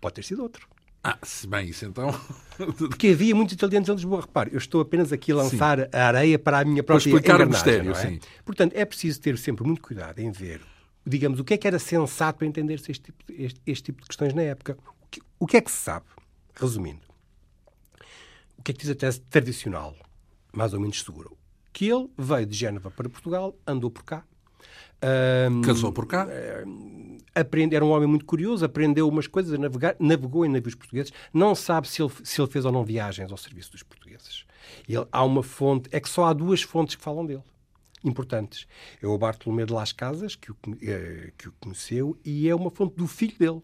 pode 0.00 0.14
ter 0.14 0.24
sido 0.24 0.42
outro. 0.42 0.66
Ah, 1.04 1.18
se 1.22 1.48
bem 1.48 1.68
isso 1.68 1.84
então. 1.84 2.10
Porque 2.78 3.08
havia 3.08 3.34
muitos 3.34 3.54
italianos 3.54 3.88
em 3.88 3.92
Lisboa. 3.92 4.20
Repare, 4.20 4.50
eu 4.52 4.58
estou 4.58 4.80
apenas 4.80 5.12
aqui 5.12 5.32
a 5.32 5.36
lançar 5.36 5.80
sim. 5.80 5.86
a 5.92 6.06
areia 6.06 6.38
para 6.38 6.60
a 6.60 6.64
minha 6.64 6.82
própria 6.82 7.10
para 7.10 7.18
explicar 7.18 7.44
o 7.44 7.48
mistério, 7.48 7.90
é? 7.90 7.94
sim. 7.94 8.20
Portanto, 8.44 8.74
é 8.74 8.84
preciso 8.84 9.20
ter 9.20 9.36
sempre 9.36 9.64
muito 9.64 9.82
cuidado 9.82 10.20
em 10.20 10.30
ver, 10.30 10.60
digamos, 11.04 11.40
o 11.40 11.44
que 11.44 11.54
é 11.54 11.58
que 11.58 11.66
era 11.66 11.78
sensato 11.78 12.38
para 12.38 12.46
entender-se 12.46 12.92
este, 12.92 13.04
tipo, 13.04 13.24
este, 13.30 13.60
este, 13.66 13.84
tipo 13.84 14.02
de 14.02 14.06
questões 14.06 14.32
na 14.32 14.42
época. 14.42 14.78
O 15.02 15.06
que, 15.10 15.20
o 15.40 15.46
que 15.46 15.56
é 15.56 15.60
que 15.60 15.72
se 15.72 15.78
sabe? 15.78 16.06
Resumindo, 16.54 17.02
o 18.56 18.62
que 18.62 18.70
é 18.70 18.74
que 18.74 18.80
diz 18.80 18.90
a 18.90 18.94
tese 18.94 19.20
tradicional, 19.22 19.96
mais 20.52 20.72
ou 20.72 20.78
menos 20.78 21.02
segura? 21.02 21.28
Que 21.72 21.88
ele 21.88 22.08
veio 22.16 22.46
de 22.46 22.54
Génova 22.54 22.92
para 22.92 23.08
Portugal, 23.08 23.56
andou 23.66 23.90
por 23.90 24.04
cá, 24.04 24.24
um, 25.50 25.62
Casou 25.62 25.92
por 25.92 26.06
cá? 26.06 26.28
Aprende, 27.34 27.74
era 27.74 27.84
um 27.84 27.90
homem 27.90 28.06
muito 28.06 28.26
curioso, 28.26 28.64
aprendeu 28.64 29.08
umas 29.08 29.26
coisas, 29.26 29.58
navegar, 29.58 29.96
navegou 29.98 30.44
em 30.44 30.50
navios 30.50 30.74
portugueses. 30.74 31.12
Não 31.32 31.54
sabe 31.54 31.88
se 31.88 32.02
ele, 32.02 32.12
se 32.22 32.40
ele 32.40 32.50
fez 32.50 32.64
ou 32.64 32.72
não 32.72 32.84
viagens 32.84 33.30
ao 33.30 33.38
serviço 33.38 33.72
dos 33.72 33.82
portugueses. 33.82 34.44
Ele, 34.86 35.06
há 35.10 35.24
uma 35.24 35.42
fonte, 35.42 35.88
é 35.92 35.98
que 35.98 36.08
só 36.08 36.26
há 36.26 36.32
duas 36.32 36.62
fontes 36.62 36.94
que 36.94 37.02
falam 37.02 37.24
dele, 37.24 37.42
importantes. 38.04 38.66
É 39.02 39.06
o 39.06 39.16
Bartolomeu 39.16 39.64
de 39.64 39.72
Las 39.72 39.92
Casas, 39.92 40.36
que 40.36 40.52
o, 40.52 40.56
eh, 40.82 41.32
que 41.38 41.48
o 41.48 41.52
conheceu, 41.58 42.18
e 42.22 42.48
é 42.48 42.54
uma 42.54 42.70
fonte 42.70 42.96
do 42.96 43.06
filho 43.06 43.36
dele. 43.38 43.62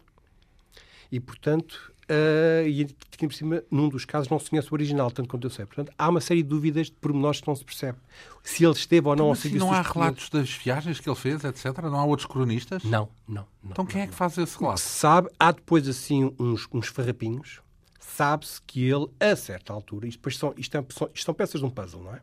E, 1.11 1.19
portanto, 1.19 1.93
Uh, 2.09 2.67
e 2.67 2.87
aqui 3.13 3.27
por 3.27 3.33
cima, 3.35 3.63
num 3.69 3.87
dos 3.87 4.03
casos, 4.03 4.29
não 4.29 4.39
se 4.39 4.49
conhece 4.49 4.67
o 4.71 4.73
original, 4.73 5.11
tanto 5.11 5.29
quanto 5.29 5.45
eu 5.45 5.51
sei. 5.51 5.63
Portanto, 5.67 5.93
há 5.95 6.09
uma 6.09 6.19
série 6.19 6.41
de 6.41 6.49
dúvidas 6.49 6.87
de 6.87 6.93
pormenores 6.93 7.39
que 7.39 7.47
não 7.47 7.55
se 7.55 7.63
percebe. 7.63 7.99
Se 8.41 8.65
ele 8.65 8.73
esteve 8.73 9.07
ou 9.07 9.15
não 9.15 9.25
então, 9.25 9.29
ao 9.29 9.35
serviço 9.35 9.65
não 9.65 9.71
há 9.71 9.81
relatos 9.83 10.27
das 10.29 10.49
viagens 10.49 10.99
que 10.99 11.07
ele 11.07 11.15
fez, 11.15 11.43
etc? 11.43 11.77
Não 11.83 11.99
há 11.99 12.03
outros 12.03 12.25
cronistas? 12.25 12.83
Não, 12.83 13.09
não. 13.27 13.45
não 13.63 13.71
então 13.71 13.85
quem 13.85 13.97
não, 13.97 14.05
é 14.05 14.07
que 14.07 14.15
faz 14.15 14.35
esse 14.39 14.57
relato? 14.57 14.79
Sabe, 14.79 15.29
há 15.37 15.51
depois 15.51 15.87
assim 15.87 16.33
uns, 16.39 16.67
uns 16.73 16.87
farrapinhos. 16.87 17.61
Sabe-se 17.99 18.59
que 18.63 18.83
ele, 18.89 19.05
a 19.19 19.35
certa 19.35 19.71
altura, 19.71 20.07
isto, 20.07 20.17
depois 20.17 20.35
são, 20.35 20.51
isto, 20.57 20.75
é, 20.75 20.85
são, 20.89 21.09
isto 21.13 21.25
são 21.25 21.33
peças 21.33 21.61
de 21.61 21.65
um 21.67 21.69
puzzle, 21.69 22.01
não 22.01 22.15
é? 22.15 22.21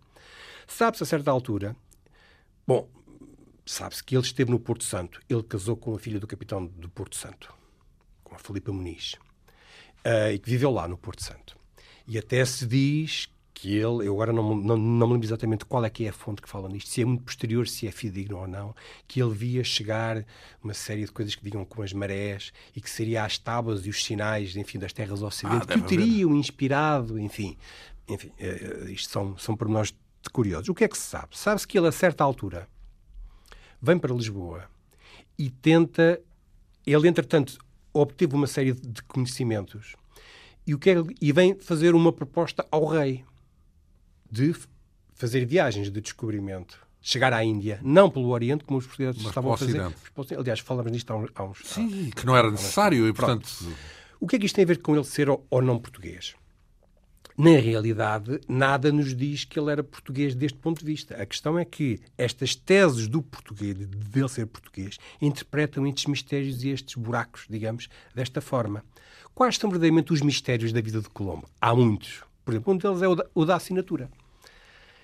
Sabe-se 0.67 1.05
a 1.05 1.07
certa 1.07 1.31
altura, 1.31 1.77
bom, 2.67 2.89
sabe-se 3.65 4.03
que 4.03 4.17
ele 4.17 4.25
esteve 4.25 4.51
no 4.51 4.59
Porto 4.59 4.83
Santo. 4.83 5.21
Ele 5.29 5.45
casou 5.45 5.77
com 5.77 5.95
a 5.95 5.99
filha 5.99 6.19
do 6.19 6.27
capitão 6.27 6.67
do 6.67 6.89
Porto 6.89 7.15
Santo, 7.15 7.55
com 8.25 8.35
a 8.35 8.39
Filipa 8.39 8.73
Muniz 8.73 9.17
uh, 10.07 10.33
e 10.33 10.39
que 10.39 10.49
viveu 10.49 10.71
lá 10.71 10.87
no 10.87 10.97
Porto 10.97 11.23
Santo. 11.23 11.57
E 12.07 12.17
até 12.17 12.45
se 12.45 12.65
diz 12.65 13.29
que 13.53 13.75
ele, 13.75 14.07
eu 14.07 14.13
agora 14.13 14.35
não, 14.35 14.55
não, 14.55 14.77
não 14.77 15.07
me 15.07 15.15
lembro 15.15 15.27
exatamente 15.27 15.65
qual 15.65 15.83
é 15.85 15.89
que 15.89 16.05
é 16.05 16.11
a 16.11 16.13
fonte 16.13 16.43
que 16.43 16.49
fala 16.49 16.69
nisto, 16.69 16.91
se 16.91 17.01
é 17.01 17.05
muito 17.07 17.25
posterior, 17.25 17.67
se 17.67 17.89
é 17.89 17.91
fidedigno 17.91 18.37
ou 18.37 18.47
não, 18.47 18.75
que 19.09 19.21
ele 19.21 19.33
via 19.33 19.65
chegar 19.65 20.25
uma 20.63 20.75
série 20.75 21.07
de 21.07 21.11
coisas 21.11 21.35
que 21.35 21.43
digam 21.43 21.65
com 21.65 21.83
as 21.83 21.93
marés 21.93 22.53
e 22.77 22.83
que 22.83 22.91
seria 22.91 23.25
as 23.25 23.39
tábuas 23.39 23.87
e 23.87 23.89
os 23.89 24.05
sinais, 24.05 24.55
enfim, 24.57 24.79
das 24.79 24.93
terras 24.93 25.23
ao 25.23 25.29
ocidente, 25.29 25.65
ah, 25.69 25.73
que 25.73 25.79
o 25.79 25.83
teriam 25.83 26.31
haver. 26.31 26.39
inspirado, 26.39 27.19
enfim. 27.19 27.57
Enfim, 28.07 28.31
uh, 28.39 28.89
isto 28.91 29.11
são, 29.11 29.37
são 29.39 29.57
pormenores 29.57 29.93
curiosos. 30.31 30.69
O 30.69 30.75
que 30.75 30.85
é 30.85 30.89
que 30.89 30.99
se 30.99 31.05
sabe? 31.05 31.37
Sabe-se 31.37 31.67
que 31.67 31.79
ele, 31.79 31.89
a 31.89 31.93
certa 31.93 32.23
altura, 32.23 32.69
vem 33.81 33.99
para 33.99 34.15
Lisboa 34.15 34.69
e 35.39 35.49
tenta... 35.51 36.21
Ele, 36.87 37.09
entretanto, 37.09 37.59
obteve 38.01 38.35
uma 38.35 38.47
série 38.47 38.73
de 38.73 39.03
conhecimentos 39.03 39.95
e, 40.67 40.75
o 40.75 40.79
que 40.79 40.91
é, 40.91 40.97
e 41.21 41.33
vem 41.33 41.55
fazer 41.55 41.95
uma 41.95 42.13
proposta 42.13 42.67
ao 42.71 42.85
rei 42.87 43.25
de 44.31 44.55
fazer 45.15 45.47
viagens 45.47 45.91
de 45.91 46.01
descobrimento. 46.01 46.85
Chegar 47.01 47.33
à 47.33 47.45
Índia, 47.45 47.79
não 47.85 48.11
pelo 48.11 48.31
Oriente, 48.31 48.65
como 48.65 48.81
os 48.81 48.87
portugueses 48.87 49.23
Mas 49.23 49.31
estavam 49.31 49.53
a 49.53 49.57
fazer. 49.57 49.81
Aliás, 50.37 50.59
falamos 50.59 50.91
nisto 50.91 51.09
há 51.13 51.17
uns. 51.17 51.31
Há 51.37 51.45
uns 51.45 51.59
Sim, 51.65 52.09
há, 52.11 52.15
que 52.17 52.27
não 52.27 52.37
era 52.37 52.51
necessário 52.51 53.07
e, 53.07 53.13
portanto. 53.13 53.49
Pronto. 53.49 53.77
O 54.19 54.27
que 54.27 54.35
é 54.35 54.39
que 54.41 54.47
isto 54.47 54.57
tem 54.57 54.65
a 54.65 54.67
ver 54.67 54.79
com 54.83 54.97
ele 54.97 55.05
ser 55.05 55.31
ou, 55.31 55.47
ou 55.49 55.63
não 55.63 55.79
português? 55.79 56.35
Na 57.39 57.59
realidade, 57.59 58.41
nada 58.49 58.91
nos 58.91 59.15
diz 59.15 59.45
que 59.45 59.61
ele 59.61 59.71
era 59.71 59.85
português 59.85 60.35
deste 60.35 60.59
ponto 60.59 60.81
de 60.81 60.87
vista. 60.87 61.21
A 61.21 61.27
questão 61.27 61.59
é 61.59 61.67
que 61.67 62.01
estas 62.17 62.55
teses 62.55 63.09
do 63.09 63.21
português, 63.21 63.77
de 63.77 64.19
ele 64.19 64.29
ser 64.29 64.47
português, 64.47 64.97
interpretam 65.21 65.87
estes 65.87 66.07
mistérios 66.07 66.65
e 66.65 66.71
estes 66.71 66.95
buracos, 66.95 67.45
digamos, 67.49 67.89
desta 68.15 68.41
forma. 68.41 68.83
Quais 69.35 69.57
são 69.57 69.69
verdadeiramente 69.69 70.15
os 70.15 70.23
mistérios 70.23 70.73
da 70.73 70.81
vida 70.81 70.99
de 70.99 71.11
Colombo? 71.11 71.47
Há 71.61 71.75
muitos. 71.75 72.23
Por 72.43 72.55
exemplo, 72.55 72.73
um 72.73 72.79
deles 72.79 73.03
é 73.03 73.09
o 73.09 73.15
da, 73.15 73.27
o 73.35 73.45
da 73.45 73.57
assinatura. 73.57 74.09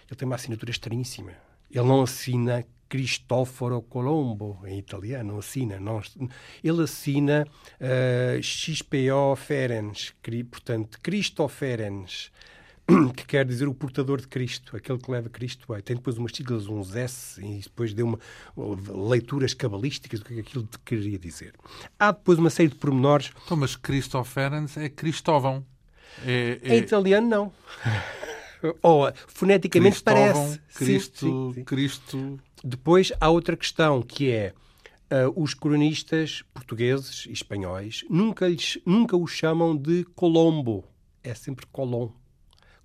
Ele 0.08 0.16
tem 0.16 0.24
uma 0.24 0.36
assinatura 0.36 0.70
estranhíssima. 0.70 1.32
Ele 1.70 1.86
não 1.86 2.00
assina 2.02 2.64
Cristoforo 2.92 3.80
Colombo, 3.80 4.60
em 4.66 4.78
italiano, 4.78 5.38
assina. 5.38 5.80
Não, 5.80 6.02
ele 6.62 6.82
assina 6.82 7.48
uh, 7.80 8.42
XPO 8.42 9.34
Ferens, 9.34 10.12
portanto, 10.50 10.98
Cristo 11.02 11.48
Ferens, 11.48 12.30
que 13.16 13.24
quer 13.24 13.46
dizer 13.46 13.66
o 13.66 13.72
portador 13.72 14.20
de 14.20 14.28
Cristo, 14.28 14.76
aquele 14.76 14.98
que 14.98 15.10
leva 15.10 15.30
Cristo. 15.30 15.66
Tem 15.82 15.96
depois 15.96 16.18
umas 16.18 16.32
siglas, 16.32 16.66
uns 16.66 16.94
S, 16.94 17.40
e 17.42 17.60
depois 17.60 17.94
deu 17.94 18.04
uma, 18.04 18.18
leituras 19.08 19.54
cabalísticas 19.54 20.20
do 20.20 20.26
que 20.26 20.40
aquilo 20.40 20.68
queria 20.84 21.18
dizer. 21.18 21.54
Há 21.98 22.12
depois 22.12 22.38
uma 22.38 22.50
série 22.50 22.68
de 22.68 22.74
pormenores. 22.74 23.30
Então, 23.46 23.56
mas 23.56 23.74
Cristo 23.74 24.22
Ferens 24.22 24.76
é 24.76 24.90
Cristóvão. 24.90 25.64
É, 26.26 26.60
é... 26.62 26.76
Em 26.76 26.80
italiano, 26.80 27.26
não. 27.26 27.52
Ou, 28.82 29.10
foneticamente 29.28 30.02
parece. 30.02 30.60
Cristo, 30.74 31.18
sim, 31.18 31.26
sim, 31.26 31.54
sim. 31.54 31.64
Cristo. 31.64 32.38
Depois 32.64 33.12
há 33.20 33.28
outra 33.28 33.56
questão 33.56 34.02
que 34.02 34.30
é 34.30 34.54
uh, 35.10 35.42
os 35.42 35.52
cronistas 35.52 36.42
portugueses 36.54 37.26
e 37.26 37.32
espanhóis 37.32 38.04
nunca, 38.08 38.48
lhes, 38.48 38.78
nunca 38.86 39.16
o 39.16 39.26
chamam 39.26 39.76
de 39.76 40.04
Colombo. 40.14 40.84
É 41.22 41.34
sempre 41.34 41.66
Colom. 41.66 42.10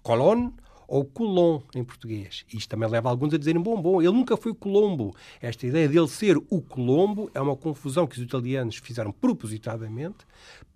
Colón 0.02 0.52
ou 0.88 1.04
Colom 1.04 1.62
em 1.76 1.84
português. 1.84 2.46
Isto 2.54 2.70
também 2.70 2.90
leva 2.90 3.10
alguns 3.10 3.34
a 3.34 3.38
dizerem, 3.38 3.62
bom, 3.62 3.82
bom, 3.82 4.02
ele 4.02 4.14
nunca 4.14 4.38
foi 4.38 4.54
Colombo. 4.54 5.16
Esta 5.42 5.68
ideia 5.68 5.88
dele 5.90 6.08
ser 6.08 6.38
o 6.38 6.62
Colombo 6.62 7.30
é 7.34 7.42
uma 7.42 7.56
confusão 7.56 8.08
que 8.08 8.16
os 8.16 8.24
italianos 8.24 8.78
fizeram 8.78 9.12
propositadamente 9.12 10.26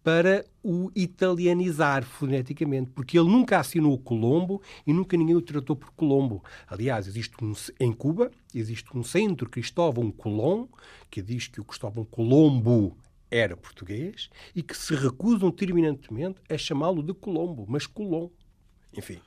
para 0.03 0.45
o 0.63 0.91
italianizar 0.95 2.03
foneticamente, 2.03 2.89
porque 2.89 3.17
ele 3.17 3.29
nunca 3.29 3.59
assinou 3.59 3.97
Colombo 3.97 4.61
e 4.85 4.91
nunca 4.91 5.15
ninguém 5.15 5.35
o 5.35 5.41
tratou 5.41 5.75
por 5.75 5.91
Colombo. 5.91 6.43
Aliás, 6.67 7.07
existe 7.07 7.35
um, 7.43 7.53
em 7.79 7.93
Cuba, 7.93 8.31
existe 8.53 8.85
um 8.97 9.03
centro 9.03 9.49
Cristóvão 9.49 10.11
Colom, 10.11 10.67
que 11.09 11.21
diz 11.21 11.47
que 11.47 11.61
o 11.61 11.63
Cristóvão 11.63 12.03
Colombo 12.03 12.97
era 13.29 13.55
português 13.55 14.29
e 14.55 14.61
que 14.61 14.75
se 14.75 14.93
recusam 14.95 15.51
terminantemente 15.51 16.41
a 16.49 16.57
chamá-lo 16.57 17.01
de 17.01 17.13
Colombo, 17.13 17.65
mas 17.67 17.85
Colom. 17.85 18.29
Enfim. 18.97 19.19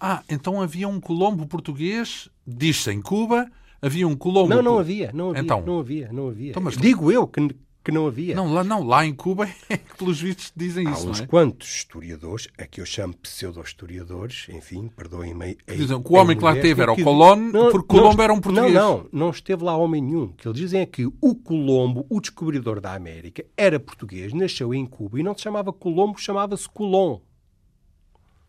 Ah, 0.00 0.22
então 0.28 0.60
havia 0.60 0.88
um 0.88 0.98
Colombo 0.98 1.46
português, 1.46 2.28
diz-se 2.46 2.90
em 2.90 3.02
Cuba, 3.02 3.50
havia 3.82 4.08
um 4.08 4.16
Colombo... 4.16 4.48
Não, 4.48 4.62
não 4.62 4.78
havia, 4.78 5.10
não 5.12 5.30
havia, 5.30 5.42
então... 5.42 5.62
não 5.64 5.78
havia, 5.78 6.10
não 6.12 6.28
havia. 6.28 6.50
Então, 6.50 6.62
mas... 6.62 6.76
Digo 6.76 7.12
eu 7.12 7.26
que 7.26 7.40
que 7.82 7.90
não 7.90 8.06
havia. 8.06 8.34
Não, 8.34 8.52
lá, 8.52 8.62
não, 8.62 8.82
lá 8.82 9.04
em 9.06 9.14
Cuba 9.14 9.48
é 9.68 9.76
que, 9.76 9.96
pelos 9.96 10.20
vistos, 10.20 10.52
dizem 10.54 10.86
Há 10.86 10.92
isso. 10.92 11.06
Há 11.06 11.10
uns 11.10 11.20
é? 11.20 11.26
quantos 11.26 11.68
historiadores, 11.68 12.48
a 12.58 12.66
que 12.66 12.80
eu 12.80 12.86
chamo 12.86 13.14
pseudo-historiadores, 13.14 14.46
enfim, 14.50 14.88
perdoem-me. 14.88 15.56
Dizem 15.66 16.02
que 16.02 16.12
o 16.12 16.16
homem 16.16 16.36
que 16.36 16.44
lá 16.44 16.54
esteve 16.54 16.82
era 16.82 16.92
o 16.92 17.02
Colón, 17.02 17.50
porque 17.70 17.88
Colombo 17.88 18.22
era 18.22 18.32
um 18.32 18.40
português. 18.40 18.74
Não, 18.74 18.98
não, 18.98 19.08
não 19.12 19.30
esteve 19.30 19.64
lá 19.64 19.76
homem 19.76 20.02
nenhum. 20.02 20.24
O 20.24 20.32
que 20.34 20.46
eles 20.46 20.58
dizem 20.58 20.80
é 20.80 20.86
que 20.86 21.06
o 21.06 21.34
Colombo, 21.34 22.06
o 22.08 22.20
descobridor 22.20 22.80
da 22.80 22.94
América, 22.94 23.44
era 23.56 23.80
português, 23.80 24.32
nasceu 24.32 24.74
em 24.74 24.86
Cuba 24.86 25.18
e 25.18 25.22
não 25.22 25.34
se 25.34 25.42
chamava 25.42 25.72
Colombo, 25.72 26.18
chamava-se 26.18 26.68
Colón. 26.68 27.20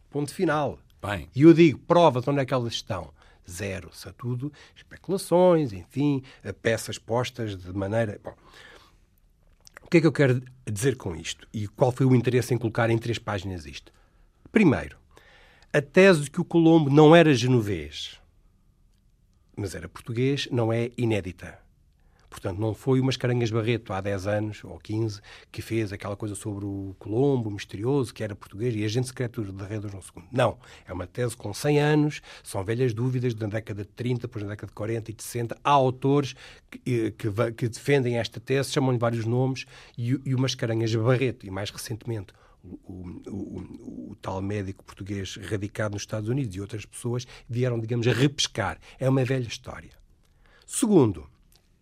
Ponto 0.10 0.34
final. 0.34 0.78
Bem. 1.02 1.30
E 1.36 1.44
eu 1.44 1.54
digo, 1.54 1.80
provas 1.80 2.28
onde 2.28 2.40
é 2.42 2.46
que 2.46 2.54
elas 2.54 2.74
estão 2.74 3.12
zero. 3.50 3.90
São 3.94 4.14
tudo 4.14 4.54
especulações, 4.76 5.74
enfim, 5.74 6.24
peças 6.62 6.98
postas 6.98 7.58
de 7.58 7.74
maneira. 7.74 8.20
Bom, 8.24 8.36
que 9.92 9.98
é 9.98 10.02
que 10.02 10.08
eu 10.08 10.14
quero 10.14 10.42
dizer 10.66 10.96
com 10.96 11.14
isto? 11.14 11.46
E 11.54 11.68
qual 11.68 11.92
foi 11.92 12.06
o 12.06 12.16
interesse 12.16 12.54
em 12.54 12.58
colocar 12.58 12.90
em 12.90 12.98
três 12.98 13.20
páginas 13.20 13.66
isto? 13.66 13.92
Primeiro, 14.50 14.98
a 15.74 15.82
tese 15.82 16.22
de 16.22 16.32
que 16.32 16.40
o 16.40 16.46
Colombo 16.46 16.90
não 16.90 17.14
era 17.14 17.34
genovês, 17.34 18.18
mas 19.54 19.76
era 19.76 19.90
português, 19.90 20.48
não 20.50 20.72
é 20.72 20.92
inédita. 20.98 21.60
Portanto, 22.32 22.60
não 22.60 22.74
foi 22.74 23.02
o 23.02 23.04
Mascarenhas 23.04 23.52
Barreto, 23.52 23.92
há 23.92 24.00
10 24.00 24.26
anos 24.26 24.64
ou 24.64 24.80
15, 24.80 25.20
que 25.52 25.62
fez 25.62 25.92
aquela 25.92 26.16
coisa 26.16 26.34
sobre 26.34 26.64
o 26.64 26.96
Colombo, 26.98 27.52
misterioso, 27.52 28.14
que 28.14 28.24
era 28.24 28.34
português 28.34 28.74
e 28.74 28.86
agente 28.86 29.08
secreto 29.08 29.44
de 29.44 29.64
Rei 29.66 29.80
Dom 29.80 29.90
II. 29.90 30.24
Não. 30.32 30.58
É 30.88 30.94
uma 30.94 31.06
tese 31.06 31.36
com 31.36 31.54
100 31.54 31.80
anos, 31.82 32.22
são 32.42 32.64
velhas 32.64 32.94
dúvidas 32.94 33.34
da 33.34 33.48
década 33.48 33.84
de 33.84 33.90
30, 33.90 34.22
depois 34.22 34.46
da 34.46 34.52
década 34.52 34.68
de 34.68 34.74
40 34.74 35.12
e 35.12 35.14
de 35.14 35.22
60. 35.22 35.58
Há 35.62 35.70
autores 35.70 36.34
que, 36.70 36.80
eh, 36.88 37.12
que, 37.12 37.52
que 37.52 37.68
defendem 37.68 38.18
esta 38.18 38.40
tese, 38.40 38.72
chamam-lhe 38.72 38.98
vários 38.98 39.26
nomes, 39.26 39.66
e, 39.98 40.18
e 40.26 40.34
o 40.34 40.40
Mascarenhas 40.40 40.96
Barreto, 40.96 41.46
e 41.46 41.52
mais 41.52 41.70
recentemente 41.70 42.34
o, 42.64 42.80
o, 42.86 43.30
o, 43.30 44.12
o, 44.12 44.16
tal 44.22 44.42
médico 44.42 44.86
português 44.86 45.36
radicado 45.36 45.96
nos 45.96 46.04
Estados 46.04 46.30
Unidos 46.30 46.56
e 46.56 46.62
outras 46.62 46.86
pessoas 46.86 47.28
vieram, 47.50 47.78
digamos, 47.78 48.08
a 48.08 48.14
repescar. 48.14 48.80
É 48.98 49.10
uma 49.10 49.26
velha 49.26 49.48
história. 49.48 49.92
Segundo, 50.66 51.28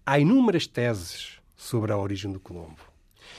há 0.09 0.17
inúmeras 0.17 0.65
teses 0.65 1.39
sobre 1.55 1.91
a 1.91 1.97
origem 1.97 2.31
do 2.31 2.39
Colombo. 2.39 2.79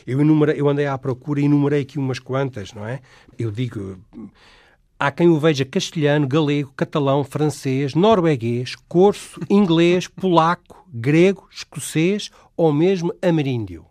Eu, 0.06 0.20
enumerei, 0.20 0.60
eu 0.60 0.68
andei 0.68 0.86
à 0.86 0.96
procura 0.96 1.40
e 1.40 1.44
enumerei 1.44 1.82
aqui 1.82 1.98
umas 1.98 2.20
quantas, 2.20 2.72
não 2.72 2.86
é? 2.86 3.00
Eu 3.36 3.50
digo. 3.50 3.98
Há 4.96 5.10
quem 5.10 5.28
o 5.28 5.40
veja 5.40 5.64
castelhano, 5.64 6.28
galego, 6.28 6.72
catalão, 6.76 7.24
francês, 7.24 7.94
norueguês, 7.94 8.76
corso, 8.86 9.40
inglês, 9.50 10.06
polaco, 10.06 10.86
grego, 10.92 11.48
escocês 11.50 12.30
ou 12.56 12.72
mesmo 12.72 13.12
ameríndio. 13.20 13.84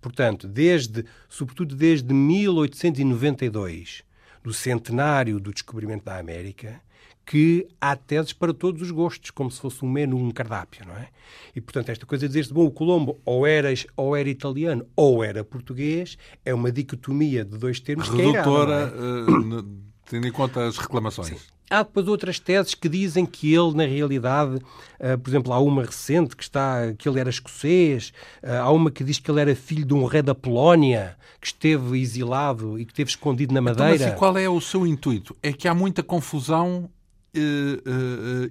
Portanto, 0.00 0.48
desde, 0.48 1.04
sobretudo 1.28 1.76
desde 1.76 2.12
1892, 2.12 4.02
do 4.42 4.52
centenário 4.52 5.38
do 5.38 5.52
descobrimento 5.52 6.04
da 6.04 6.18
América, 6.18 6.80
que 7.26 7.66
há 7.80 7.96
teses 7.96 8.32
para 8.32 8.54
todos 8.54 8.80
os 8.80 8.92
gostos, 8.92 9.32
como 9.32 9.50
se 9.50 9.60
fosse 9.60 9.84
um 9.84 9.90
menu, 9.90 10.16
um 10.16 10.30
cardápio, 10.30 10.86
não 10.86 10.94
é? 10.94 11.08
E, 11.56 11.60
portanto, 11.60 11.88
esta 11.88 12.06
coisa 12.06 12.26
de 12.26 12.28
dizer-se, 12.28 12.54
bom, 12.54 12.64
o 12.64 12.70
Colombo 12.70 13.18
ou 13.24 13.44
era, 13.44 13.68
ou 13.96 14.14
era 14.14 14.28
italiano 14.28 14.86
ou 14.94 15.24
era 15.24 15.42
português, 15.42 16.16
é 16.44 16.54
uma 16.54 16.70
dicotomia 16.70 17.44
de 17.44 17.58
dois 17.58 17.80
termos 17.80 18.08
Redutora, 18.08 18.92
que 18.92 18.98
é 18.98 19.58
uh, 19.58 19.68
tendo 20.08 20.28
em 20.28 20.32
conta 20.32 20.66
as 20.66 20.78
reclamações. 20.78 21.28
Sim. 21.28 21.36
Há 21.68 21.82
depois 21.82 22.06
outras 22.06 22.38
teses 22.38 22.76
que 22.76 22.88
dizem 22.88 23.26
que 23.26 23.52
ele, 23.52 23.74
na 23.74 23.84
realidade, 23.84 24.54
uh, 24.54 25.18
por 25.20 25.28
exemplo, 25.28 25.52
há 25.52 25.58
uma 25.58 25.82
recente 25.82 26.36
que 26.36 26.44
está 26.44 26.94
que 26.96 27.08
ele 27.08 27.18
era 27.18 27.28
escocês, 27.28 28.12
uh, 28.40 28.62
há 28.62 28.70
uma 28.70 28.88
que 28.88 29.02
diz 29.02 29.18
que 29.18 29.28
ele 29.28 29.40
era 29.40 29.56
filho 29.56 29.84
de 29.84 29.92
um 29.92 30.04
rei 30.04 30.22
da 30.22 30.34
Polónia, 30.34 31.16
que 31.40 31.48
esteve 31.48 31.98
exilado 31.98 32.78
e 32.78 32.84
que 32.84 32.92
esteve 32.92 33.10
escondido 33.10 33.52
na 33.52 33.60
Madeira. 33.60 33.96
Então, 33.96 34.06
mas 34.06 34.14
e 34.14 34.16
qual 34.16 34.38
é 34.38 34.48
o 34.48 34.60
seu 34.60 34.86
intuito? 34.86 35.36
É 35.42 35.52
que 35.52 35.66
há 35.66 35.74
muita 35.74 36.04
confusão 36.04 36.88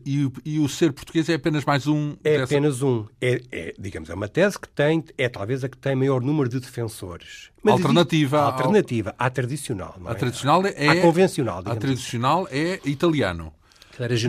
e, 0.05 0.31
e, 0.45 0.59
o 0.59 0.69
ser 0.69 0.93
português 0.93 1.27
é 1.29 1.33
apenas 1.33 1.65
mais 1.65 1.87
um. 1.87 2.15
É 2.23 2.37
dessa... 2.37 2.43
apenas 2.43 2.81
um. 2.81 3.05
É, 3.21 3.41
é, 3.51 3.73
digamos, 3.77 4.09
é 4.09 4.13
uma 4.13 4.27
tese 4.27 4.59
que 4.59 4.69
tem, 4.69 5.03
é 5.17 5.27
talvez 5.27 5.63
a 5.63 5.69
que 5.69 5.77
tem 5.77 5.95
maior 5.95 6.21
número 6.21 6.49
de 6.49 6.59
defensores. 6.59 7.49
Mas 7.63 7.73
alternativa. 7.73 8.37
Existe, 8.37 8.51
alternativa, 8.53 9.15
à 9.17 9.29
tradicional. 9.29 9.95
Não 9.99 10.07
a 10.07 10.11
é? 10.11 10.15
tradicional 10.15 10.65
é. 10.65 10.87
À 10.89 11.01
convencional. 11.01 11.63
A 11.65 11.75
tradicional 11.75 12.45
assim. 12.45 12.57
é 12.57 12.79
italiano. 12.85 13.53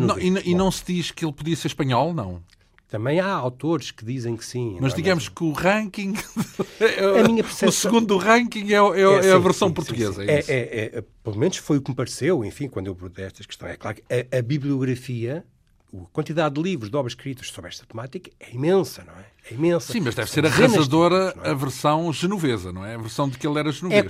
Não, 0.01 0.19
e, 0.19 0.51
e 0.51 0.55
não 0.55 0.71
se 0.71 0.85
diz 0.87 1.11
que 1.11 1.25
ele 1.25 1.33
podia 1.33 1.57
ser 1.57 1.67
espanhol, 1.67 2.15
não? 2.15 2.41
Também 2.89 3.19
há 3.19 3.29
autores 3.29 3.91
que 3.91 4.05
dizem 4.05 4.37
que 4.37 4.45
sim. 4.45 4.79
Mas 4.81 4.93
é 4.93 4.97
digamos 4.97 5.29
que 5.29 5.43
o 5.43 5.51
ranking. 5.51 6.15
a 7.19 7.27
minha 7.27 7.43
percepção... 7.45 7.69
O 7.69 7.73
segundo 7.73 8.17
ranking 8.17 8.73
é, 8.73 8.77
é, 8.77 9.03
é, 9.19 9.23
sim, 9.23 9.31
a 9.31 9.39
versão 9.39 9.69
sim, 9.69 9.75
portuguesa. 9.75 10.25
Sim, 10.25 10.31
é, 10.31 10.97
é, 10.97 11.05
pelo 11.23 11.37
menos 11.37 11.57
foi 11.57 11.79
o 11.79 11.83
que 11.83 11.91
me 11.91 11.97
pareceu, 11.97 12.45
enfim, 12.45 12.69
quando 12.69 12.87
eu 12.87 12.93
abordei 12.93 13.25
estas 13.25 13.45
questões. 13.45 13.73
É 13.73 13.77
claro 13.77 13.97
que 13.97 14.03
a, 14.09 14.39
a, 14.39 14.43
bibliografia, 14.43 15.45
a 15.93 16.07
quantidade 16.13 16.55
de 16.55 16.63
livros, 16.63 16.89
de 16.89 16.97
obras 16.97 17.13
escritas 17.13 17.49
sobre 17.49 17.71
esta 17.71 17.85
temática 17.85 18.31
é 18.39 18.55
imensa, 18.55 19.03
não 19.05 19.15
é? 19.15 19.27
É 19.51 19.55
imensa. 19.55 19.93
Sim, 19.93 20.01
mas 20.01 20.15
deve 20.15 20.31
ser 20.31 20.47
arrasadora 20.47 21.35
é? 21.43 21.51
a 21.51 21.55
versão 21.55 22.13
genovesa, 22.13 22.73
não 22.73 22.85
é? 22.85 22.95
A 22.95 22.99
versão 22.99 23.29
de 23.29 23.37
que 23.37 23.45
ele 23.45 23.59
era 23.59 23.73
genovês. 23.73 24.05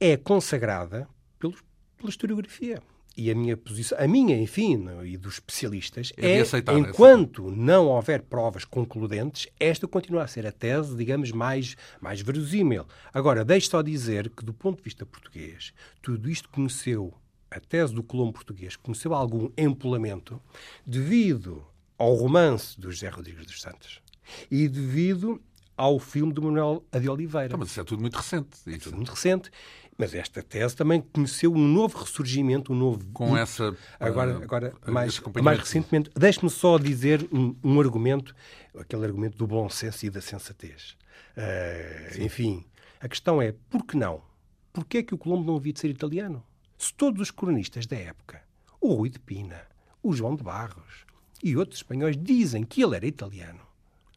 É, 0.00 0.16
consagrada 0.16 1.06
pela 1.38 2.08
historiografia 2.08 2.80
e 3.16 3.30
a 3.30 3.34
minha 3.34 3.56
posição, 3.56 3.96
a 3.98 4.06
minha, 4.06 4.36
enfim, 4.36 4.86
e 5.04 5.16
dos 5.16 5.34
especialistas, 5.34 6.12
é, 6.16 6.38
é 6.38 6.78
enquanto 6.78 7.50
não 7.50 7.86
houver 7.86 8.22
provas 8.22 8.64
concludentes, 8.64 9.48
esta 9.58 9.88
continua 9.88 10.24
a 10.24 10.26
ser 10.26 10.46
a 10.46 10.52
tese, 10.52 10.94
digamos, 10.94 11.32
mais, 11.32 11.76
mais 12.00 12.20
verosímil. 12.20 12.84
Agora, 13.14 13.44
deixe 13.44 13.68
só 13.68 13.80
dizer 13.80 14.28
que, 14.28 14.44
do 14.44 14.52
ponto 14.52 14.78
de 14.78 14.84
vista 14.84 15.06
português, 15.06 15.72
tudo 16.02 16.28
isto 16.28 16.48
conheceu, 16.50 17.14
a 17.50 17.58
tese 17.58 17.94
do 17.94 18.02
Colombo 18.02 18.34
português, 18.34 18.76
conheceu 18.76 19.14
algum 19.14 19.50
empolamento 19.56 20.40
devido 20.84 21.64
ao 21.96 22.14
romance 22.14 22.78
do 22.78 22.92
José 22.92 23.08
Rodrigues 23.08 23.46
dos 23.46 23.62
Santos 23.62 24.02
e 24.50 24.68
devido 24.68 25.40
ao 25.76 25.98
filme 25.98 26.32
do 26.32 26.42
Manuel 26.42 26.84
de 26.90 27.08
Oliveira. 27.08 27.46
Então, 27.46 27.58
mas 27.58 27.68
isso 27.68 27.80
é 27.80 27.84
tudo 27.84 28.00
muito 28.00 28.16
recente. 28.16 28.48
É 28.66 28.78
tudo 28.78 28.96
muito 28.96 29.10
recente. 29.10 29.50
Mas 29.98 30.14
esta 30.14 30.42
tese 30.42 30.76
também 30.76 31.00
conheceu 31.00 31.52
um 31.52 31.66
novo 31.66 31.98
ressurgimento, 31.98 32.72
um 32.72 32.76
novo. 32.76 33.06
Com 33.12 33.36
essa. 33.36 33.74
Agora, 33.98 34.38
uh, 34.38 34.42
agora 34.42 34.74
mais, 34.86 35.20
mais 35.42 35.58
recentemente, 35.58 36.10
deixe-me 36.14 36.50
só 36.50 36.76
dizer 36.78 37.26
um, 37.32 37.54
um, 37.64 37.80
argumento, 37.80 38.34
aquele 38.78 39.06
argumento 39.06 39.38
do 39.38 39.46
bom 39.46 39.68
senso 39.70 40.04
e 40.04 40.10
da 40.10 40.20
sensatez. 40.20 40.96
Uh, 41.36 42.22
enfim, 42.22 42.64
a 43.00 43.08
questão 43.08 43.40
é: 43.40 43.54
por 43.70 43.84
que 43.86 43.96
não? 43.96 44.20
Porquê 44.72 44.98
é 44.98 45.02
que 45.02 45.14
o 45.14 45.18
Colombo 45.18 45.46
não 45.46 45.56
havia 45.56 45.72
de 45.72 45.80
ser 45.80 45.88
italiano? 45.88 46.44
se 46.78 46.92
todos 46.92 47.20
os 47.20 47.30
cronistas 47.30 47.86
da 47.86 47.96
época, 47.96 48.42
o 48.80 48.94
Rui 48.94 49.08
de 49.08 49.18
Pina, 49.18 49.62
o 50.02 50.12
João 50.12 50.36
de 50.36 50.42
Barros 50.42 51.06
e 51.42 51.56
outros 51.56 51.78
espanhóis 51.78 52.16
dizem 52.16 52.64
que 52.64 52.82
ele 52.82 52.96
era 52.96 53.06
italiano, 53.06 53.60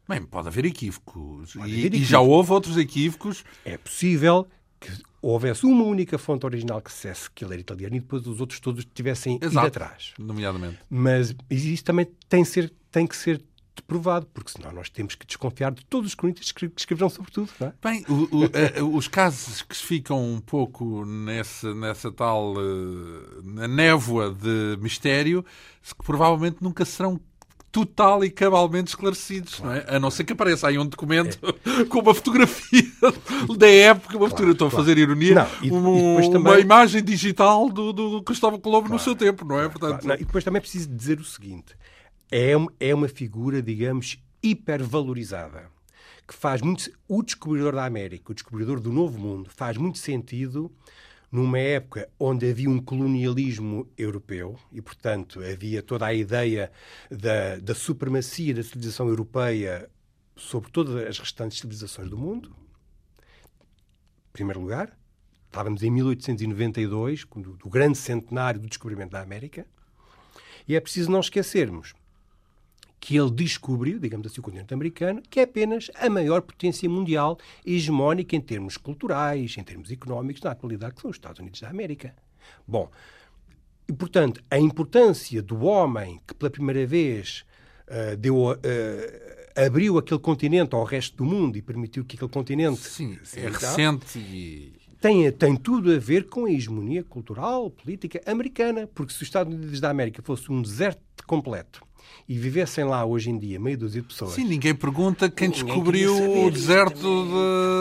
Bem, 0.08 0.24
pode 0.24 0.48
haver 0.48 0.64
equívocos. 0.64 1.54
Pode 1.54 1.70
e, 1.70 1.78
haver 1.86 1.94
e 1.94 2.02
já 2.02 2.18
houve 2.18 2.50
outros 2.50 2.76
equívocos. 2.76 3.44
é 3.64 3.78
possível 3.78 4.48
que 4.80 4.90
houvesse 5.22 5.66
uma 5.66 5.84
única 5.84 6.16
fonte 6.18 6.46
original 6.46 6.80
que 6.80 6.90
dissesse 6.90 7.30
que 7.30 7.44
ele 7.44 7.54
era 7.54 7.60
italiano 7.60 7.96
e 7.96 8.00
depois 8.00 8.26
os 8.26 8.40
outros 8.40 8.58
todos 8.60 8.84
tivessem 8.94 9.36
ido 9.36 9.46
Exato. 9.46 9.66
atrás. 9.66 10.12
Nomeadamente. 10.18 10.78
Mas 10.88 11.34
isso 11.50 11.84
também 11.84 12.06
tem, 12.28 12.44
ser, 12.44 12.72
tem 12.90 13.06
que 13.06 13.16
ser 13.16 13.42
provado, 13.86 14.26
porque 14.34 14.50
senão 14.50 14.72
nós 14.72 14.90
temos 14.90 15.14
que 15.14 15.26
desconfiar 15.26 15.72
de 15.72 15.84
todos 15.86 16.10
os 16.10 16.14
cronistas 16.14 16.52
que 16.52 16.70
escreverão 16.76 17.08
sobre 17.08 17.30
tudo. 17.30 17.50
É? 17.60 17.72
Bem, 17.82 18.04
o- 18.08 18.38
o- 18.38 18.44
eh, 18.52 18.82
os 18.82 19.08
casos 19.08 19.62
que 19.62 19.74
ficam 19.74 20.22
um 20.34 20.40
pouco 20.40 21.04
nessa, 21.06 21.74
nessa 21.74 22.12
tal 22.12 22.54
eh, 22.58 23.40
na 23.42 23.66
névoa 23.66 24.30
de 24.34 24.76
mistério, 24.80 25.42
que 25.82 26.04
provavelmente 26.04 26.58
nunca 26.60 26.84
serão 26.84 27.18
total 27.72 28.24
e 28.24 28.30
cabalmente 28.30 28.88
esclarecidos, 28.88 29.60
não 29.60 29.72
é? 29.72 29.84
A 29.88 30.00
não 30.00 30.10
ser 30.10 30.24
que 30.24 30.32
apareça 30.32 30.66
aí 30.68 30.76
um 30.78 30.84
documento 30.86 31.38
com 31.88 32.00
uma 32.00 32.12
fotografia 32.14 32.82
da 33.56 33.68
época, 33.68 34.16
uma 34.16 34.28
fotografia, 34.28 34.52
estou 34.54 34.68
a 34.68 34.70
fazer 34.70 34.98
ironia, 34.98 35.34
Não, 35.36 35.46
e- 35.62 35.68
e 35.68 35.72
um- 35.72 36.16
depois 36.16 36.28
também- 36.28 36.52
uma 36.52 36.58
imagem 36.60 37.02
digital 37.02 37.68
do, 37.70 37.92
do 37.92 38.22
Cristóvão 38.22 38.58
Colombo 38.58 38.88
no 38.88 38.98
seu 38.98 39.14
tempo, 39.14 39.44
não 39.44 39.60
é? 39.60 39.68
Portanto, 39.68 40.04
Não, 40.06 40.14
e 40.16 40.18
depois 40.24 40.42
também 40.42 40.58
é 40.58 40.60
preciso 40.60 40.88
dizer 40.88 41.20
o 41.20 41.24
seguinte: 41.24 41.74
é, 42.30 42.52
é 42.80 42.94
uma 42.94 43.08
figura, 43.08 43.62
digamos, 43.62 44.18
hipervalorizada. 44.42 45.64
Que 46.26 46.34
faz 46.34 46.62
muito. 46.62 46.90
O 47.08 47.22
descobridor 47.22 47.74
da 47.74 47.84
América, 47.84 48.30
o 48.30 48.34
descobridor 48.34 48.78
do 48.80 48.92
Novo 48.92 49.18
Mundo, 49.18 49.50
faz 49.54 49.76
muito 49.76 49.98
sentido 49.98 50.70
numa 51.30 51.58
época 51.58 52.08
onde 52.18 52.50
havia 52.50 52.68
um 52.68 52.80
colonialismo 52.80 53.88
europeu 53.96 54.58
e, 54.72 54.82
portanto, 54.82 55.40
havia 55.40 55.82
toda 55.82 56.06
a 56.06 56.14
ideia 56.14 56.72
da, 57.10 57.56
da 57.56 57.74
supremacia 57.74 58.54
da 58.54 58.62
civilização 58.62 59.08
europeia 59.08 59.88
sobre 60.36 60.70
todas 60.70 60.96
as 61.06 61.18
restantes 61.18 61.58
civilizações 61.58 62.08
do 62.10 62.18
mundo. 62.18 62.54
Em 64.30 64.32
primeiro 64.32 64.60
lugar, 64.60 64.96
estávamos 65.46 65.82
em 65.82 65.90
1892, 65.90 67.24
quando- 67.24 67.56
do 67.56 67.68
grande 67.68 67.98
centenário 67.98 68.60
do 68.60 68.68
descobrimento 68.68 69.12
da 69.12 69.20
América. 69.20 69.66
E 70.66 70.74
é 70.74 70.80
preciso 70.80 71.10
não 71.10 71.20
esquecermos 71.20 71.94
que 73.10 73.16
ele 73.16 73.30
descobriu, 73.32 73.98
digamos 73.98 74.24
assim, 74.28 74.38
o 74.38 74.42
continente 74.44 74.72
americano, 74.72 75.20
que 75.28 75.40
é 75.40 75.42
apenas 75.42 75.90
a 75.96 76.08
maior 76.08 76.40
potência 76.42 76.88
mundial 76.88 77.36
hegemónica 77.66 78.36
em 78.36 78.40
termos 78.40 78.76
culturais, 78.76 79.56
em 79.58 79.64
termos 79.64 79.90
económicos, 79.90 80.40
na 80.42 80.52
atualidade, 80.52 80.94
que 80.94 81.00
são 81.00 81.10
os 81.10 81.16
Estados 81.16 81.40
Unidos 81.40 81.60
da 81.60 81.68
América. 81.68 82.14
Bom, 82.64 82.88
e 83.88 83.92
portanto, 83.92 84.40
a 84.48 84.60
importância 84.60 85.42
do 85.42 85.64
homem 85.64 86.20
que 86.24 86.32
pela 86.34 86.52
primeira 86.52 86.86
vez 86.86 87.44
ah, 87.88 88.14
deu, 88.14 88.52
ah, 88.52 89.66
abriu 89.66 89.98
aquele 89.98 90.20
continente 90.20 90.72
ao 90.76 90.84
resto 90.84 91.16
do 91.16 91.24
mundo 91.24 91.58
e 91.58 91.62
permitiu 91.62 92.04
que 92.04 92.14
aquele 92.14 92.30
continente 92.30 92.78
sim, 92.78 93.18
é 93.36 93.48
recente 93.48 94.20
e 94.20 94.72
tem, 95.00 95.32
tem 95.32 95.56
tudo 95.56 95.92
a 95.92 95.98
ver 95.98 96.28
com 96.28 96.44
a 96.44 96.52
hegemonia 96.52 97.02
cultural, 97.02 97.70
política 97.70 98.20
americana, 98.24 98.86
porque 98.94 99.12
se 99.12 99.16
os 99.16 99.22
Estados 99.22 99.52
Unidos 99.52 99.80
da 99.80 99.90
América 99.90 100.22
fosse 100.22 100.52
um 100.52 100.62
deserto 100.62 101.26
completo 101.26 101.89
e 102.28 102.38
vivessem 102.38 102.84
lá 102.84 103.04
hoje 103.04 103.30
em 103.30 103.38
dia 103.38 103.58
meia 103.58 103.76
dúzia 103.76 104.00
de 104.00 104.06
pessoas. 104.08 104.32
Sim, 104.32 104.44
ninguém 104.44 104.74
pergunta 104.74 105.28
quem 105.28 105.48
Ninguém 105.48 105.64
descobriu 105.64 106.14
saber, 106.16 106.46
o 106.46 106.50
deserto 106.50 107.24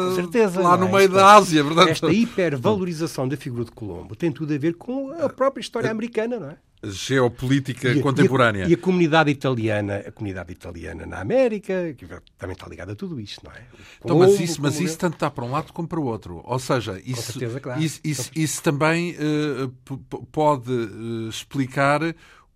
de... 0.09 0.15
certeza. 0.15 0.61
lá 0.61 0.77
não 0.77 0.87
no 0.89 0.95
é? 0.97 0.97
meio 0.99 1.03
Esta- 1.09 1.17
da 1.17 1.35
Ásia. 1.35 1.63
Portanto, 1.63 1.89
Esta 1.89 2.11
hipervalorização 2.11 3.27
da 3.27 3.37
figura 3.37 3.65
de 3.65 3.71
Colombo 3.71 4.15
tem 4.15 4.31
tudo 4.31 4.53
a 4.53 4.57
ver 4.57 4.73
com 4.75 5.11
a 5.11 5.29
própria 5.29 5.61
história 5.61 5.89
americana, 5.91 6.39
não 6.39 6.49
é? 6.51 6.57
geopolítica 6.81 7.89
E 7.89 7.99
a- 7.99 8.01
contemporânea. 8.01 8.61
E 8.61 8.65
a, 8.65 8.69
e 8.69 8.73
a 8.73 8.77
comunidade 8.77 9.29
italiana, 9.29 9.97
a 10.07 10.11
comunidade 10.13 10.53
italiana 10.53 11.05
na 11.05 11.19
América, 11.19 11.93
que 11.97 12.05
também 12.37 12.53
está 12.53 12.67
ligada 12.69 12.93
a 12.93 12.95
tudo 12.95 13.19
isto, 13.19 13.41
não 13.45 13.51
é? 13.51 13.61
Então, 14.03 14.17
mas 14.19 14.39
isso, 14.39 14.61
mas 14.61 14.79
isso 14.79 14.97
tanto 14.97 15.15
está 15.15 15.29
para 15.29 15.43
um 15.43 15.51
lado 15.51 15.73
como 15.73 15.89
para 15.89 15.99
o 15.99 16.05
outro. 16.05 16.41
Ou 16.45 16.57
seja, 16.57 16.97
isso, 17.05 17.33
certeza, 17.33 17.59
claro. 17.59 17.81
isso, 17.81 17.99
isso, 18.01 18.31
isso 18.33 18.63
também 18.63 19.13
p- 19.13 20.19
pode 20.31 20.71
eh, 20.71 21.29
explicar 21.29 22.01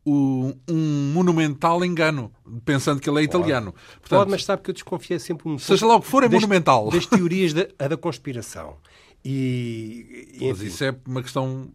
o- 0.06 0.54
um 0.70 1.12
monumental 1.14 1.84
engano, 1.86 2.32
pensando 2.66 3.00
que 3.02 3.10
ele 3.10 3.20
é 3.22 3.24
italiano. 3.24 3.74
Portanto, 4.02 4.20
Pode, 4.20 4.32
mas 4.32 4.44
sabe 4.44 4.62
que 4.62 4.70
eu 4.70 4.74
desconfiei 4.74 5.20
sempre 5.20 5.48
um 5.50 5.58
Seja 5.58 5.80
pouco 5.82 5.94
lá 5.94 6.00
o 6.00 6.02
que 6.02 6.08
for, 6.08 6.24
é 6.24 6.28
das- 6.30 6.42
monumental. 6.42 6.90
Das 6.90 7.06
teorias 7.06 7.54
da, 7.54 7.68
a 7.80 7.88
da 7.88 7.98
conspiração. 7.98 8.78
E, 9.26 10.28
e, 10.34 10.48
mas 10.50 10.58
enfim, 10.60 10.68
isso 10.68 10.84
é 10.84 10.94
uma 11.08 11.22
questão 11.24 11.72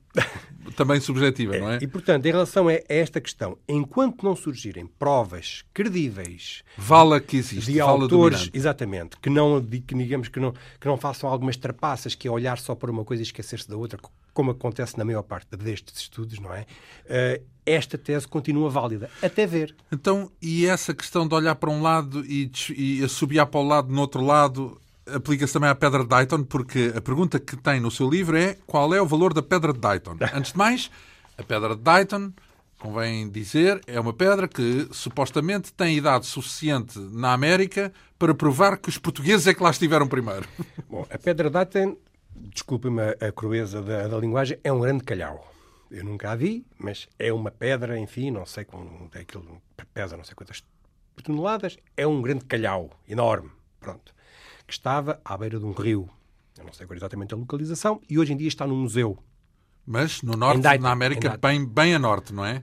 também 0.76 1.00
subjetiva, 1.00 1.58
não 1.58 1.70
é? 1.70 1.78
E, 1.80 1.86
portanto, 1.86 2.26
em 2.26 2.30
relação 2.30 2.68
a 2.68 2.74
esta 2.88 3.20
questão, 3.22 3.56
enquanto 3.66 4.22
não 4.22 4.36
surgirem 4.36 4.84
provas 4.86 5.64
credíveis 5.72 6.62
Vala 6.76 7.20
que 7.20 7.38
existe, 7.38 7.72
de 7.72 7.78
vala 7.78 8.02
autores, 8.02 8.10
dominante. 8.40 8.50
exatamente, 8.52 9.16
que 9.16 9.30
não, 9.30 9.60
de- 9.62 9.80
que, 9.80 9.94
digamos, 9.94 10.28
que, 10.28 10.38
não, 10.38 10.52
que 10.78 10.86
não 10.86 10.98
façam 10.98 11.30
algumas 11.30 11.56
trapaças, 11.56 12.14
que 12.14 12.28
é 12.28 12.30
olhar 12.30 12.58
só 12.58 12.74
para 12.74 12.90
uma 12.90 13.02
coisa 13.04 13.22
e 13.22 13.24
esquecer-se 13.24 13.66
da 13.66 13.76
outra, 13.78 13.98
co- 13.98 14.12
como 14.34 14.50
acontece 14.50 14.96
na 14.98 15.04
maior 15.04 15.22
parte 15.22 15.48
destes 15.56 15.98
estudos, 16.00 16.38
não 16.38 16.52
é? 16.54 16.66
Eh, 17.06 17.40
esta 17.70 17.98
tese 17.98 18.26
continua 18.26 18.70
válida, 18.70 19.10
até 19.22 19.46
ver. 19.46 19.74
Então, 19.92 20.30
e 20.40 20.66
essa 20.66 20.94
questão 20.94 21.26
de 21.26 21.34
olhar 21.34 21.54
para 21.54 21.70
um 21.70 21.82
lado 21.82 22.24
e, 22.24 22.50
e 22.76 23.04
assobiar 23.04 23.46
para 23.46 23.60
o 23.60 23.66
lado 23.66 23.92
no 23.92 24.00
outro 24.00 24.24
lado 24.24 24.80
aplica-se 25.14 25.52
também 25.52 25.70
à 25.70 25.74
Pedra 25.74 26.02
de 26.02 26.08
Dayton, 26.08 26.44
porque 26.44 26.92
a 26.94 27.00
pergunta 27.00 27.38
que 27.38 27.56
tem 27.56 27.80
no 27.80 27.90
seu 27.90 28.08
livro 28.08 28.36
é 28.36 28.56
qual 28.66 28.92
é 28.94 29.00
o 29.00 29.06
valor 29.06 29.32
da 29.32 29.42
Pedra 29.42 29.72
de 29.72 29.78
Dayton? 29.78 30.16
Antes 30.34 30.52
de 30.52 30.58
mais, 30.58 30.90
a 31.36 31.42
Pedra 31.42 31.74
de 31.74 31.82
Dayton, 31.82 32.32
convém 32.78 33.28
dizer, 33.28 33.80
é 33.86 33.98
uma 33.98 34.12
pedra 34.12 34.46
que 34.46 34.88
supostamente 34.92 35.72
tem 35.72 35.96
idade 35.96 36.26
suficiente 36.26 36.98
na 36.98 37.32
América 37.32 37.92
para 38.18 38.34
provar 38.34 38.78
que 38.78 38.88
os 38.88 38.98
portugueses 38.98 39.46
é 39.46 39.54
que 39.54 39.62
lá 39.62 39.70
estiveram 39.70 40.06
primeiro. 40.06 40.46
Bom, 40.88 41.06
a 41.10 41.18
Pedra 41.18 41.50
Dayton, 41.50 41.96
desculpem-me 42.34 43.00
a, 43.02 43.28
a 43.28 43.32
crueza 43.32 43.82
da, 43.82 44.06
da 44.06 44.18
linguagem, 44.18 44.58
é 44.62 44.72
um 44.72 44.80
grande 44.80 45.04
calhau. 45.04 45.52
Eu 45.90 46.04
nunca 46.04 46.32
a 46.32 46.36
vi, 46.36 46.66
mas 46.78 47.08
é 47.18 47.32
uma 47.32 47.50
pedra, 47.50 47.98
enfim, 47.98 48.30
não 48.30 48.44
sei 48.44 48.64
como 48.64 49.10
é 49.14 49.20
aquilo, 49.20 49.62
pesa 49.94 50.16
não 50.16 50.24
sei 50.24 50.34
quantas 50.34 50.62
toneladas, 51.22 51.76
é 51.96 52.06
um 52.06 52.22
grande 52.22 52.44
calhau, 52.44 52.90
enorme, 53.08 53.50
pronto, 53.80 54.14
que 54.66 54.72
estava 54.72 55.20
à 55.24 55.36
beira 55.36 55.58
de 55.58 55.64
um 55.64 55.72
rio. 55.72 56.08
Eu 56.56 56.64
não 56.64 56.72
sei 56.72 56.84
agora 56.84 56.98
exatamente 56.98 57.34
a 57.34 57.36
localização, 57.36 58.00
e 58.08 58.18
hoje 58.18 58.32
em 58.32 58.36
dia 58.36 58.48
está 58.48 58.66
num 58.66 58.76
museu. 58.76 59.18
Mas 59.86 60.22
no 60.22 60.36
norte, 60.36 60.60
Dayton, 60.60 60.82
na 60.82 60.90
América, 60.90 61.36
bem, 61.38 61.64
bem 61.66 61.94
a 61.94 61.98
norte, 61.98 62.32
não 62.32 62.44
é? 62.44 62.62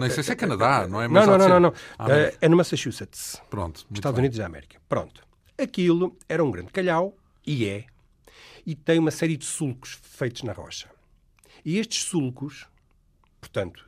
Nem 0.00 0.10
sei 0.10 0.22
se 0.22 0.32
é 0.32 0.36
Canadá, 0.36 0.86
não 0.86 1.00
é? 1.00 1.08
Não, 1.08 1.14
Mas 1.14 1.26
não, 1.26 1.38
não, 1.38 1.44
ser 1.44 1.50
não, 1.50 1.60
não. 1.60 1.74
América. 1.98 2.38
É 2.40 2.48
no 2.48 2.56
Massachusetts. 2.56 3.40
Pronto, 3.50 3.86
Estados 3.92 4.16
bem. 4.16 4.22
Unidos 4.22 4.38
da 4.38 4.46
América. 4.46 4.78
Pronto. 4.88 5.26
Aquilo 5.56 6.16
era 6.28 6.44
um 6.44 6.50
grande 6.50 6.72
calhau, 6.72 7.16
e 7.46 7.66
é, 7.66 7.84
e 8.66 8.74
tem 8.74 8.98
uma 8.98 9.10
série 9.10 9.36
de 9.36 9.44
sulcos 9.44 9.98
feitos 10.02 10.42
na 10.42 10.52
rocha. 10.52 10.88
E 11.64 11.78
estes 11.78 12.04
sulcos, 12.04 12.66
portanto, 13.40 13.84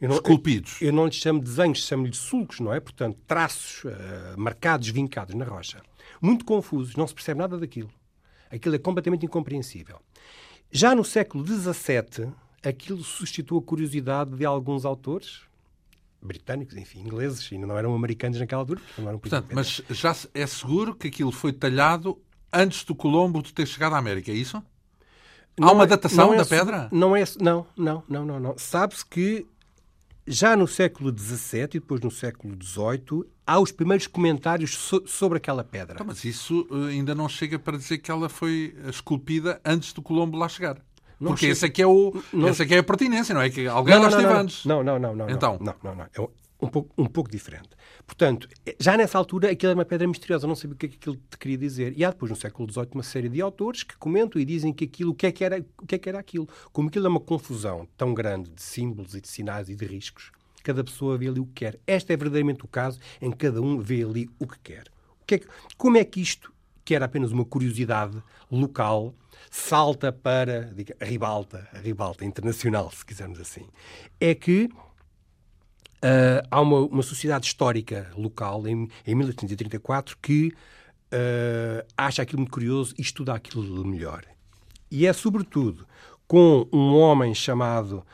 eu 0.00 0.08
não, 0.08 0.16
Esculpidos. 0.16 0.82
eu 0.82 0.92
não 0.92 1.06
lhes 1.06 1.16
chamo 1.16 1.40
desenhos, 1.40 1.78
chamo-lhe 1.86 2.14
sulcos, 2.14 2.60
não 2.60 2.72
é? 2.72 2.80
Portanto, 2.80 3.18
traços 3.26 3.84
eh, 3.86 4.34
marcados, 4.36 4.88
vincados 4.88 5.34
na 5.34 5.44
rocha. 5.44 5.80
Muito 6.20 6.44
confusos, 6.44 6.94
não 6.94 7.06
se 7.06 7.14
percebe 7.14 7.40
nada 7.40 7.58
daquilo. 7.58 7.90
Aquilo 8.50 8.74
é 8.74 8.78
completamente 8.78 9.24
incompreensível. 9.24 10.00
Já 10.70 10.94
no 10.94 11.04
século 11.04 11.44
XVII, 11.46 12.32
aquilo 12.62 13.02
suscitou 13.02 13.58
a 13.58 13.62
curiosidade 13.62 14.36
de 14.36 14.44
alguns 14.44 14.84
autores, 14.84 15.40
britânicos, 16.20 16.76
enfim, 16.76 17.00
ingleses, 17.00 17.48
ainda 17.52 17.66
não 17.66 17.78
eram 17.78 17.94
americanos 17.94 18.38
naquela 18.38 18.62
altura, 18.62 18.80
não 18.98 19.08
eram 19.08 19.18
Portanto, 19.18 19.48
mas 19.52 19.80
já 19.90 20.14
é 20.34 20.46
seguro 20.46 20.94
que 20.94 21.08
aquilo 21.08 21.32
foi 21.32 21.52
talhado 21.52 22.20
antes 22.52 22.84
do 22.84 22.94
Colombo 22.94 23.42
de 23.42 23.52
ter 23.52 23.66
chegado 23.66 23.94
à 23.94 23.98
América, 23.98 24.30
é 24.30 24.34
isso? 24.34 24.62
Há 25.60 25.72
uma 25.72 25.84
é- 25.84 25.86
datação 25.86 26.34
é 26.34 26.36
da 26.36 26.44
pedra? 26.44 26.88
Não 26.92 27.16
é, 27.16 27.24
não, 27.40 27.66
não, 27.76 28.02
não, 28.08 28.24
não, 28.26 28.40
não. 28.40 28.54
Sabe-se 28.58 29.04
que 29.06 29.46
já 30.26 30.56
no 30.56 30.66
século 30.66 31.16
XVII 31.16 31.62
e 31.62 31.66
depois 31.80 32.00
no 32.00 32.10
século 32.10 32.54
XVIII 32.60 33.24
há 33.46 33.60
os 33.60 33.70
primeiros 33.70 34.06
comentários 34.06 34.74
so- 34.76 35.04
sobre 35.06 35.38
aquela 35.38 35.62
pedra. 35.64 35.94
Então, 35.94 36.06
mas 36.06 36.24
isso 36.24 36.66
eh, 36.70 36.90
ainda 36.90 37.14
não 37.14 37.28
chega 37.28 37.58
para 37.58 37.76
dizer 37.78 37.98
que 37.98 38.10
ela 38.10 38.28
foi 38.28 38.74
esculpida 38.88 39.60
antes 39.64 39.92
do 39.92 40.02
Colombo 40.02 40.36
lá 40.36 40.48
chegar. 40.48 40.78
Não 41.18 41.30
Porque 41.30 41.46
essa 41.46 41.66
aqui 41.66 41.80
é 41.80 41.86
o, 41.86 42.12
Não- 42.32 42.48
essa 42.48 42.64
aqui 42.64 42.74
é 42.74 42.78
a 42.78 42.82
pertinência, 42.82 43.34
não 43.34 43.40
é? 43.40 43.48
Que 43.48 43.66
alguém 43.66 43.96
lá 43.98 44.08
esteve 44.08 44.26
não, 44.26 44.36
antes. 44.40 44.64
Não, 44.66 44.84
não, 44.84 44.98
não, 44.98 45.16
não. 45.16 45.30
Então? 45.30 45.58
Não, 45.60 45.74
não, 45.82 45.94
não. 45.94 46.04
É 46.04 46.20
um 46.60 46.68
pouco, 46.68 46.90
um 46.98 47.06
pouco 47.06 47.30
diferente. 47.30 47.70
Portanto, 48.06 48.48
já 48.78 48.96
nessa 48.96 49.18
altura 49.18 49.50
aquilo 49.50 49.70
era 49.70 49.78
uma 49.78 49.84
pedra 49.84 50.06
misteriosa, 50.06 50.46
não 50.46 50.54
sabia 50.54 50.74
o 50.74 50.78
que 50.78 50.86
é 50.86 50.88
que 50.88 50.96
aquilo 50.96 51.16
te 51.16 51.36
queria 51.36 51.58
dizer. 51.58 51.92
E 51.96 52.04
há 52.04 52.10
depois 52.10 52.30
no 52.30 52.36
século 52.36 52.70
XVIII 52.70 52.88
uma 52.94 53.02
série 53.02 53.28
de 53.28 53.40
autores 53.40 53.82
que 53.82 53.96
comentam 53.96 54.40
e 54.40 54.44
dizem 54.44 54.72
que 54.72 54.84
aquilo, 54.84 55.10
o 55.10 55.14
que 55.14 55.26
é 55.26 55.32
que 55.32 55.44
era, 55.44 55.64
o 55.82 55.86
que 55.86 55.96
é 55.96 55.98
que 55.98 56.08
era 56.08 56.18
aquilo. 56.18 56.48
Como 56.72 56.88
aquilo 56.88 57.06
é 57.06 57.08
uma 57.08 57.20
confusão 57.20 57.86
tão 57.96 58.14
grande 58.14 58.50
de 58.50 58.62
símbolos 58.62 59.14
e 59.14 59.20
de 59.20 59.28
sinais 59.28 59.68
e 59.68 59.74
de 59.74 59.84
riscos, 59.84 60.30
cada 60.62 60.84
pessoa 60.84 61.18
vê 61.18 61.28
ali 61.28 61.40
o 61.40 61.46
que 61.46 61.52
quer. 61.64 61.80
Este 61.86 62.12
é 62.12 62.16
verdadeiramente 62.16 62.64
o 62.64 62.68
caso 62.68 62.98
em 63.20 63.30
que 63.30 63.38
cada 63.38 63.60
um 63.60 63.80
vê 63.80 64.02
ali 64.02 64.30
o 64.38 64.46
que 64.46 64.58
quer. 64.60 64.84
O 65.20 65.26
que 65.26 65.34
é 65.34 65.38
que- 65.38 65.48
como 65.76 65.96
é 65.96 66.04
que 66.04 66.20
isto 66.20 66.52
que 66.84 66.94
era 66.94 67.06
apenas 67.06 67.32
uma 67.32 67.44
curiosidade 67.44 68.22
local, 68.48 69.12
salta 69.50 70.12
para 70.12 70.72
diga, 70.72 70.96
a 71.00 71.04
ribalta, 71.04 71.68
a 71.72 71.78
ribalta 71.78 72.24
internacional, 72.24 72.88
se 72.92 73.04
quisermos 73.04 73.40
assim. 73.40 73.66
É 74.20 74.32
que 74.36 74.68
Uh, 75.96 76.46
há 76.50 76.60
uma, 76.60 76.80
uma, 76.80 77.02
sociedade 77.02 77.46
histórica 77.46 78.10
local, 78.16 78.66
em, 78.66 78.88
em 79.06 79.14
1834, 79.14 80.16
que 80.20 80.52
uh, 81.12 81.86
acha 81.96 82.22
aquilo 82.22 82.40
muito 82.40 82.52
curioso 82.52 82.94
e 82.98 83.02
estuda 83.02 83.34
aquilo 83.34 83.84
melhor. 83.84 84.24
E 84.90 85.06
é, 85.06 85.12
sobretudo, 85.12 85.86
com 86.28 86.68
um 86.72 86.96
homem 86.96 87.34
chamado 87.34 88.04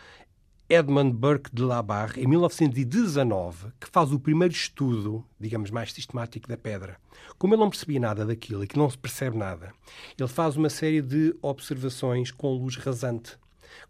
Edmund 0.68 1.12
Burke 1.12 1.50
de 1.52 1.62
Labarre, 1.62 2.22
em 2.22 2.26
1919, 2.26 3.72
que 3.78 3.88
faz 3.90 4.10
o 4.10 4.18
primeiro 4.18 4.54
estudo, 4.54 5.22
digamos, 5.38 5.70
mais 5.70 5.92
sistemático 5.92 6.48
da 6.48 6.56
pedra. 6.56 6.96
Como 7.36 7.52
ele 7.52 7.60
não 7.60 7.68
percebia 7.68 8.00
nada 8.00 8.24
daquilo 8.24 8.64
e 8.64 8.66
que 8.66 8.78
não 8.78 8.88
se 8.88 8.96
percebe 8.96 9.36
nada, 9.36 9.74
ele 10.18 10.28
faz 10.28 10.56
uma 10.56 10.70
série 10.70 11.02
de 11.02 11.36
observações 11.42 12.30
com 12.30 12.54
luz 12.54 12.76
rasante. 12.76 13.36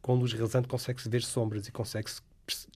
Com 0.01 0.15
luz 0.17 0.33
rasante 0.33 0.67
consegue-se 0.67 1.09
ver 1.09 1.23
sombras 1.23 1.69
e 1.69 1.73
consegue-se 1.73 2.21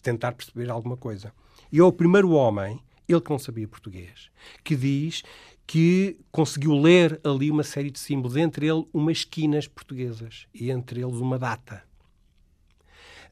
tentar 0.03 0.33
perceber 0.33 0.71
alguma 0.71 0.97
coisa. 0.97 1.33
E 1.71 1.79
é 1.79 1.83
o 1.83 1.93
primeiro 1.93 2.31
homem, 2.31 2.81
ele 3.09 3.21
que 3.21 3.31
não 3.31 3.39
sabia 3.39 3.69
português, 3.69 4.31
que 4.63 4.77
diz 4.77 5.23
que 5.67 6.19
conseguiu 6.31 6.75
ler 6.75 7.21
ali 7.25 7.51
uma 7.51 7.65
série 7.65 7.91
de 7.91 7.99
símbolos, 7.99 8.37
entre 8.37 8.69
eles 8.69 8.85
umas 8.93 9.19
esquinas 9.19 9.67
portuguesas 9.67 10.47
e 10.55 10.71
entre 10.71 11.01
eles 11.01 11.17
uma 11.17 11.39
data. 11.39 11.83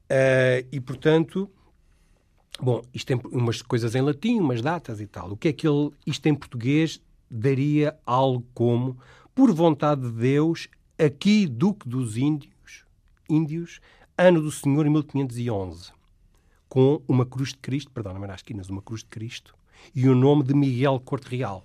Uh, 0.05 0.67
e, 0.71 0.81
portanto, 0.81 1.49
bom, 2.61 2.83
isto 2.93 3.07
tem 3.07 3.21
umas 3.33 3.63
coisas 3.63 3.95
em 3.95 4.03
latim, 4.03 4.41
umas 4.41 4.61
datas 4.61 5.01
e 5.01 5.07
tal. 5.07 5.33
O 5.33 5.37
que 5.37 5.49
é 5.49 5.53
que 5.53 5.67
ele, 5.67 5.91
isto 6.05 6.27
em 6.27 6.35
português, 6.35 7.01
daria 7.31 7.97
algo 8.05 8.45
como, 8.53 8.99
por 9.35 9.53
vontade 9.53 10.03
de 10.03 10.11
Deus, 10.11 10.69
aqui 10.99 11.47
Duque 11.47 11.89
dos 11.89 12.17
Índios, 12.17 12.85
Índios 13.29 13.81
ano 14.17 14.41
do 14.41 14.51
Senhor 14.51 14.89
1511, 14.89 15.93
com 16.75 17.01
uma 17.07 17.25
cruz 17.25 17.51
de 17.51 17.59
Cristo, 17.59 17.89
perdão, 17.93 18.15
não 18.15 18.25
era 18.25 18.35
as 18.35 18.41
esquinas, 18.41 18.69
uma 18.69 18.83
cruz 18.83 19.03
de 19.03 19.07
Cristo, 19.07 19.55
e 19.95 20.09
o 20.09 20.15
nome 20.17 20.43
de 20.43 20.53
Miguel 20.55 20.99
Corte 20.99 21.29
Real. 21.37 21.65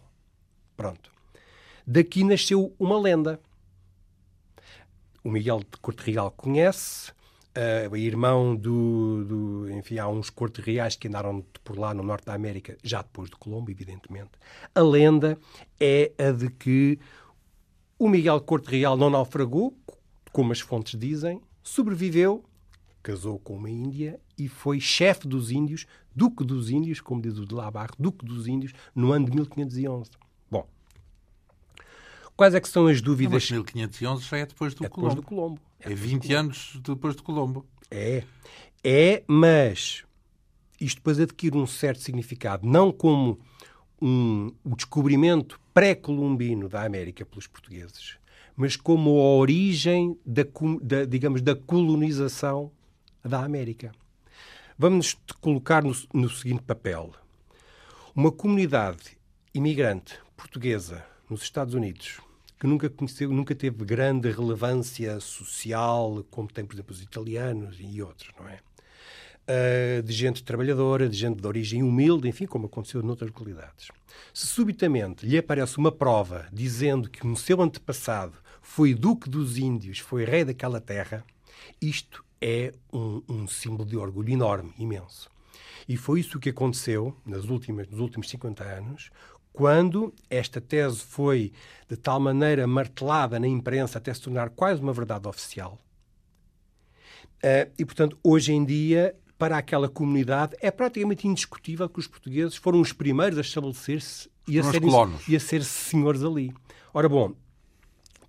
Pronto. 0.77 1.11
Daqui 1.83 2.23
nasceu 2.23 2.75
uma 2.77 2.95
lenda. 2.99 3.39
O 5.23 5.31
Miguel 5.31 5.61
de 5.61 5.79
Corte 5.81 6.11
Real 6.11 6.29
conhece, 6.29 7.11
uh, 7.89 7.95
irmão 7.95 8.55
do, 8.55 9.25
do, 9.25 9.71
Enfim, 9.71 9.97
há 9.97 10.07
uns 10.07 10.29
corte 10.29 10.61
reais 10.61 10.95
que 10.95 11.07
andaram 11.07 11.43
por 11.63 11.79
lá 11.79 11.91
no 11.91 12.03
norte 12.03 12.25
da 12.25 12.35
América, 12.35 12.77
já 12.83 13.01
depois 13.01 13.31
de 13.31 13.35
Colombo, 13.35 13.71
evidentemente. 13.71 14.33
A 14.75 14.81
lenda 14.81 15.39
é 15.79 16.11
a 16.19 16.31
de 16.31 16.51
que 16.51 16.99
o 17.97 18.07
Miguel 18.07 18.39
Corte 18.41 18.69
Real 18.69 18.95
não 18.95 19.09
naufragou, 19.09 19.75
como 20.31 20.51
as 20.51 20.59
fontes 20.59 20.99
dizem, 20.99 21.41
sobreviveu, 21.63 22.45
casou 23.01 23.39
com 23.39 23.55
uma 23.55 23.71
índia 23.71 24.19
e 24.39 24.47
foi 24.47 24.79
chefe 24.79 25.27
dos 25.27 25.51
índios, 25.51 25.85
duque 26.15 26.43
dos 26.43 26.69
índios, 26.69 27.01
como 27.01 27.21
diz 27.21 27.37
o 27.37 27.45
de 27.45 27.53
Labarre, 27.53 27.93
duque 27.99 28.25
dos 28.25 28.47
índios, 28.47 28.73
no 28.95 29.11
ano 29.11 29.25
de 29.25 29.35
1511. 29.35 30.11
Bom, 30.49 30.67
quais 32.35 32.55
é 32.55 32.59
que 32.59 32.69
são 32.69 32.87
as 32.87 33.01
dúvidas? 33.01 33.43
Mas 33.43 33.51
1511 33.51 34.25
já 34.25 34.37
é 34.37 34.45
depois 34.45 34.73
do 34.73 34.85
é 34.85 34.89
Colombo. 34.89 35.15
Depois 35.15 35.25
do 35.25 35.35
Colombo. 35.35 35.61
É, 35.79 35.91
é 35.91 35.95
20 35.95 36.21
Colombo. 36.21 36.39
anos 36.39 36.79
depois 36.83 37.15
do 37.15 37.23
Colombo. 37.23 37.65
É. 37.91 38.23
É, 38.83 39.23
mas 39.27 40.03
isto 40.79 40.97
depois 40.97 41.19
adquire 41.19 41.57
um 41.57 41.67
certo 41.67 42.01
significado, 42.01 42.65
não 42.65 42.91
como 42.91 43.39
um, 44.01 44.51
o 44.63 44.75
descobrimento 44.75 45.59
pré-colombino 45.73 46.69
da 46.69 46.85
América 46.85 47.25
pelos 47.25 47.47
portugueses, 47.47 48.17
mas 48.55 48.75
como 48.75 49.19
a 49.19 49.35
origem 49.35 50.17
da, 50.25 50.43
da, 50.81 51.05
digamos, 51.05 51.41
da 51.41 51.55
colonização 51.55 52.71
da 53.23 53.43
América. 53.43 53.91
Vamos 54.81 55.17
nos 55.27 55.35
colocar 55.41 55.83
no, 55.83 55.93
no 56.13 56.29
seguinte 56.29 56.63
papel. 56.63 57.11
Uma 58.15 58.31
comunidade 58.31 59.17
imigrante 59.53 60.17
portuguesa 60.37 61.05
nos 61.29 61.41
Estados 61.41 61.73
Unidos 61.73 62.21
que 62.57 62.65
nunca 62.65 62.89
conheceu, 62.89 63.29
nunca 63.29 63.53
teve 63.53 63.83
grande 63.83 64.31
relevância 64.31 65.19
social, 65.19 66.25
como 66.31 66.47
tem, 66.47 66.65
por 66.65 66.75
exemplo, 66.75 66.93
os 66.93 67.01
italianos 67.01 67.77
e 67.77 68.01
outros, 68.01 68.31
não 68.39 68.47
é? 68.47 68.59
Uh, 69.49 70.01
de 70.01 70.13
gente 70.13 70.43
trabalhadora, 70.43 71.09
de 71.09 71.17
gente 71.17 71.41
de 71.41 71.47
origem 71.47 71.83
humilde, 71.83 72.29
enfim, 72.29 72.45
como 72.45 72.67
aconteceu 72.67 73.03
noutras 73.03 73.31
localidades. 73.31 73.89
Se 74.33 74.47
subitamente 74.47 75.25
lhe 75.25 75.37
aparece 75.37 75.77
uma 75.77 75.91
prova 75.91 76.47
dizendo 76.53 77.09
que 77.09 77.27
o 77.27 77.35
seu 77.35 77.61
antepassado 77.61 78.37
foi 78.61 78.93
duque 78.93 79.29
dos 79.29 79.57
índios, 79.57 79.99
foi 79.99 80.23
rei 80.23 80.45
daquela 80.45 80.79
terra, 80.79 81.25
isto 81.81 82.23
é 82.41 82.73
um, 82.91 83.21
um 83.27 83.47
símbolo 83.47 83.87
de 83.87 83.97
orgulho 83.97 84.31
enorme, 84.31 84.73
imenso. 84.77 85.29
E 85.87 85.97
foi 85.97 86.19
isso 86.19 86.39
que 86.39 86.49
aconteceu 86.49 87.15
nas 87.25 87.45
últimas, 87.45 87.87
nos 87.89 87.99
últimos 87.99 88.29
50 88.29 88.63
anos, 88.63 89.09
quando 89.51 90.13
esta 90.29 90.61
tese 90.61 91.01
foi 91.01 91.51
de 91.87 91.97
tal 91.97 92.19
maneira 92.19 92.65
martelada 92.67 93.39
na 93.39 93.47
imprensa 93.47 93.97
até 93.97 94.13
se 94.13 94.21
tornar 94.21 94.51
quase 94.51 94.81
uma 94.81 94.93
verdade 94.93 95.27
oficial. 95.27 95.79
Uh, 97.43 97.71
e, 97.77 97.85
portanto, 97.85 98.17
hoje 98.23 98.53
em 98.53 98.63
dia, 98.63 99.15
para 99.37 99.57
aquela 99.57 99.89
comunidade, 99.89 100.55
é 100.61 100.69
praticamente 100.69 101.27
indiscutível 101.27 101.89
que 101.89 101.99
os 101.99 102.07
portugueses 102.07 102.55
foram 102.55 102.81
os 102.81 102.93
primeiros 102.93 103.37
a 103.37 103.41
estabelecer-se 103.41 104.29
e, 104.47 104.59
a 104.59 104.63
serem, 104.63 104.89
e 105.27 105.35
a 105.35 105.39
ser 105.39 105.63
senhores 105.63 106.23
ali. 106.23 106.53
Ora 106.93 107.07
bom, 107.07 107.33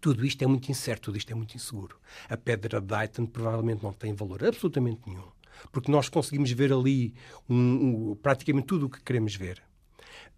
tudo 0.00 0.24
isto 0.24 0.42
é 0.42 0.46
muito 0.46 0.70
incerto, 0.70 1.04
tudo 1.04 1.18
isto 1.18 1.30
é 1.30 1.34
muito 1.34 1.54
inseguro. 1.54 1.96
A 2.28 2.36
pedra 2.36 2.80
de 2.80 2.86
Dayton 2.86 3.26
provavelmente 3.26 3.82
não 3.82 3.92
tem 3.92 4.14
valor 4.14 4.44
absolutamente 4.44 5.00
nenhum, 5.06 5.28
porque 5.70 5.90
nós 5.90 6.08
conseguimos 6.08 6.50
ver 6.50 6.72
ali 6.72 7.14
um, 7.48 8.10
um, 8.12 8.18
praticamente 8.20 8.66
tudo 8.66 8.86
o 8.86 8.90
que 8.90 9.02
queremos 9.02 9.34
ver. 9.34 9.62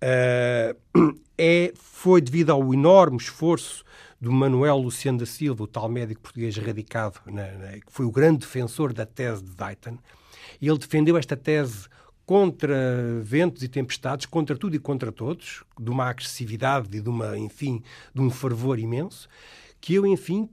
Uh, 0.03 1.21
é, 1.39 1.73
foi 1.77 2.21
devido 2.21 2.51
ao 2.51 2.75
enorme 2.75 3.19
esforço 3.19 3.85
do 4.21 4.33
Manuel 4.33 4.79
Luciano 4.79 5.19
da 5.19 5.27
Silva, 5.27 5.65
o 5.65 5.67
tal 5.67 5.89
médico 5.89 6.21
português 6.21 6.57
radicado, 6.57 7.19
na, 7.27 7.51
na, 7.53 7.73
que 7.73 7.91
foi 7.91 8.05
o 8.05 8.11
grande 8.11 8.39
defensor 8.39 8.93
da 8.93 9.07
tese 9.07 9.43
de 9.43 9.55
Dayton. 9.55 9.99
E 10.61 10.69
ele 10.69 10.79
defendeu 10.79 11.17
esta 11.17 11.37
tese 11.37 11.89
contra 12.25 13.21
ventos 13.23 13.63
e 13.63 13.69
tempestades, 13.69 14.27
contra 14.27 14.57
tudo 14.57 14.77
e 14.77 14.79
contra 14.79 15.11
todos, 15.11 15.65
de 15.79 15.91
uma 15.91 16.07
agressividade 16.07 16.97
e 16.97 17.01
de 17.01 17.09
uma, 17.09 17.37
enfim, 17.39 17.83
de 18.15 18.21
um 18.21 18.31
fervor 18.31 18.79
imenso, 18.79 19.29
que 19.81 19.95
eu, 19.95 20.07
enfim, 20.07 20.49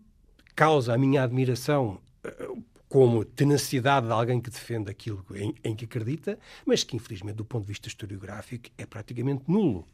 causa 0.55 0.93
a 0.93 0.97
minha 0.97 1.24
admiração 1.24 1.99
eh, 2.24 2.49
como 2.88 3.24
tenacidade 3.24 4.07
de 4.07 4.11
alguém 4.11 4.41
que 4.41 4.49
defende 4.49 4.89
aquilo 4.89 5.24
em, 5.36 5.53
em, 5.63 5.76
que 5.76 5.86
acredita, 5.86 6.39
mas 6.65 6.84
que, 6.84 6.95
infelizmente, 6.95 7.36
do 7.36 7.45
ponto 7.45 7.61
de 7.61 7.67
vista 7.67 7.88
historiográfico, 7.88 8.70
é 8.78 8.86
praticamente 8.86 9.43
nulo. 9.47 9.86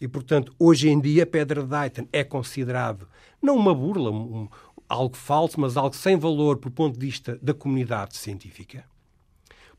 E, 0.00 0.06
portanto, 0.06 0.54
hoje 0.58 0.88
em 0.88 1.00
dia, 1.00 1.26
Pedra 1.26 1.62
de 1.62 1.68
Dayton 1.68 2.06
é 2.12 2.22
considerado 2.22 3.08
não 3.42 3.56
uma 3.56 3.74
burla, 3.74 4.12
um, 4.12 4.48
algo 4.88 5.16
falso, 5.16 5.60
mas 5.60 5.76
algo 5.76 5.96
sem 5.96 6.16
valor 6.16 6.56
do 6.56 6.70
ponto 6.70 6.96
de 6.96 7.04
vista 7.04 7.36
da 7.42 7.52
comunidade 7.52 8.16
científica 8.16 8.84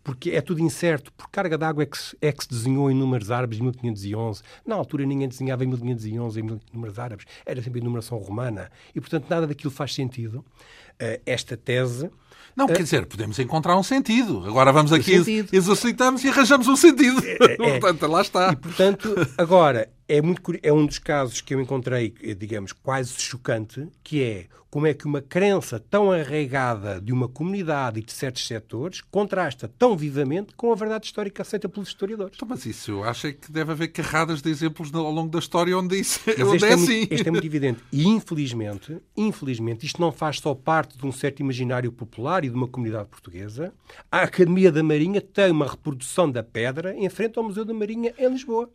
porque 0.08 0.32
é 0.32 0.39
tudo 0.39 0.62
incerto. 0.62 1.12
Por 1.12 1.28
carga 1.30 1.58
d'água 1.58 1.84
é, 1.84 1.86
que 1.86 1.97
é 2.22 2.32
que 2.32 2.41
se 2.41 2.49
desenhou 2.49 2.89
em 2.89 2.95
números 2.95 3.30
árabes 3.30 3.60
em 3.60 3.64
1511. 3.64 4.41
Na 4.66 4.74
altura 4.74 5.05
ninguém 5.05 5.28
desenhava 5.28 5.66
em 5.66 5.68
1511 5.68 6.39
em 6.39 6.60
números 6.72 6.97
árabes, 6.97 7.26
era 7.45 7.62
sempre 7.62 7.82
em 7.82 7.84
numeração 7.84 8.18
romana. 8.18 8.72
E, 8.95 9.01
portanto, 9.01 9.26
nada 9.30 9.45
daquilo 9.45 9.70
faz 9.70 9.93
sentido. 9.93 10.45
Uh, 10.93 11.22
esta 11.26 11.58
tese 11.58 12.10
não, 12.55 12.68
quer 12.68 12.82
dizer, 12.82 13.05
podemos 13.05 13.38
encontrar 13.38 13.78
um 13.78 13.84
sentido. 13.84 14.43
Agora 14.47 14.72
vamos 14.72 14.91
aqui, 14.91 15.14
exercitamos 15.51 16.24
e 16.24 16.30
arranjamos 16.30 16.68
um 16.68 16.76
sentido. 16.76 17.22
É, 17.24 17.53
é. 17.53 17.58
portanto, 17.80 18.08
lá 18.10 18.22
está. 18.22 18.53
E, 18.53 18.55
portanto, 18.55 19.14
agora, 19.38 19.89
é, 20.08 20.22
muito, 20.22 20.41
é 20.64 20.72
um 20.72 20.86
dos 20.86 20.99
casos 20.99 21.41
que 21.41 21.53
eu 21.53 21.62
encontrei, 21.62 22.14
digamos, 22.38 22.72
quase 22.72 23.14
chocante, 23.20 23.88
que 24.03 24.24
é 24.24 24.45
como 24.70 24.86
é 24.86 24.93
que 24.93 25.05
uma 25.05 25.22
crença 25.22 25.80
tão 25.80 26.12
arraigada 26.12 26.99
de 26.99 27.12
uma 27.14 27.28
comunidade 27.28 27.99
e 27.99 28.03
de 28.03 28.12
certos 28.12 28.45
setores 28.45 29.01
contrasta 29.01 29.68
tão 29.68 29.95
vivamente 29.95 30.53
com 30.55 30.72
a 30.72 30.76
verdade 30.76 31.05
histórica 31.05 31.41
aceita 31.41 31.70
pelos 31.70 31.89
historiadores. 31.89 32.34
Então, 32.36 32.47
mas 32.47 32.66
isso 32.66 32.91
eu 32.91 33.03
acho 33.03 33.28
é 33.28 33.34
que 33.34 33.51
deve 33.51 33.72
haver 33.72 33.88
carradas 33.88 34.41
de 34.41 34.49
exemplos 34.49 34.93
ao 34.93 35.12
longo 35.12 35.30
da 35.30 35.39
história 35.39 35.78
onde, 35.78 35.99
isso, 35.99 36.20
onde 36.45 36.66
é, 36.66 36.70
é 36.70 36.74
assim. 36.74 36.97
Muito, 36.97 37.14
este 37.14 37.28
é 37.28 37.32
muito 37.32 37.47
evidente. 37.47 37.82
E, 37.91 38.08
infelizmente, 38.08 38.97
infelizmente, 39.16 39.86
isto 39.86 40.01
não 40.01 40.12
faz 40.12 40.39
só 40.39 40.53
parte 40.53 40.97
de 40.97 41.05
um 41.05 41.12
certo 41.12 41.39
imaginário 41.39 41.91
popular 41.91 42.43
e 42.43 42.49
de 42.49 42.55
uma 42.55 42.68
comunidade 42.68 43.08
portuguesa. 43.10 43.74
A 44.12 44.22
Academia 44.24 44.72
da 44.72 44.84
Marinha 44.84 45.22
tem 45.22 45.49
uma 45.49 45.68
reprodução 45.68 46.30
da 46.30 46.43
pedra 46.43 46.93
em 46.95 47.10
frente 47.10 47.39
ao 47.39 47.45
Museu 47.45 47.64
da 47.64 47.74
Marinha 47.74 48.14
em 48.18 48.30
Lisboa. 48.30 48.70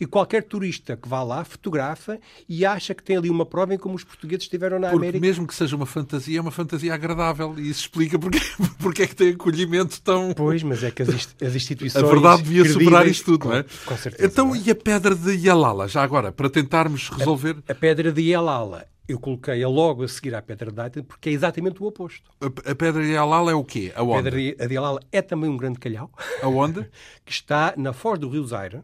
E 0.00 0.06
qualquer 0.06 0.42
turista 0.44 0.96
que 0.96 1.08
vá 1.08 1.22
lá 1.22 1.44
fotografa 1.44 2.18
e 2.48 2.64
acha 2.64 2.94
que 2.94 3.02
tem 3.02 3.16
ali 3.16 3.30
uma 3.30 3.46
prova 3.46 3.74
em 3.74 3.78
como 3.78 3.94
os 3.94 4.04
portugueses 4.04 4.44
estiveram 4.44 4.78
na 4.78 4.90
porque 4.90 5.06
América. 5.06 5.26
mesmo 5.26 5.46
que 5.46 5.54
seja 5.54 5.76
uma 5.76 5.86
fantasia, 5.86 6.38
é 6.38 6.40
uma 6.40 6.50
fantasia 6.50 6.94
agradável 6.94 7.54
e 7.58 7.70
isso 7.70 7.80
explica 7.80 8.18
porque, 8.18 8.40
porque 8.78 9.02
é 9.02 9.06
que 9.06 9.16
tem 9.16 9.30
acolhimento 9.30 10.00
tão... 10.02 10.32
Pois, 10.34 10.62
mas 10.62 10.82
é 10.82 10.90
que 10.90 11.02
as, 11.02 11.08
as 11.08 11.54
instituições... 11.54 12.04
A 12.04 12.06
verdade 12.06 12.42
devia 12.42 12.64
superar 12.64 13.06
isto 13.06 13.24
tudo, 13.24 13.40
com, 13.40 13.48
não 13.48 13.56
é? 13.56 13.64
Com 13.84 13.96
certeza. 13.96 14.26
Então, 14.26 14.54
é? 14.54 14.58
e 14.58 14.70
a 14.70 14.74
pedra 14.74 15.14
de 15.14 15.32
Yalala, 15.32 15.88
já 15.88 16.02
agora, 16.02 16.32
para 16.32 16.50
tentarmos 16.50 17.08
resolver... 17.10 17.56
A, 17.68 17.72
a 17.72 17.74
pedra 17.74 18.12
de 18.12 18.22
Yalala, 18.22 18.86
eu 19.08 19.20
coloquei-a 19.20 19.68
logo 19.68 20.02
a 20.02 20.08
seguir 20.08 20.34
à 20.34 20.42
pedra 20.42 20.70
de 20.70 20.76
Dayton 20.76 21.02
porque 21.04 21.28
é 21.28 21.32
exatamente 21.32 21.82
o 21.82 21.86
oposto. 21.86 22.30
A, 22.40 22.74
pedra 22.74 23.02
de 23.02 23.12
Yalala 23.12 23.52
é 23.52 23.54
o 23.54 23.64
quê? 23.64 23.92
Aonde? 23.94 24.28
A 24.28 24.32
pedra 24.32 24.68
de 24.68 24.74
Yalala 24.74 25.00
é 25.12 25.22
também 25.22 25.48
um 25.48 25.56
grande 25.56 25.78
calhau. 25.78 26.10
Aonde? 26.42 26.88
que 27.24 27.32
está 27.32 27.74
na 27.76 27.92
Foz 27.92 28.18
do 28.18 28.28
Rio 28.28 28.44
Zaire. 28.44 28.82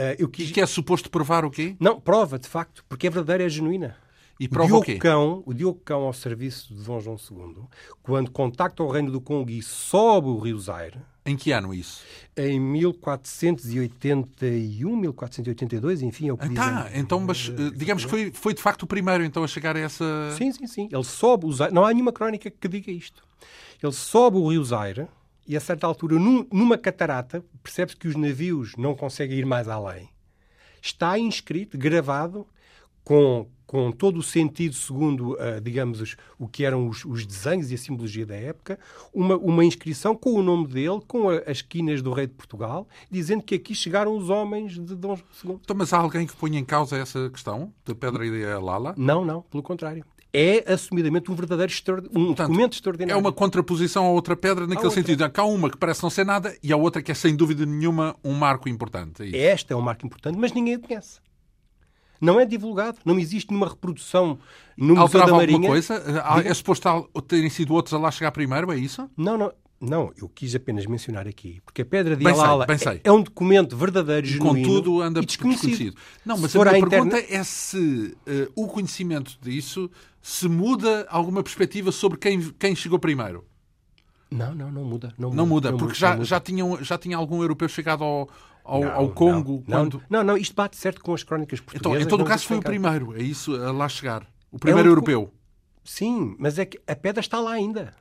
Uh, 0.00 0.16
eu 0.18 0.28
quis... 0.28 0.50
Que 0.50 0.62
é 0.62 0.66
suposto 0.66 1.10
provar 1.10 1.44
o 1.44 1.50
quê? 1.50 1.76
Não, 1.78 2.00
prova, 2.00 2.38
de 2.38 2.48
facto, 2.48 2.82
porque 2.88 3.06
é 3.06 3.10
verdadeira, 3.10 3.44
é 3.44 3.48
genuína. 3.48 3.98
E 4.38 4.48
prova 4.48 4.76
o, 4.76 4.78
o 4.78 4.82
quê? 4.82 4.96
Cão, 4.96 5.42
o 5.44 5.52
Diogo 5.52 5.78
Cão, 5.84 6.04
ao 6.04 6.14
serviço 6.14 6.74
de 6.74 6.82
Dom 6.82 6.98
João 6.98 7.18
II, 7.18 7.64
quando 8.02 8.30
contacta 8.30 8.82
o 8.82 8.88
reino 8.88 9.12
do 9.12 9.20
Congo 9.20 9.50
e 9.50 9.62
sobe 9.62 10.28
o 10.28 10.38
Rio 10.38 10.58
Zaire... 10.58 10.98
Em 11.26 11.36
que 11.36 11.52
ano 11.52 11.74
isso? 11.74 12.02
Em 12.34 12.58
1481, 12.58 14.96
1482, 14.96 16.00
enfim, 16.00 16.28
é 16.28 16.32
o 16.32 16.38
que 16.38 16.46
ah, 16.46 16.48
dizem. 16.48 16.64
Tá, 16.64 16.90
então, 16.94 17.20
mas 17.20 17.52
digamos 17.76 18.06
que 18.06 18.10
foi, 18.10 18.32
foi 18.32 18.54
de 18.54 18.62
facto 18.62 18.84
o 18.84 18.86
primeiro 18.86 19.22
então 19.22 19.44
a 19.44 19.46
chegar 19.46 19.76
a 19.76 19.80
essa... 19.80 20.34
Sim, 20.38 20.50
sim, 20.50 20.66
sim. 20.66 20.88
Ele 20.90 21.04
sobe 21.04 21.44
o 21.44 21.52
Zaire... 21.52 21.74
Não 21.74 21.84
há 21.84 21.92
nenhuma 21.92 22.10
crónica 22.10 22.50
que 22.50 22.66
diga 22.66 22.90
isto. 22.90 23.22
Ele 23.82 23.92
sobe 23.92 24.38
o 24.38 24.48
Rio 24.48 24.64
Zaire 24.64 25.08
e, 25.46 25.56
a 25.56 25.60
certa 25.60 25.86
altura, 25.86 26.18
num, 26.18 26.46
numa 26.52 26.78
catarata, 26.78 27.44
percebe-se 27.62 27.96
que 27.96 28.08
os 28.08 28.16
navios 28.16 28.74
não 28.76 28.94
conseguem 28.94 29.38
ir 29.38 29.46
mais 29.46 29.68
além. 29.68 30.08
Está 30.82 31.18
inscrito, 31.18 31.76
gravado, 31.76 32.46
com, 33.04 33.46
com 33.66 33.90
todo 33.90 34.18
o 34.18 34.22
sentido, 34.22 34.74
segundo, 34.74 35.32
uh, 35.32 35.60
digamos, 35.62 36.00
os, 36.00 36.16
o 36.38 36.46
que 36.46 36.64
eram 36.64 36.88
os, 36.88 37.04
os, 37.04 37.26
desenhos 37.26 37.70
e 37.70 37.74
a 37.74 37.78
simbologia 37.78 38.24
da 38.24 38.34
época, 38.34 38.78
uma, 39.12 39.36
uma 39.36 39.64
inscrição 39.64 40.14
com 40.14 40.34
o 40.34 40.42
nome 40.42 40.68
dele, 40.68 41.00
com 41.06 41.28
a, 41.28 41.38
as 41.46 41.62
quinas 41.62 42.02
do 42.02 42.12
rei 42.12 42.26
de 42.26 42.34
Portugal, 42.34 42.86
dizendo 43.10 43.42
que 43.42 43.54
aqui 43.54 43.74
chegaram 43.74 44.16
os 44.16 44.30
homens 44.30 44.74
de 44.74 44.94
Dom 44.94 45.16
João 45.16 45.54
II. 45.54 45.60
Então, 45.62 45.76
mas 45.76 45.92
há 45.92 45.98
alguém 45.98 46.26
que 46.26 46.36
ponha 46.36 46.58
em 46.58 46.64
causa 46.64 46.96
essa 46.96 47.28
questão 47.30 47.72
da 47.84 47.94
Pedra 47.94 48.26
e 48.26 48.44
da 48.44 48.60
Lala? 48.60 48.94
Não, 48.96 49.24
não, 49.24 49.42
pelo 49.42 49.62
contrário 49.62 50.04
é 50.32 50.72
assumidamente 50.72 51.30
um 51.30 51.34
verdadeiro 51.34 51.72
um 51.72 52.26
Portanto, 52.26 52.48
documento 52.48 52.72
extraordinário. 52.74 53.14
É 53.14 53.20
uma 53.20 53.32
contraposição 53.32 54.06
a 54.06 54.10
outra 54.10 54.36
pedra 54.36 54.66
naquele 54.66 54.86
outra. 54.86 55.02
sentido. 55.02 55.30
Há 55.34 55.44
uma 55.44 55.70
que 55.70 55.76
parece 55.76 56.02
não 56.02 56.10
ser 56.10 56.24
nada 56.24 56.56
e 56.62 56.72
há 56.72 56.76
outra 56.76 57.02
que 57.02 57.10
é 57.10 57.14
sem 57.14 57.34
dúvida 57.34 57.66
nenhuma 57.66 58.16
um 58.24 58.32
marco 58.32 58.68
importante. 58.68 59.22
É 59.34 59.46
Esta 59.46 59.74
é 59.74 59.76
um 59.76 59.80
marco 59.80 60.06
importante, 60.06 60.38
mas 60.38 60.52
ninguém 60.52 60.74
a 60.74 60.78
conhece. 60.78 61.20
Não 62.20 62.38
é 62.38 62.44
divulgado, 62.44 62.98
não 63.04 63.18
existe 63.18 63.48
nenhuma 63.50 63.68
reprodução 63.68 64.38
no 64.76 64.94
Museu 64.94 65.20
da 65.20 65.32
Marinha. 65.32 65.56
alguma 65.56 65.68
coisa? 65.68 66.02
É 66.44 66.52
suposto 66.52 67.08
terem 67.26 67.48
sido 67.48 67.72
outros 67.72 67.94
a 67.94 67.98
lá 67.98 68.10
chegar 68.10 68.30
primeiro, 68.30 68.70
é 68.70 68.76
isso? 68.76 69.08
Não, 69.16 69.38
não. 69.38 69.52
Não, 69.80 70.12
eu 70.20 70.28
quis 70.28 70.54
apenas 70.54 70.84
mencionar 70.84 71.26
aqui, 71.26 71.58
porque 71.64 71.80
a 71.80 71.86
Pedra 71.86 72.14
de 72.14 72.26
Alala 72.28 72.66
é, 72.68 73.00
é, 73.02 73.10
um 73.10 73.22
documento 73.22 73.74
verdadeiro, 73.74 74.26
genuíno 74.26 74.68
Contudo, 74.68 75.00
anda 75.00 75.20
e 75.22 75.24
desconhecido. 75.24 75.68
desconhecido. 75.70 75.96
Não, 76.22 76.36
mas 76.36 76.54
a 76.54 76.72
minha 76.72 76.86
pergunta 76.86 77.16
é 77.16 77.42
se 77.42 78.14
uh, 78.26 78.52
o 78.54 78.68
conhecimento 78.68 79.38
disso 79.40 79.90
se 80.20 80.48
muda 80.48 81.06
alguma 81.08 81.42
perspectiva 81.42 81.90
sobre 81.92 82.18
quem, 82.18 82.40
quem 82.52 82.74
chegou 82.74 82.98
primeiro. 82.98 83.44
Não, 84.30 84.54
não, 84.54 84.70
não 84.70 84.84
muda. 84.84 85.12
Não, 85.18 85.30
não 85.30 85.46
muda, 85.46 85.70
não 85.72 85.78
porque 85.78 85.94
muda, 85.94 85.98
já, 85.98 86.12
muda. 86.12 86.24
já, 86.24 86.40
tinham, 86.40 86.82
já 86.84 86.96
tinha 86.96 87.16
algum 87.16 87.42
europeu 87.42 87.68
chegado 87.68 88.04
ao, 88.04 88.28
ao, 88.62 88.80
não, 88.80 88.92
ao 88.92 89.08
Congo? 89.10 89.64
Não, 89.66 89.78
quando... 89.78 90.02
não, 90.08 90.22
não, 90.22 90.36
isto 90.36 90.54
bate 90.54 90.76
certo 90.76 91.00
com 91.00 91.12
as 91.12 91.24
crónicas 91.24 91.58
Então, 91.58 91.72
portuguesas. 91.72 92.06
em 92.06 92.08
todo 92.08 92.22
o 92.22 92.24
caso, 92.24 92.46
foi 92.46 92.58
o 92.58 92.62
primeiro, 92.62 93.16
é 93.16 93.22
isso, 93.22 93.54
a 93.56 93.72
lá 93.72 93.88
chegar. 93.88 94.26
O 94.52 94.58
primeiro 94.58 94.88
é 94.88 94.90
um 94.90 94.92
europeu. 94.92 95.32
Sim, 95.82 96.36
mas 96.38 96.58
é 96.58 96.64
que 96.66 96.80
a 96.86 96.94
pedra 96.94 97.20
está 97.20 97.40
lá 97.40 97.52
ainda. 97.52 97.92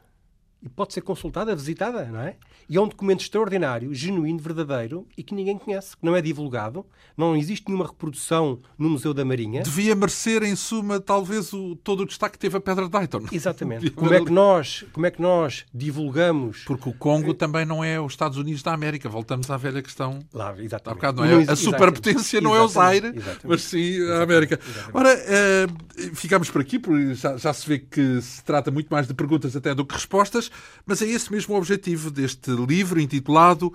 E 0.62 0.68
pode 0.68 0.94
ser 0.94 1.02
consultada, 1.02 1.56
visitada, 1.56 2.06
não 2.06 2.20
é? 2.20 2.36
E 2.68 2.78
é 2.78 2.82
um 2.82 2.88
documento 2.88 3.22
extraordinário, 3.22 3.94
genuíno, 3.94 4.40
verdadeiro 4.40 5.08
e 5.18 5.24
que 5.24 5.34
ninguém 5.34 5.58
conhece, 5.58 5.96
que 5.96 6.06
não 6.06 6.16
é 6.16 6.22
divulgado, 6.22 6.86
não 7.18 7.36
existe 7.36 7.66
nenhuma 7.68 7.88
reprodução 7.88 8.60
no 8.78 8.90
Museu 8.90 9.14
da 9.14 9.24
Marinha. 9.24 9.64
Devia 9.64 9.96
merecer, 9.96 10.44
em 10.44 10.56
suma, 10.56 11.00
talvez 11.00 11.54
o, 11.54 11.76
todo 11.78 12.02
o 12.02 12.06
destaque 12.06 12.34
que 12.34 12.40
teve 12.40 12.58
a 12.58 12.62
Pedra 12.62 12.86
de 12.86 12.92
Dayton. 12.92 13.24
Exatamente. 13.32 13.90
como, 13.92 14.14
é 14.14 14.24
que 14.24 14.32
nós, 14.32 14.86
como 14.94 15.06
é 15.06 15.12
que 15.12 15.22
nós 15.22 15.66
divulgamos. 15.74 16.64
Porque 16.66 16.90
o 16.90 16.94
Congo 16.94 17.34
também 17.34 17.66
não 17.66 17.84
é 17.84 18.00
os 18.00 18.14
Estados 18.14 18.38
Unidos 18.38 18.62
da 18.62 18.74
América. 18.74 19.10
Voltamos 19.10 19.50
à 19.50 19.58
velha 19.58 19.82
questão. 19.82 20.20
Lá, 20.34 20.56
exatamente. 20.60 20.98
Bocado, 20.98 21.26
não 21.26 21.42
é? 21.42 21.52
a 21.52 21.56
superpotência 21.56 22.42
não 22.42 22.56
é 22.56 22.62
o 22.62 22.68
Zaire, 22.68 23.14
mas 23.44 23.64
sim 23.64 24.02
a 24.12 24.24
América. 24.24 24.60
Exatamente. 24.62 24.98
Ora, 24.98 25.16
uh, 25.16 26.16
ficamos 26.16 26.50
por 26.50 26.62
aqui, 26.62 26.78
porque 26.78 27.16
já, 27.16 27.38
já 27.38 27.54
se 27.54 27.68
vê 27.68 27.80
que 27.80 28.22
se 28.22 28.44
trata 28.44 28.70
muito 28.70 28.90
mais 28.90 29.08
de 29.08 29.14
perguntas 29.14 29.56
até 29.56 29.74
do 29.74 29.86
que 29.86 29.96
respostas, 29.96 30.49
mas 30.86 31.02
é 31.02 31.06
esse 31.06 31.32
mesmo 31.32 31.56
o 31.56 31.58
objetivo 31.58 32.10
deste 32.10 32.52
livro 32.52 33.00
intitulado 33.00 33.68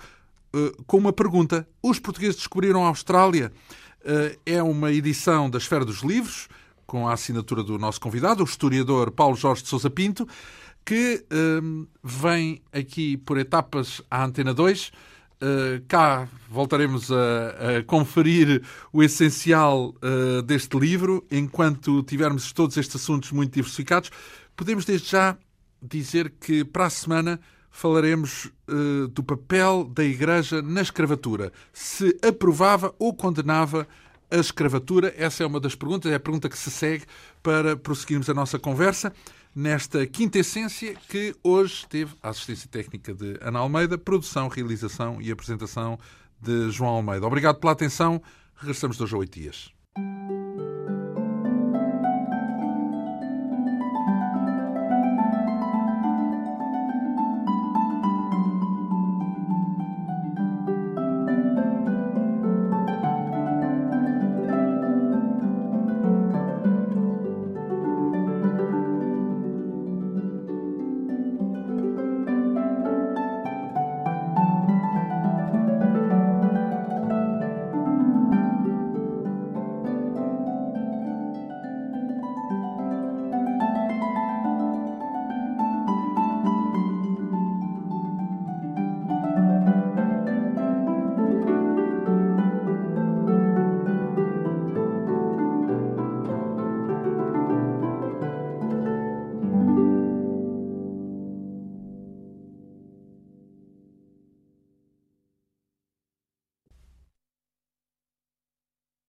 uh, 0.55 0.83
com 0.85 0.99
uma 0.99 1.13
pergunta. 1.13 1.67
Os 1.83 1.99
portugueses 1.99 2.37
descobriram 2.37 2.85
a 2.85 2.89
Austrália? 2.89 3.53
Uh, 4.01 4.39
é 4.45 4.63
uma 4.63 4.93
edição 4.93 5.49
da 5.49 5.59
Esfera 5.59 5.85
dos 5.85 6.03
Livros, 6.03 6.49
com 6.87 7.09
a 7.09 7.15
assinatura 7.15 7.63
do 7.63 7.79
nosso 7.79 8.01
convidado, 8.01 8.43
o 8.43 8.47
historiador 8.47 9.11
Paulo 9.11 9.37
Jorge 9.37 9.63
de 9.63 9.69
Sousa 9.69 9.89
Pinto, 9.89 10.29
que 10.85 11.25
uh, 11.33 11.89
vem 12.03 12.61
aqui 12.73 13.17
por 13.17 13.39
etapas 13.39 14.03
à 14.11 14.25
Antena 14.25 14.53
2. 14.53 14.89
Uh, 14.89 15.85
cá 15.89 16.29
voltaremos 16.49 17.11
a, 17.11 17.79
a, 17.79 17.85
conferir 17.85 18.63
o 18.93 19.03
essencial 19.03 19.95
uh, 20.03 20.43
deste 20.43 20.79
livro, 20.79 21.27
enquanto 21.31 22.03
tivermos 22.03 22.53
todos 22.53 22.77
estes 22.77 22.97
assuntos 22.97 23.33
muito 23.33 23.53
diversificados. 23.53 24.11
Podemos 24.55 24.85
desde 24.85 25.11
já 25.11 25.37
dizer 25.85 26.31
que 26.41 26.65
para 26.65 26.87
a 26.87 26.91
semana 26.91 27.41
falaremos 27.71 28.47
uh, 28.69 29.09
do 29.09 29.23
papel 29.23 29.85
da 29.85 30.05
Igreja 30.05 30.63
na 30.63 30.81
escravatura. 30.81 31.53
Se 31.73 32.17
aprovava 32.23 32.95
ou 32.99 33.13
condenava 33.13 33.87
a 34.31 34.37
escravatura? 34.37 35.13
Essa 35.17 35.43
é 35.43 35.47
uma 35.47 35.61
das 35.61 35.75
perguntas, 35.75 36.11
é 36.11 36.15
a 36.15 36.21
pergunta 36.21 36.49
que 36.49 36.57
se 36.57 36.71
segue 36.71 37.05
para 37.43 37.77
prosseguirmos 37.77 38.31
a 38.31 38.35
nossa 38.35 38.59
conversa 38.59 39.13
nesta 39.55 40.07
quinta 40.07 40.39
essência 40.39 40.95
que 41.09 41.35
hoje 41.43 41.87
teve 41.89 42.15
a 42.23 42.31
assistência 42.31 42.69
técnica 42.69 43.15
de 43.15 43.39
Ana 43.41 43.61
Almeida, 43.61 43.97
produção, 43.97 44.49
realização 44.49 45.21
e 45.21 45.31
apresentação 45.31 45.99
de 46.41 46.71
João 46.71 46.91
Almeida. 46.91 47.27
Obrigado 47.27 47.59
pela 47.59 47.73
atenção. 47.73 48.21
Regressamos 48.57 48.97
dois 48.97 49.13
a 49.13 49.17
oito 49.17 49.39
dias. 49.39 49.73